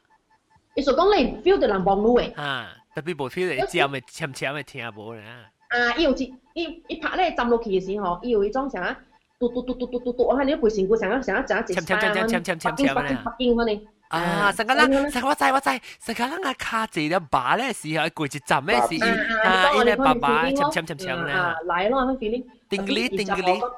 [0.75, 2.35] 伊所讲你 feel 到人帮路诶。
[2.35, 5.21] 吓，特别冇 feel 到，只有咪浅浅咪听无咧。
[5.69, 5.95] 啊！
[5.97, 8.97] 伊有一伊伊拍咧站落去嘅时候，伊有迄种啥，
[9.39, 13.81] 嘟嘟嘟嘟嘟嘟嘟，我睇你背成句成啊成啊成啊一插啊，插插插插北京北京嗰啲。
[14.09, 14.51] 啊！
[14.53, 15.69] 成个人，成个我知我知，
[15.99, 19.03] 成个人啊卡住了把咧时候，攰住站咩事？
[19.43, 19.71] 啊！
[19.75, 21.33] 伊咧爸爸插插插插咧。
[21.33, 21.55] 啊！
[21.65, 22.43] 来咯，嗰 feeling。
[22.69, 23.71] 定嗰啲定嗰啲。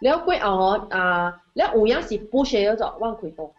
[0.00, 3.52] 了过后啊，了有影是 push 嗰种，我开到。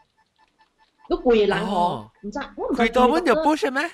[1.09, 2.81] 你攰人嗬，唔知我唔知。
[2.81, 3.89] 开到本就 push 咩？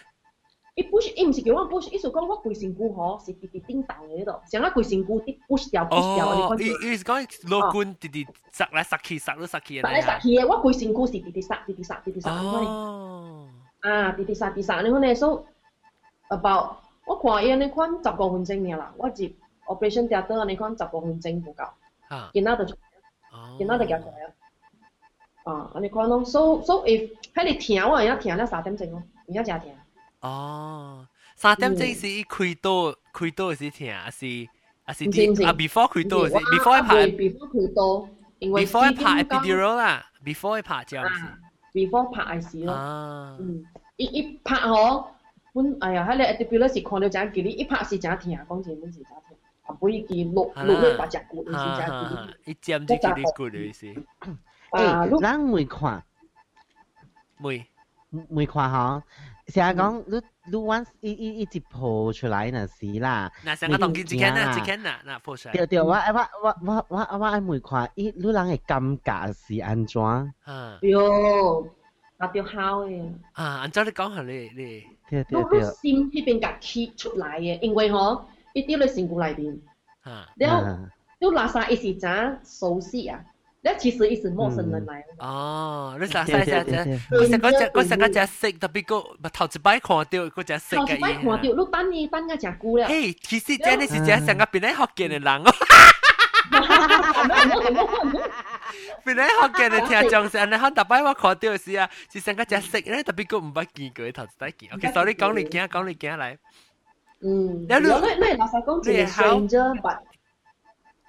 [0.75, 6.67] 伊 push，伊毋是叫我 push，意思讲我规身躯吼是直直叮当嘅迄度，像我规身躯啲 push 掉 push 掉，你看。
[6.67, 9.81] 伊伊是讲老棍直直塞来塞去，塞来塞去。
[9.81, 12.29] 塞来塞去嘅，我规身躯是直直塞，直直塞，直直塞。
[12.31, 13.49] 哦。
[13.81, 15.43] 啊，直直塞，直塞，你看呢，so
[16.29, 16.75] about
[17.05, 19.15] 我看伊安尼款十五分钟尔啦，我入
[19.65, 21.69] operation theatre 安尼款十五分钟唔够。
[22.07, 22.29] 啊。
[22.31, 22.75] 今仔就出，
[23.57, 24.22] 今仔就夹出来
[25.44, 29.72] 啊，咁你讲咯，所以所以诶，喺你听话要听到三点钟，你要加听。
[30.20, 31.06] 哦，
[31.36, 34.48] 三点钟是开多开多时听，还是
[34.84, 38.08] 还是啲啊？before 开多，before 拍 before 开多，
[38.38, 38.94] 因为之前
[39.28, 41.02] 讲啦，before 拍即系
[41.86, 42.74] ，before 拍系咯，
[43.38, 43.66] 嗯，
[43.96, 45.04] 一一拍嗬，
[45.52, 49.36] 本哎呀，喺你 adjustment 是看了有一距离，一拍是真听，讲真本事真听，
[49.68, 53.94] 唔会见落落去把脚攰，以前真攰，一接唔知几多攰嘅事。
[54.74, 56.02] 誒，咱每看，
[57.38, 57.66] 每
[58.28, 59.02] 每看吼，
[59.46, 65.54] 成日講你你揾一一一直抱出来那是啦，那成個當見一間啊，一間啊，那抱出來。
[65.54, 70.02] 對對，我我我我我我愛每看，伊你人嘅感覺是安怎？
[70.02, 71.68] 啊，喲，
[72.16, 73.12] 那就好嘅。
[73.32, 74.84] 啊，按照你講下你你。
[75.10, 75.60] 對對對。
[75.60, 78.24] 你心迄邊夾起出来嘅，因为吼，
[78.54, 79.58] 一掉你身骨內邊，
[80.02, 80.78] 啊，然后，
[81.20, 83.22] 你垃圾一時陣熟悉啊。
[83.63, 85.01] 咧其实伊是陌生人嚟。
[85.19, 90.87] 哦，你实实实实，我实嗰只我实嗰只色，特别个头一摆看到嗰只色嘅。
[90.87, 92.87] 头一摆看到，你等你等个只久了。
[92.87, 95.51] 嘿，其实真系是只成个边咧学嘅人哦。
[99.03, 104.69] 边咧学嘅人听众先，你看特摆我看到是啊，是成个只色咧，特别个唔捌见过头一摆见。
[104.73, 106.37] OK，sorry，讲你惊，讲你惊嚟。
[107.21, 109.97] 嗯，你你你老实讲，系 stranger but。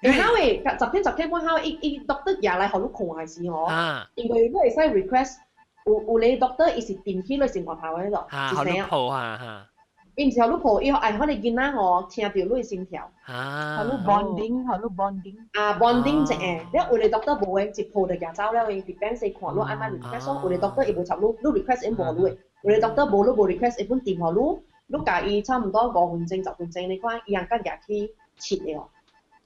[0.05, 3.67] 然后诶，昨天昨天我考一一 doctor 也来学你看还是嗬，
[4.15, 5.35] 因为我会使 request
[5.85, 8.17] 有有你 doctor 伊是定期嚟生活头喺度，
[8.55, 9.67] 系先啊，吓吓。
[10.15, 16.41] 伊唔是学你抱，伊学诶，可能囡仔嗬听到你心跳，学你 bonding，学你 bonding，啊 bonding 正诶，
[16.73, 28.83] 因为有你 doctor 无诶，一抱就行走了，因 depend 谁看你爱乜 request，有你 doctor 伊无插你，你 request 伊无你，有你 doctor 无你无 request 伊本电话你，你介意差唔多五分钟十分钟，你看伊人家入去切嘅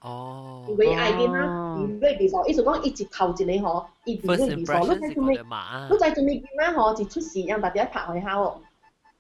[0.01, 5.43] 哦，因为爱囡啦，因为比如意思讲，一直头一年吼，一直念，比如说咩？
[5.43, 5.43] 咩？
[5.43, 6.43] 佢就做咩
[6.75, 8.39] 吼，就出事让大家拍开下。
[8.39, 8.59] 哦，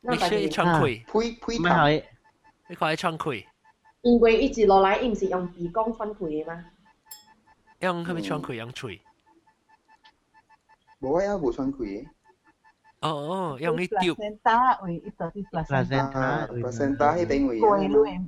[0.01, 1.05] 那，但系，但系，
[1.62, 2.05] 但系，
[2.69, 3.31] 你讲诶，穿开，
[4.01, 6.65] 因为一直落来，伊毋是用鼻公穿开嘅吗？
[7.81, 8.55] 诶，毋，咪穿开？
[8.55, 9.02] 用锤，
[11.01, 11.78] 无诶，无穿开。
[13.05, 14.15] 哦哦，用呢条。
[14.15, 17.51] placenta 为一个啲 placenta，placenta 迄边位。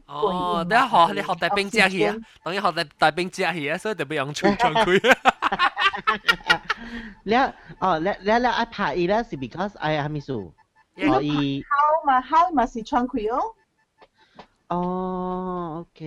[0.05, 4.87] 哦，你学你学大兵食去啊，当然学大大兵食去啊，所以特别用喙长开。
[7.29, 7.45] แล้ว
[7.81, 10.37] อ๋อแล้วแล้วแล้วไอ้ผ่าอีแล้วสิ because ไอ้ฮามิสุ
[10.99, 11.37] อ๋ออี
[11.71, 13.41] how มา how มาสิช่องคุยอ๋อ
[14.71, 14.81] อ๋อ
[15.75, 16.01] โอเค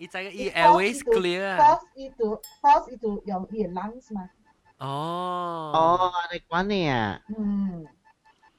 [0.00, 2.28] อีใจก็อี airways clear force อีตั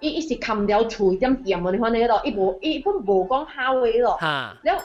[0.00, 1.70] 一一是冚掉喙点点啊！
[1.70, 3.52] 你看你嗰度，一无一本无讲口
[3.84, 4.08] 嘅嗰度。
[4.20, 4.24] 吓！
[4.64, 4.76] แล้ว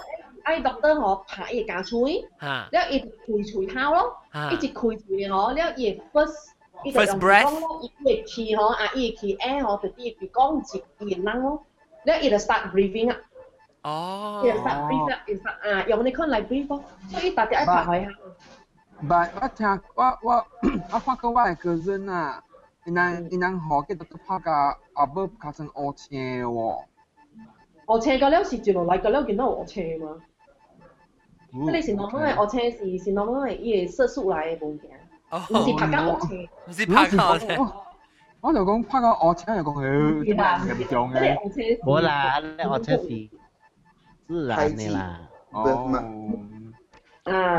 [0.43, 2.11] ไอ้ด็อกเตอร์嗬ผ่าอีกาชุย
[2.71, 3.99] แล้วอีคุยชุยเท้า咯
[4.51, 5.87] อีจิคุยชุย嗬แล้วอี
[6.92, 7.50] First breath，
[7.82, 7.88] 伊
[8.18, 10.60] 个气吼啊，伊个气 air 吼，就啲佢講
[11.00, 11.64] 一件人咯，
[12.04, 13.16] 咧伊就 start breathing 啊。
[13.82, 14.42] 哦。
[14.44, 18.12] 伊就 start breathing 啊，伊 start 啊，用你 con 嚟 breathe 咯，所以大家一拍佢啊。
[19.02, 20.46] But 我聽我我
[20.92, 22.42] 我發覺我嘅 cousin 啊，
[22.86, 24.50] 因人因人學嘅都拍個
[24.94, 26.16] 阿伯卡成學車
[26.46, 26.78] 喎。
[27.86, 30.16] 學車嘅咧是轉落嚟嘅咧，見到學車嘛？
[31.52, 34.90] 即係你是 normal 嘅學車是是 normal 嘅，伊係色素嚟嘅物件。
[35.30, 35.36] 唔
[35.66, 36.26] 是拍緊我車，
[36.66, 37.46] 唔是拍緊我車。
[38.40, 41.80] 我就講拍緊我車，又講佢點解咁重嘅？
[41.82, 42.34] 冇啦，
[42.70, 43.28] 我車是
[44.26, 45.20] 自然嘅啦。
[45.50, 45.90] 哦。
[47.24, 47.56] 啊，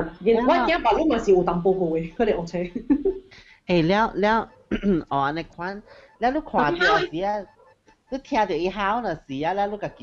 [0.48, 2.60] 我而家白佬咪是有淡薄個嘅，佢哋我車。
[3.66, 4.50] 誒，了了，
[5.10, 5.82] 哦，安尼款，
[6.20, 7.44] 了你看到時啊，
[8.12, 9.96] 你聽到伊哮那時啊，了你個叫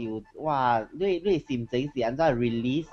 [0.42, 2.86] 哇，你你心情是安怎 release？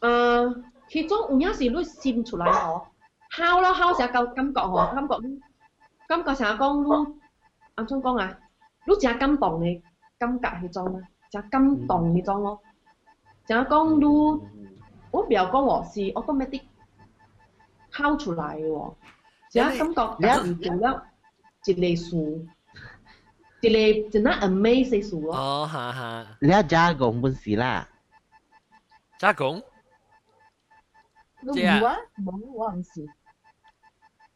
[0.00, 2.86] 嗯，其中有影是你心出來哦。
[3.36, 5.14] 喊咯敲成個感覺嗬，感覺。
[6.08, 7.20] 感覺成日講你
[7.74, 8.38] 安怎講啊？
[8.86, 9.82] 你真感動嘅
[10.18, 12.60] 感覺迄種啊，真感動迄種咯。
[13.46, 14.06] 成日講你，
[15.10, 16.62] 我唔要講我，是 automatic
[17.90, 18.94] 敲出來嘅喎。
[19.50, 21.00] 成日感覺你做咗
[21.66, 22.46] 一個數，
[23.60, 23.68] 一
[24.02, 25.36] 個真係 amaze 嘅數咯。
[25.36, 26.26] 哦，哈哈。
[26.40, 27.86] 你加工本事啦？
[29.18, 29.62] 加工？
[31.42, 31.96] 你唔啊？
[32.24, 33.06] 冇，我唔是。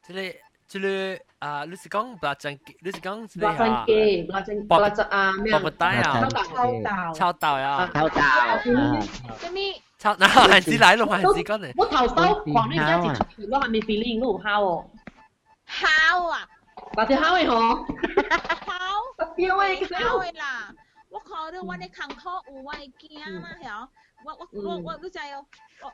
[0.10, 0.36] 即系。
[0.68, 5.60] 即系啊，你是讲白酱，你是讲白酱鸡，白酱白酱啊咩？
[5.60, 6.28] 白带啊，臭
[6.82, 8.16] 豆，臭豆啊，臭豆，
[8.66, 11.72] 咁咪臭，嗱系指奶咯，系指讲嚟。
[11.78, 14.86] 我头收狂呢家节出片咯，系咪 feeling 都好烤喎？
[15.68, 16.50] 烤啊！
[16.96, 17.86] 八条烤嘅嗬，
[18.66, 18.74] 烤，
[19.38, 20.74] 标嘅烤嘅啦。
[21.10, 23.88] 我看到我啲坑口有我嘅惊嘛，系
[24.26, 25.20] 我我我我你知
[25.84, 25.94] 哦，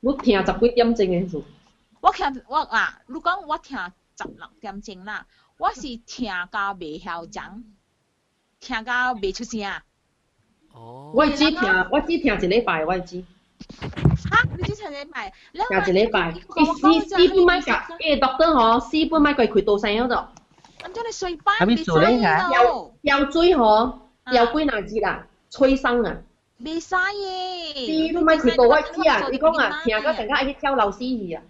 [0.00, 1.44] 我听十幾點正嘅數。
[2.00, 3.76] 我听我啊，你講我听
[4.16, 5.26] 十六点钟啦，
[5.58, 7.62] 我是听到未曉講。
[8.60, 9.60] 聽到未出声。
[10.72, 11.12] 哦。
[11.14, 11.60] 我只听，
[11.92, 13.24] 我只听一礼拜，我只。
[14.30, 14.42] 哈！
[14.56, 16.32] 你只听一礼拜，听一礼拜。
[16.32, 20.14] 你四四半麥㗎，誒，doctor 嗬，四半麥佢開到聲嗰度。
[20.80, 22.48] 咁即係睡班，你做呢下？
[22.54, 23.98] 又又追嗬，
[24.32, 26.16] 又幾難節啦，催生啊。
[26.58, 28.08] 未使嘅。
[28.08, 30.54] 四半麥佢到我知啊，你講啊，聽到陣間愛去
[31.18, 31.42] 去啊。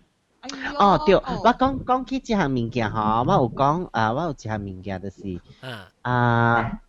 [0.78, 1.20] 哦，對，我
[1.54, 5.40] 講講起一項物件吼，我有讲啊，我有一項物件就是，
[6.02, 6.80] 啊。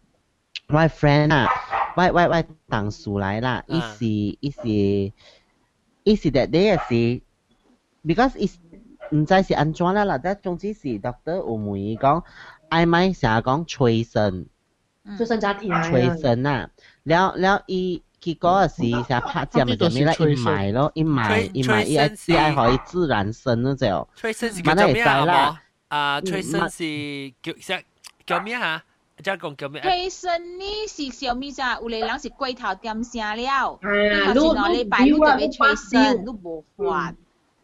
[0.72, 1.48] 我 friend 啊，
[1.96, 5.14] 我我我同事来啦，伊是伊是
[6.04, 7.24] 伊是 that day 是
[8.06, 8.52] ，because 伊
[9.16, 12.24] 唔知是安怎啦啦，但总之是 doctor 有問伊講，
[12.70, 14.46] 愛咪成日講催生，
[15.18, 16.70] 催生家庭，催生啊，
[17.02, 19.20] 了了伊结果是啥？
[19.22, 24.08] 拍下咪就咪一买咯，一买一买，一下一下可以自然生那着。
[24.64, 25.62] 买那也栽啦。
[25.88, 27.82] 啊，催生是叫啥？
[28.26, 28.84] 叫咩哈？
[29.24, 29.82] 再讲叫咩？
[29.82, 37.14] 催生呢是小米仔，有你人是龟头点生了，然后你白路就别催生，你无法。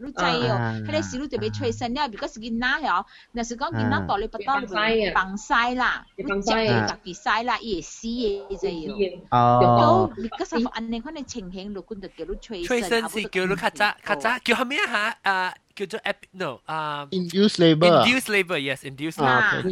[0.03, 4.67] 你知哦，迄个时你特别催生了，because 囡仔嗬，若是讲囡仔大你不当
[5.13, 9.21] 放晒啦，你食佢家己晒啦，伊会死嘅啫哟。
[9.31, 10.11] 哦。
[10.17, 12.67] 你嗰时安尼款嘅情形，如果就叫你催生。
[12.67, 15.17] 催生是叫你较早较早叫咩吓？
[15.23, 15.55] 啊。
[15.73, 19.67] 叫做 ep no 啊、uh,，induce labour，induce labour，yes，induce labour。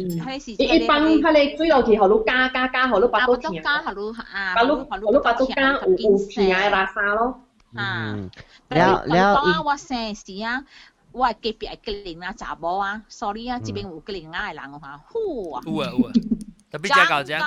[0.57, 7.41] 一般佢哋追落去，后路加加加，后路八都甜，加后路啊，后路后路八都加有有甜嘅拉沙咯。
[7.76, 8.14] 啊，
[8.68, 10.64] 了了，講我生時啊，
[11.12, 11.78] 我係隔壁嘅
[12.16, 16.12] 鄰啊查某啊，sorry 啊，這邊有個鄰啊嘅人啊， 呼啊，有啊有啊，
[16.70, 17.38] 特別加搞啫。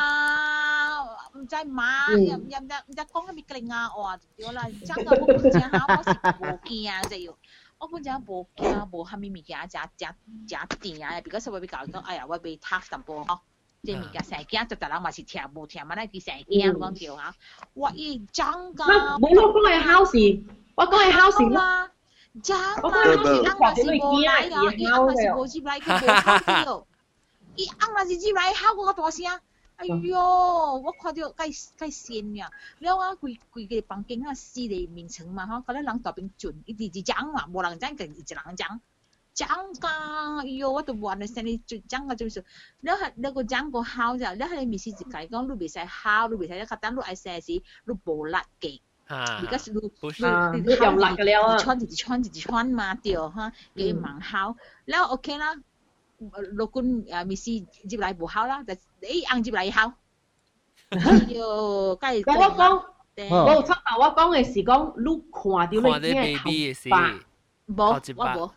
[1.38, 6.10] 唔知馬，又又又又講嗰邊個鄰啊，哇，屌啦，真係我唔知下，我是
[6.41, 7.38] 冇驚就要。
[7.80, 10.06] 我本身無驚無蝦米物件，食食
[10.48, 13.40] 食甜啊，because 我要搞講，哎呀，我被 tough 淡薄吼，
[13.84, 17.34] 这物件成惊，就逐人嘛是听无听嘛，咱去成惊讲叫哈。
[17.74, 18.88] 我一张刚，
[19.22, 20.44] 我我讲的好事，
[20.76, 21.90] 我讲的好事吗？
[22.44, 26.84] 张刚，你阿是无来个，你阿是无进来个，哈哈哈。
[27.56, 29.26] 伊阿妈是进来喊个 大声，
[29.78, 32.52] 哎哟，我看着介介鲜呀！
[32.80, 38.82] 了我规规个房间啊，四个眠床嘛吼，可能人大兵准，一直一张嘛，无人争，跟一人争。
[39.37, 39.89] 讲噶，
[40.43, 42.45] 哎呦，我都唔 understand 你最讲嘅就是，
[42.83, 47.53] 了系了个讲个好咋，了系你咪是自己讲，你未使好，你未使一简单，你爱写时，
[47.85, 54.57] 你无力嘅，而家是你你你有力嘅了啊，穿一穿一穿嘛，对哈，几蛮好，
[54.87, 55.55] 了 OK 啦。
[56.53, 57.45] 六官啊，咪是
[57.89, 59.93] 接嚟唔好啦，就你硬接嚟好。
[60.91, 62.23] 要梗系。
[62.27, 66.51] 我讲，我出头我讲嘅是讲，你看到你嘅头
[66.91, 67.20] 发，
[67.66, 68.51] 冇，我冇，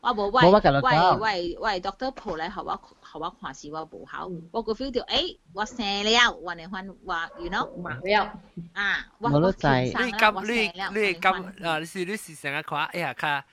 [0.00, 8.32] 我冇，喂喂喂喂，doctor 抱嚟学我学我看是我唔好，我个 feel 到，诶，我生了，我嚟翻话，you know，盲了，
[8.74, 13.44] 啊，我我知，你咁你你咁啊，你是你是成日看，哎呀，看。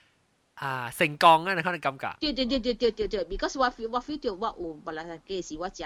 [0.55, 1.55] 啊，成功啊！
[1.55, 2.15] 你可能感觉。
[2.19, 5.81] 对对对对对对对，because 我 feel 我 feel 到我有本来嘅时我只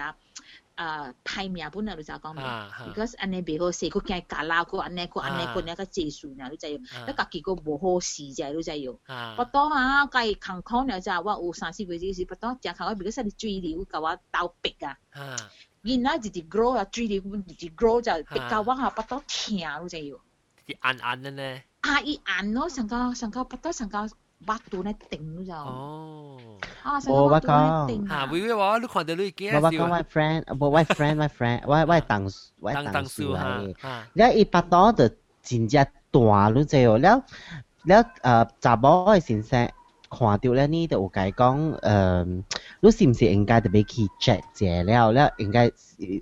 [0.80, 8.94] 啊排名本来就讲咩，because 安尼袂好势，佢惊假啦，佢安尼佢安尼佢那个技术呢，你知要，你家己个无好势啫，你知要。
[9.36, 14.98] 不当啊，计康康呢就我有三四个字是不当，正康我 because 你追流甲我斗逼啊。
[15.82, 20.18] 然后直直 grow 啊，追流直直 grow 就逼到我下不当听，你知要。
[20.66, 21.62] 啲硬硬嘅呢？
[21.82, 23.88] 啊，伊硬咯，上个上个不当上
[24.40, 24.40] 个。
[24.46, 25.54] batu na ting就。
[25.54, 26.38] 哦。
[26.84, 28.08] 啊，我我讲。
[28.08, 29.54] 吓，会会话你看到你见。
[29.56, 33.76] 我我讲 my friend，我 my friend my friend，我我同我同事嚟。
[34.14, 35.10] 了伊巴肚就
[35.42, 37.24] 真正大你知哦，了
[37.84, 39.70] 了诶查某嘅先生
[40.10, 42.44] 看到咧呢，就有解讲诶，
[42.82, 45.12] 你是唔是应该特别去 check 者了？
[45.12, 45.72] 了应该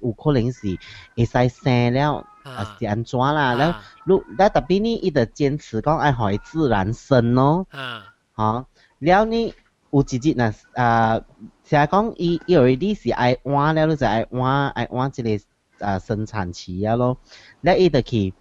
[0.02, 0.78] 有可能是
[1.16, 2.26] 会使生了。
[2.57, 3.55] 啊是安怎啦？
[3.55, 7.67] 然后如那特别呢，伊直坚持讲爱海自然生咯。
[7.71, 8.67] 啊，好，
[8.99, 9.55] 然后呢，
[9.91, 10.55] 有几日呢？
[10.75, 11.21] 啊，
[11.65, 15.39] 是啊，讲伊伊有一是爱换了，就爱换爱换这个
[15.79, 17.19] 啊生产期啊咯。
[17.61, 18.33] 那伊得去，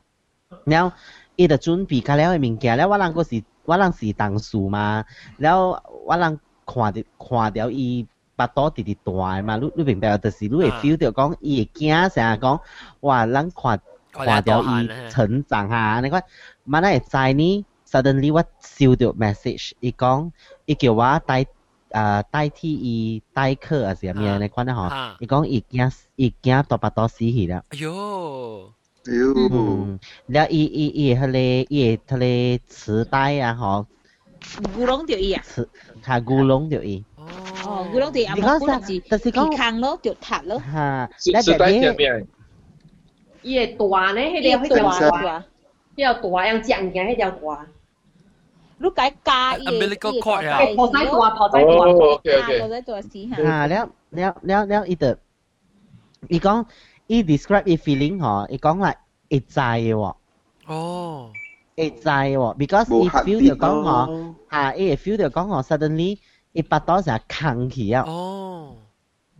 [0.65, 0.95] 然后
[1.35, 5.05] 伊得准备佮了个物件，了我啷个是我啷是当数嘛？
[5.37, 8.07] 然后我啷看的看掉伊。
[8.37, 10.15] 巴肚直直大嘛，你你明白？
[10.19, 12.61] 就是你会 feel 到讲，伊会惊啥讲，
[12.99, 13.81] 哇，咱看
[14.25, 16.23] 划掉伊层长哈，你看，
[16.63, 20.31] 马来在呢，suddenly 我收到 message，伊讲
[20.65, 21.45] 伊叫我代
[21.91, 24.89] 啊代替伊代课啊是啊咩你看咧吼，
[25.19, 27.63] 伊讲伊惊伊惊多巴多死去啦。
[27.69, 28.73] 哎哟！
[29.09, 31.39] 嗯，了伊伊伊迄个
[31.69, 33.85] 伊迄个磁带啊吼，
[34.75, 35.69] 古龙着伊啊，磁，
[36.01, 37.05] 卡古龙着伊。
[37.63, 40.59] 哦，古龙着伊，啊，古龙是，就是讲，健康咯，着读咯。
[40.59, 42.27] 哈，那这边。
[43.47, 45.45] 伊会大呢，迄条迄条大，
[45.95, 47.67] 迄条大样只物件，迄条大。
[48.79, 49.79] 你解加伊，伊
[50.75, 51.69] 跑仔大，跑仔大，
[52.59, 53.49] 跑仔大死下。
[53.49, 55.17] 啊，了了了了，伊的，
[56.27, 56.65] 伊讲，
[57.07, 58.99] 伊 describe 伊 feeling 吼，伊讲 like
[59.29, 60.15] 会知嘅喎。
[60.67, 61.31] 哦。
[61.75, 66.17] 會知喎，because 伊 feel 就講我，啊，伊 feel 就講我 suddenly
[66.51, 68.03] 伊巴肚成日空起啊。
[68.05, 68.75] 哦。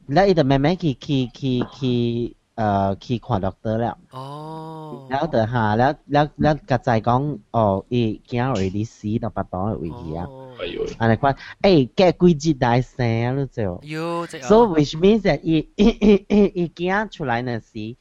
[0.07, 2.36] 然後伊就慢慢去去去去。
[2.56, 3.96] 呃去看 doctor 了。
[4.10, 10.28] 哦，แล้ว就吓，แล้วแล้วแล้วกระจาย讲哦，伊惊 already 死到巴肚嘅位置啊！
[10.60, 13.80] 哎呦，安尼讲，诶，隔几日大声啊，你知哦？
[13.82, 17.96] 有，所以 which means that 伊伊伊伊伊惊出来嗰时，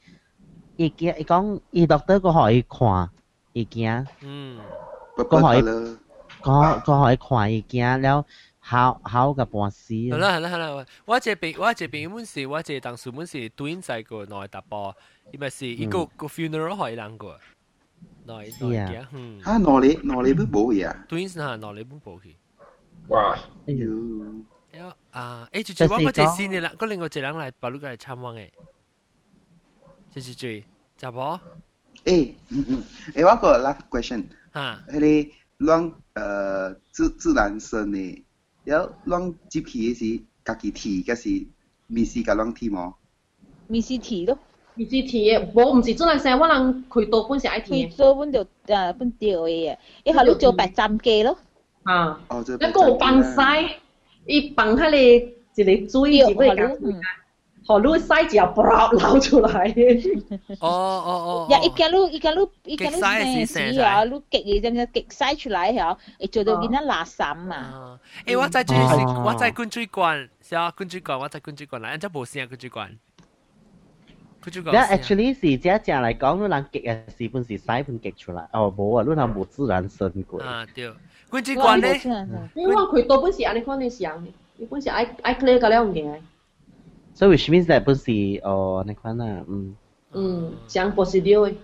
[0.76, 3.08] 伊惊伊讲伊 doctor 个可以看，
[3.54, 4.58] 伊惊，嗯，
[5.16, 5.62] 个可以，
[6.42, 8.24] 个个可以看伊惊了。
[8.66, 9.92] 考考嘅半死。
[9.94, 14.96] 系啦系啦系啦，我这边我这边本是我这当时本是短细个内特波，
[15.32, 17.38] 因为是一个个 funeral 可以啷个，
[18.26, 19.40] 内内嘅，嗯。
[19.42, 21.04] 啊，内里内里本冇嘢啊。
[21.08, 22.36] 短系内里本冇去。
[23.08, 23.36] 哇！
[23.66, 23.88] 哎呦。
[24.74, 28.48] 有啊，诶，最最我嗰只先嘅啦，嗰另外一人嚟白鹿嚟参观嘅，
[30.10, 30.64] 最最最，
[30.96, 31.38] 就婆。
[32.04, 32.82] 诶，嗯嗯，
[33.12, 38.22] 诶，我个 last question，吓，嗰啲乱诶自自然生嘅。
[38.67, 41.47] 有啷接起嘅是，家己提嘅是，
[41.87, 42.95] 咪是甲啷提冇？
[43.67, 44.37] 咪是提咯，
[44.75, 47.87] 咪是提嘅，無毋是做嚟聲，我人佢多半是愛提。
[47.87, 51.37] 開刀本就誒半掉嘅，一下你做白針機咯。
[51.83, 53.69] 啊，哦，一個有放曬，
[54.25, 55.15] 一放喺你
[55.55, 57.01] 一個水，一個咁。
[57.66, 59.72] 好，你塞只要爆流出来。
[60.58, 61.46] 哦哦哦。
[61.50, 64.04] 呀，一间路一间路一间路咩事啊？
[64.04, 68.00] 路极嘢咁样极塞出来吓，会做到见得垃圾嘛。
[68.26, 68.82] 诶，我在最是
[69.24, 72.98] 我在灌水管，是啊，灌水管，我在灌水管啦，人家冇声灌水管。
[74.42, 74.74] 灌水管。
[74.74, 80.42] 那 actually 是这样嚟讲，你人极嘅是本是塞本极出来，哦冇啊，你人冇自然生过。
[80.42, 80.92] 啊对，
[81.30, 82.00] 灌水管咧，
[82.56, 84.20] 因为佢多本是安尼款嘅想，
[84.56, 86.18] 你本是爱爱 clear 个了嘅。
[87.17, 88.11] So which means that 不是
[88.43, 89.75] 哦那款呐，嗯。
[90.13, 91.55] 嗯，讲不是丢诶。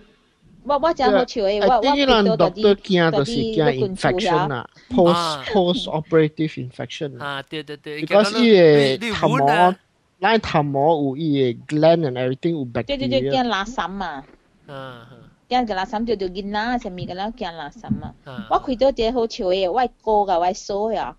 [0.64, 4.14] 我我讲好笑诶，我我听到到底到底要滚出啦。
[4.18, 8.02] infection 啊，post post operative infection 啊，对对对。
[8.04, 9.74] Because 伊个头毛，
[10.18, 12.86] 那头毛有伊个 gland and everything 有 bacteria。
[12.86, 14.24] 对对对，惊拉什嘛。
[14.66, 15.06] 嗯。
[15.48, 18.12] 惊个拉什就就囡仔，啥物个啦惊拉什嘛。
[18.24, 18.42] 嗯。
[18.50, 21.16] 我看到一个好笑诶，我哥个我嫂呀，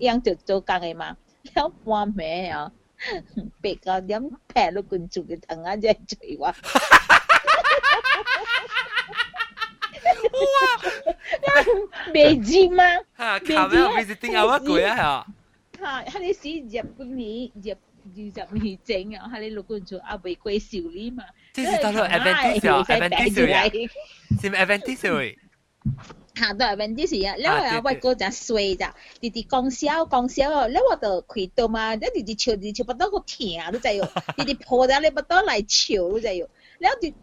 [0.00, 1.16] 样就做工诶嘛，
[1.56, 2.70] 要搬咩啊？
[3.62, 6.54] 別個點劈都罐住嘅藤啊，真係醉話。
[10.32, 10.38] 哇！
[12.12, 12.84] 未知嗎？
[13.16, 13.84] 嚇，靠咩？
[13.96, 15.24] 未是定阿乜鬼啊？
[15.78, 16.04] 嚇！
[16.10, 17.74] 嚇，你死入罐你入
[18.14, 19.30] 入入去整啊！
[19.32, 21.24] 嚇，你六罐住阿未貴少你嘛？
[21.52, 23.64] 即係到咗 advantage 啊！advantage 啊！
[24.40, 25.36] 係咪 advantage？
[26.34, 36.48] 嚇都係 Wendy 時啊，然後我哥就衰咋，弟弟講笑講笑哦，然後我就開刀嘛，然後弟弟笑弟弟笑不到個疼啊，都在喲，弟弟抱到你不到嚟笑都在喲，
[36.78, 37.14] 然後弟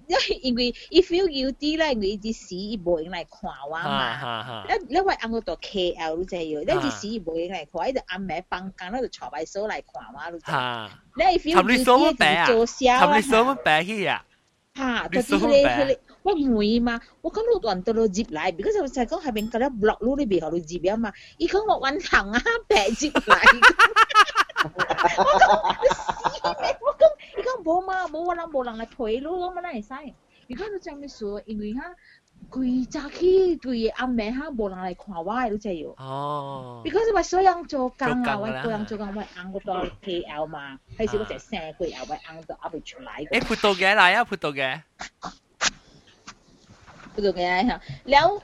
[0.41, 10.53] 因為 if you you 啲咧，因為啲事冇人嚟看我嘛，然後然後我啱個到 KL 都在喲，然後啲事冇人嚟看，一直暗暝放工，然後坐埋手嚟看我都在。
[10.53, 10.89] 然
[11.29, 14.25] 後 if you you 啲做笑啊，做乜白去啊？
[14.73, 15.97] 嚇，就啲你佢哋。
[16.22, 23.36] 我唔会嘛，我讲路段到到接嚟，because 就系讲系边个咧 block 路呢边学到接啊嘛，伊讲我揾行啊，平接嚟。
[24.64, 26.78] 我讲你死咩？
[26.80, 27.02] 我讲
[27.38, 30.12] 伊讲冇嘛，冇我谂冇人嚟陪路，我乜嚟使？
[30.48, 31.82] 如果你真系说，因为哈。
[32.51, 35.90] 佢早起佢暗暝哈无人嚟看我，你知有？
[35.98, 36.82] 哦。
[36.84, 39.72] because 我所有做工啊，我个人做工，我按嗰个
[40.05, 43.24] KL 嘛，系时我成成个月我按到阿未出来。
[43.24, 44.82] 诶，葡萄嘅嚟啊，葡萄嘅。
[47.16, 48.43] 嗰度嘅吓，了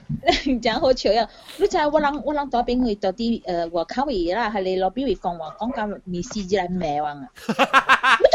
[0.62, 1.28] 真好笑啊！
[1.58, 7.28] 你就系我谂我谂嗰边去到啲诶外口嘅嘢啦，系你攞边位讲话讲紧面试之嚟咩话啊？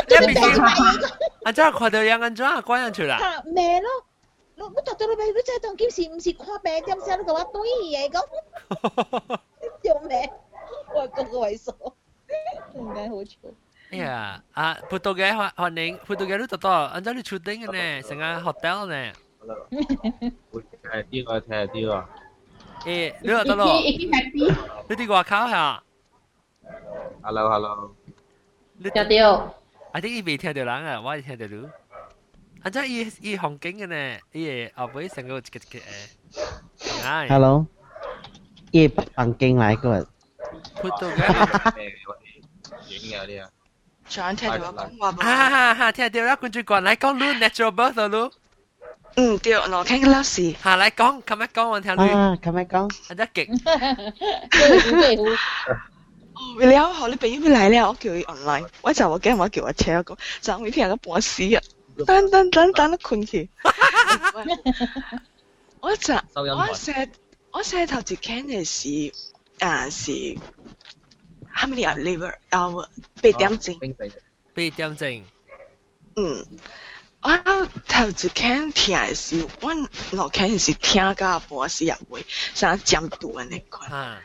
[0.10, 1.12] 你面试，
[1.44, 3.42] 安怎看到样安怎关人出啦？
[3.46, 3.90] 咩咯？
[4.60, 9.40] 我我读到你你真系当件事唔是看病点先，你讲我对嘢讲，
[9.84, 10.32] 做咩？
[10.96, 11.72] 我个个位数，
[12.74, 13.38] 唔系好笑。
[13.92, 19.14] 哎呀，啊，葡萄牙欢欢迎，葡萄牙你多多，按照你出顶嘅呢，成个 hotel 呢。
[20.84, 22.06] 系啲个睇啲个。
[22.86, 23.66] 诶，你话得咯？
[24.90, 25.84] 你啲外口吓？
[27.24, 27.96] Hello hello。
[28.78, 29.54] 你听到？
[29.94, 31.68] I think 伊未听到人啊，我系听到你。
[32.64, 35.80] 按照伊伊红景嘅呢，伊后尾成个一个一个
[37.04, 37.28] 诶。
[37.30, 37.66] Hello。
[38.72, 40.06] 伊红景来过。
[40.82, 41.74] 葡萄牙。
[42.90, 43.50] 影啊啲啊。
[44.08, 45.18] 想听到我讲话冇？
[45.22, 45.92] 哈哈哈！
[45.92, 48.32] 听到啦，跟住讲嚟讲 Lu natural birth 咯。
[49.16, 50.56] 嗯，对，我听个老师。
[50.62, 52.10] 下嚟讲，琴日讲我听你。
[52.10, 52.90] 啊，琴日讲。
[52.90, 53.60] 系得劲。
[56.34, 61.62] 哦，了，好，你朋友嚟了，我叫佢 online，我就我惊我叫我车一个，就每天有个半死啊，
[62.06, 63.50] 等等等等都困去。
[65.80, 67.10] 我就我成
[67.52, 69.12] 我成头就听嘅是
[69.66, 70.38] 啊是。
[71.60, 72.86] how many are liver hour
[73.16, 73.96] 八点钟？
[74.54, 75.24] 八点钟。
[76.16, 76.46] 嗯，
[77.23, 79.73] 我头一天听的是，我
[80.11, 83.91] 老开是听个半士也会像监督那款。
[83.91, 84.19] 啊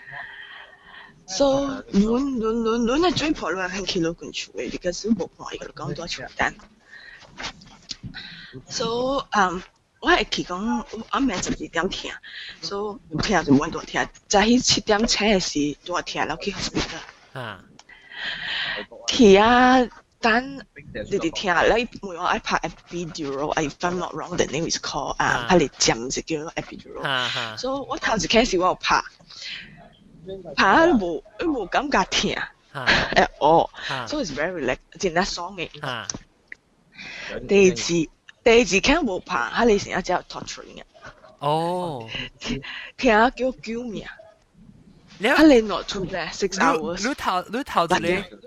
[1.30, 6.56] 所以，轮轮轮轮的最破乱很起落滚出的，是无看一个讲多扯淡。
[8.66, 9.62] 所以，嗯，
[10.00, 12.14] 我系提讲我每十二点听，
[12.62, 16.86] 所以听是稳多听，早起七点车的时多听，然后去后边。
[17.34, 17.62] 啊。
[19.36, 19.82] 啊。
[20.20, 20.58] 等
[20.94, 27.58] 你哋聽下，你每我 I 拍 epidural，I if I'm not wrong the name is called 啊，拍嚟針就叫 epidural。
[27.58, 29.04] 所以我頭一開始我有拍，
[30.56, 32.36] 拍冇冇感覺痛，
[32.74, 33.70] 誒哦，
[34.08, 35.70] 所以 is very relax，真係爽嘅。
[37.48, 37.94] 第二次
[38.44, 40.84] 第二次聽冇拍，喺你成日只有 torturing 嘅。
[41.40, 42.10] 哦，
[42.98, 44.06] 聽下叫救命。
[45.20, 47.08] 你你落出嚟 six hours。
[47.08, 47.88] 你頭你頭一
[48.30, 48.38] 個，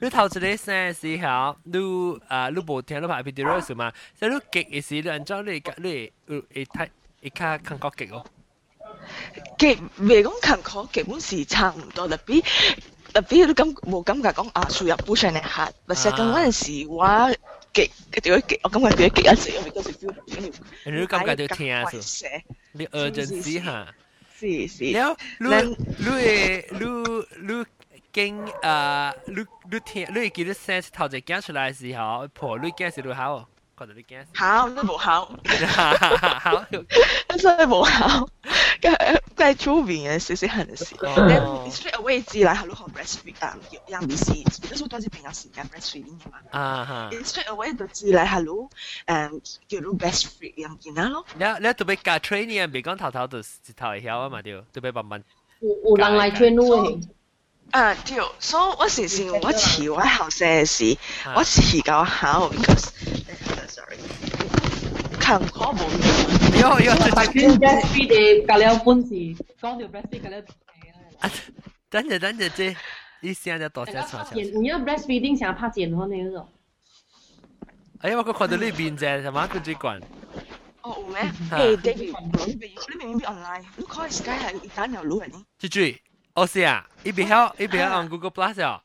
[0.00, 3.92] 你头一个生时候，你啊，你无听你拍 video 是嘛？
[4.16, 6.88] 所以你急的时，你按照你你会睇
[7.20, 8.24] 会较感觉急哦。
[9.58, 12.40] 急袂讲坎坷，基本是差唔多，特别
[13.12, 17.30] 特別都感冇感覺講啊，輸入杯上嚟客，或者咁嗰陣時話
[17.72, 20.90] 極條極，我感覺條極一時，因為嗰時 feel 唔到。
[20.92, 21.82] 你都感覺到聽啊，
[22.72, 23.88] 你 urgency 嚇。
[24.38, 24.92] 是是。
[24.92, 25.48] 然後，你
[25.98, 26.86] 你你
[27.58, 27.64] 你。
[28.12, 29.34] 經誒，你
[29.70, 33.46] 你聽，你記得先頭一件出來時候，破你件是你好，
[33.78, 38.28] 覺得你件好，你無好，好，真係無好，
[38.80, 43.56] 佢佢出名嘅少少痕事，then straight away 知啦，如何 breastfeed 啊，
[43.86, 48.68] 有唔是，呢種都係平常時間 breastfeeding 嘅嘛，啊，straight away 就知啦，係如
[49.06, 53.42] 誒叫如 breastfeed 又唔見啦咯，你你特別教 training 唔係講頭頭就
[53.76, 55.24] 頭係曉啊嘛，對，特別慢慢，
[55.60, 57.08] 有有人來 train 你。
[57.70, 60.96] 啊，對，所以我時時我遲我後生時，
[61.34, 62.90] 我遲夠考，because
[63.68, 63.98] sorry，
[65.20, 65.98] 勤可冇用。
[66.58, 69.14] 有有，係專 breastfeed 嘅隔了本事，
[69.60, 70.42] 講條 breastfeed 隔了。
[71.90, 72.76] 等陣等陣啫，
[73.20, 74.60] 你聲就大聲出嚟。
[74.60, 76.48] 你要 breastfeeding 想拍剪開那個。
[78.00, 79.46] 哎呀，我看到你面啫，係嘛？
[79.46, 80.00] 佢最慣。
[80.80, 81.30] 哦，有咩？
[81.50, 85.44] 誒，David，你明你明明？online，你 call Sky 係打條路人呢？
[85.58, 86.00] 最最。
[86.37, 88.81] 哦是啊，伊边晓伊边晓用 Google Plus 啊。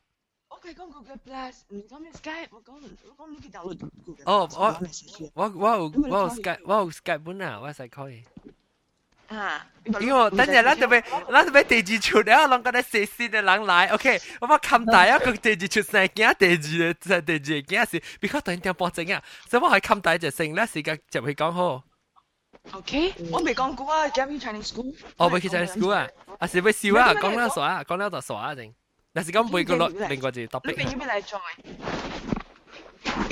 [0.51, 2.75] 我讲 Google Plus，唔讲咩 Skype，我讲
[3.17, 4.25] 我讲你去 download Google。
[4.27, 4.49] 哦，
[5.35, 8.23] 我我我有我有 Skype，我有 Skype 本啊，我使可以。
[9.29, 21.83] 啊，因为等阵咱特别咱特别第二出了，啷个咧细细的人来，OK，我把看大啊个第二出生囝，第二嘅第二嘅囝是，比较等点半钟啊，所以我系看大只成咧时间就去讲好。
[22.73, 24.95] OK，我未讲过啊，Jamie Chinese School。
[25.17, 26.07] 哦，未去 Chinese School 啊，
[26.39, 28.73] 啊是要笑啊，讲了耍啊，讲了就耍啊，正。
[29.13, 30.77] 但是讲每个另另外一个 topic。
[30.77, 31.41] 你边嚟做？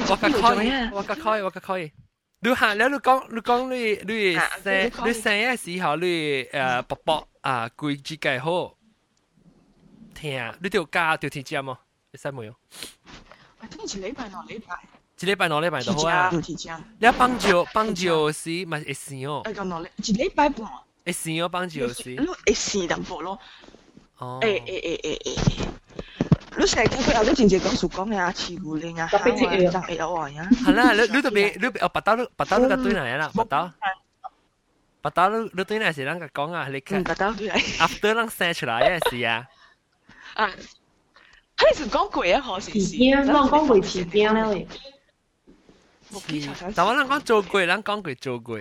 [0.09, 1.93] 我个可以，我个可以，我个可以。
[2.41, 8.75] 你行了，你讲你讲你你生你生嘅时候，你诶卜卜啊，攰自己好。
[10.15, 11.77] 听，你条家条天知冇？
[12.13, 12.55] 你使冇用？
[13.61, 14.77] 我听前礼拜两礼拜。
[15.21, 16.31] 一礼拜两礼拜都好啊。
[16.33, 19.43] 你帮就帮就时咪会先哦。
[19.45, 20.69] 诶讲两礼，一礼拜半。
[21.05, 22.11] 会先哦，帮就时。
[22.11, 23.39] 你会先淡薄咯。
[24.19, 24.39] 哦。
[24.43, 25.69] 诶诶诶诶诶。
[26.59, 30.49] 你成日听佢有啲前节讲述讲嘅啊，似乎你啊，特别似特别有爱啊。
[30.53, 33.73] 系啦，你你特别你哦，白刀白刀嗰个对嚟啦，白刀。
[35.03, 36.67] 八刀你你对那是啷个讲啊？
[36.73, 37.49] 你看，八刀对。
[37.49, 39.47] after 啷生出来嘅是啊。
[40.35, 40.51] 啊，
[41.59, 42.97] 喺时讲过啊，何时时？
[43.15, 44.35] 我讲过时间
[46.12, 46.74] 啦喂。
[46.76, 48.60] 但我啷講做過，啷講過做過。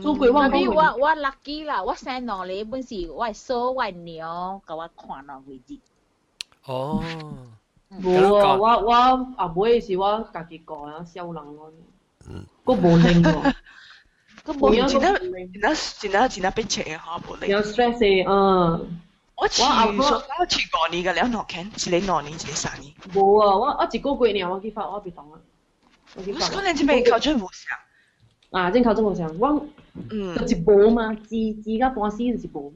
[0.00, 5.78] 做過我講我我 lucky 啦，我生落嚟本時我係數我鳥，甲我看落為止。
[6.64, 7.02] 哦。
[8.00, 8.56] 无啊！
[8.56, 8.92] 我我
[9.36, 11.72] 阿妹是我家己個啊，小人我。
[12.28, 12.46] 嗯。
[12.64, 13.54] 個無靈喎。
[14.44, 14.88] 個無靈。
[14.88, 17.46] 真係真係真係真係被切嚇無靈。
[17.46, 19.00] 有 stress 嘅，嗯。
[19.34, 22.94] 我去我前過年嘅兩兩天，是你兩年，是你三年。
[23.12, 23.56] 冇啊！
[23.56, 25.38] 我我一個月呢，我去發我袂當啊。
[26.14, 27.78] 我可能只未靠真無相。
[28.50, 29.66] 啊，真靠真無相，我
[30.10, 32.74] 嗯，就一部嘛，自自家半死就一部。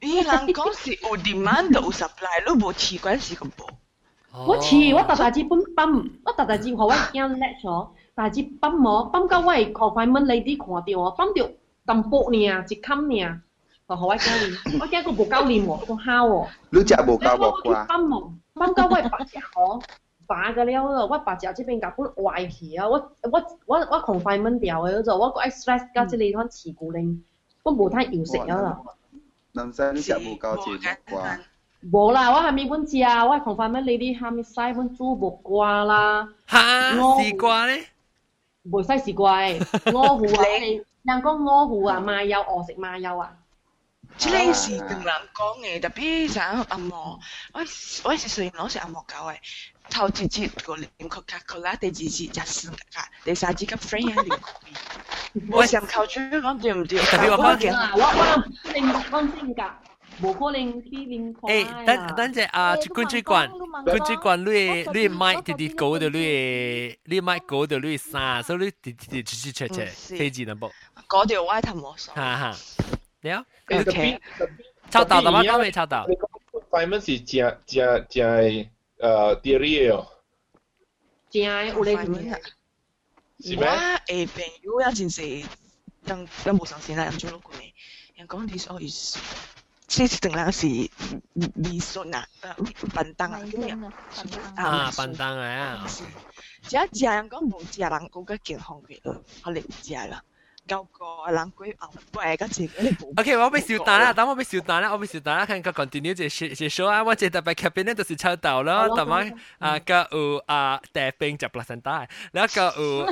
[0.00, 3.64] 伊人講是有 demand 有 supply，你無奇怪是個部。
[4.46, 13.40] 我似我大大支本泵，我大大支學我驚叻咗，大支泵我泵到我係 confinement lady 看到我泵到咁薄呢，一襟呢，
[13.88, 16.48] 就學我驚練，我驚個無夠練喎，個烤喎。
[16.70, 17.86] 你只無夠薄啩？
[17.86, 19.80] 泵喎，泵到我係白隻河。
[20.30, 22.86] 把个了咯，我把隻這邊夾本壞去啊！
[22.88, 22.92] 我
[23.22, 27.24] 我我我 confinement 掉嘅嗰陣，我個 stress 加之你看持股令，
[27.64, 28.78] 我冇太要食啊啦。
[29.52, 31.40] 南山你食無夠錢啩？
[31.90, 33.24] 冇啦，我係咪本食啊？
[33.26, 36.28] 我係 confinement 你啲係咪西本豬木瓜啦？
[36.46, 37.84] 嚇，絲瓜咧？
[38.62, 39.40] 梅西絲瓜，
[39.90, 40.44] 鵝糊啊！
[41.02, 43.32] 人講我糊啊，麻油我食麻油啊！
[44.16, 47.18] 即係是同人講嘅，特別想按摩，
[47.54, 47.60] 我
[48.04, 49.36] 我是雖然攞食按摩搞嘅。
[49.90, 54.38] 頭一節個零曲卡佢啦，第第三 friend。
[55.50, 56.98] 我想靠住講對唔對？
[57.00, 59.62] 特別我講嘅，我我零講性格，
[60.22, 61.40] 冇可能去零曲。
[61.40, 70.70] 誒，等等陣啊，觀主管，觀主管你你麥直直講到你你麥講到你三，所以你直直直直切切飛字能冇？
[71.08, 72.12] 嗰條歪頭冇錯。
[72.14, 72.56] 哈哈，
[73.22, 73.42] 你好。
[73.70, 74.20] OK。
[74.90, 75.44] 抄到了嗎？
[75.44, 76.06] 剛未抄到。
[76.70, 78.66] Simon 是正正正。
[79.00, 80.06] 呃 theory 哦。
[81.30, 82.38] 正有你點啊？
[83.42, 83.66] 是咩？
[84.26, 85.08] 誒朋友有陣
[85.42, 85.46] 時，
[86.04, 87.72] 當當無上線啦，咁做落去，
[88.16, 89.16] 人講啲所謂，
[89.86, 90.66] 即係定係是
[91.70, 92.28] 微信啊，
[92.94, 93.40] 笨蛋啊，
[94.56, 95.86] 啊笨蛋啊！
[96.62, 99.00] 只一隻人講冇隻人講個健康嘅，
[99.44, 100.22] 我哋唔知啦。
[100.69, 101.77] 够个冷鬼牛
[102.11, 103.19] 背嗰次嗰啲。
[103.21, 113.05] OK，我俾小蛋啦，等我俾小蛋啦，我俾小蛋啦，看个 continue 就系系 show 啊，我即系特别 cabinet 就是抽到咯，同埋啊个有啊大兵就 percent 大，然后个有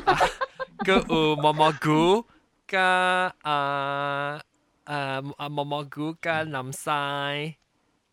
[0.84, 2.26] 个有毛毛菇，
[2.68, 3.34] 个啊
[4.86, 6.90] 啊啊毛毛菇个南西，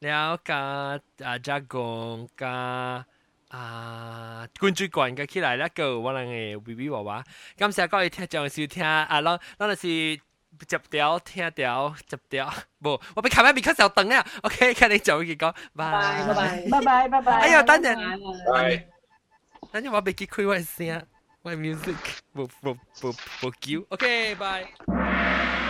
[0.00, 3.04] 然后个啊 jagung 个。
[3.48, 7.24] 啊，关注关嘅起来了个我人嘅 V V 娃娃，
[7.58, 10.20] 感谢各位听众收听啊，咱咱就是
[10.66, 12.52] 接掉听掉接掉，
[12.84, 17.94] 无我俾卡咩别较长啊，OK，看你就会讲，拜拜拜拜拜拜拜，哎呀，等阵，
[19.72, 21.06] 等阵我俾佢开我声，
[21.42, 21.96] 我 music
[22.34, 23.08] 无无无
[23.42, 25.63] 无叫，OK，拜。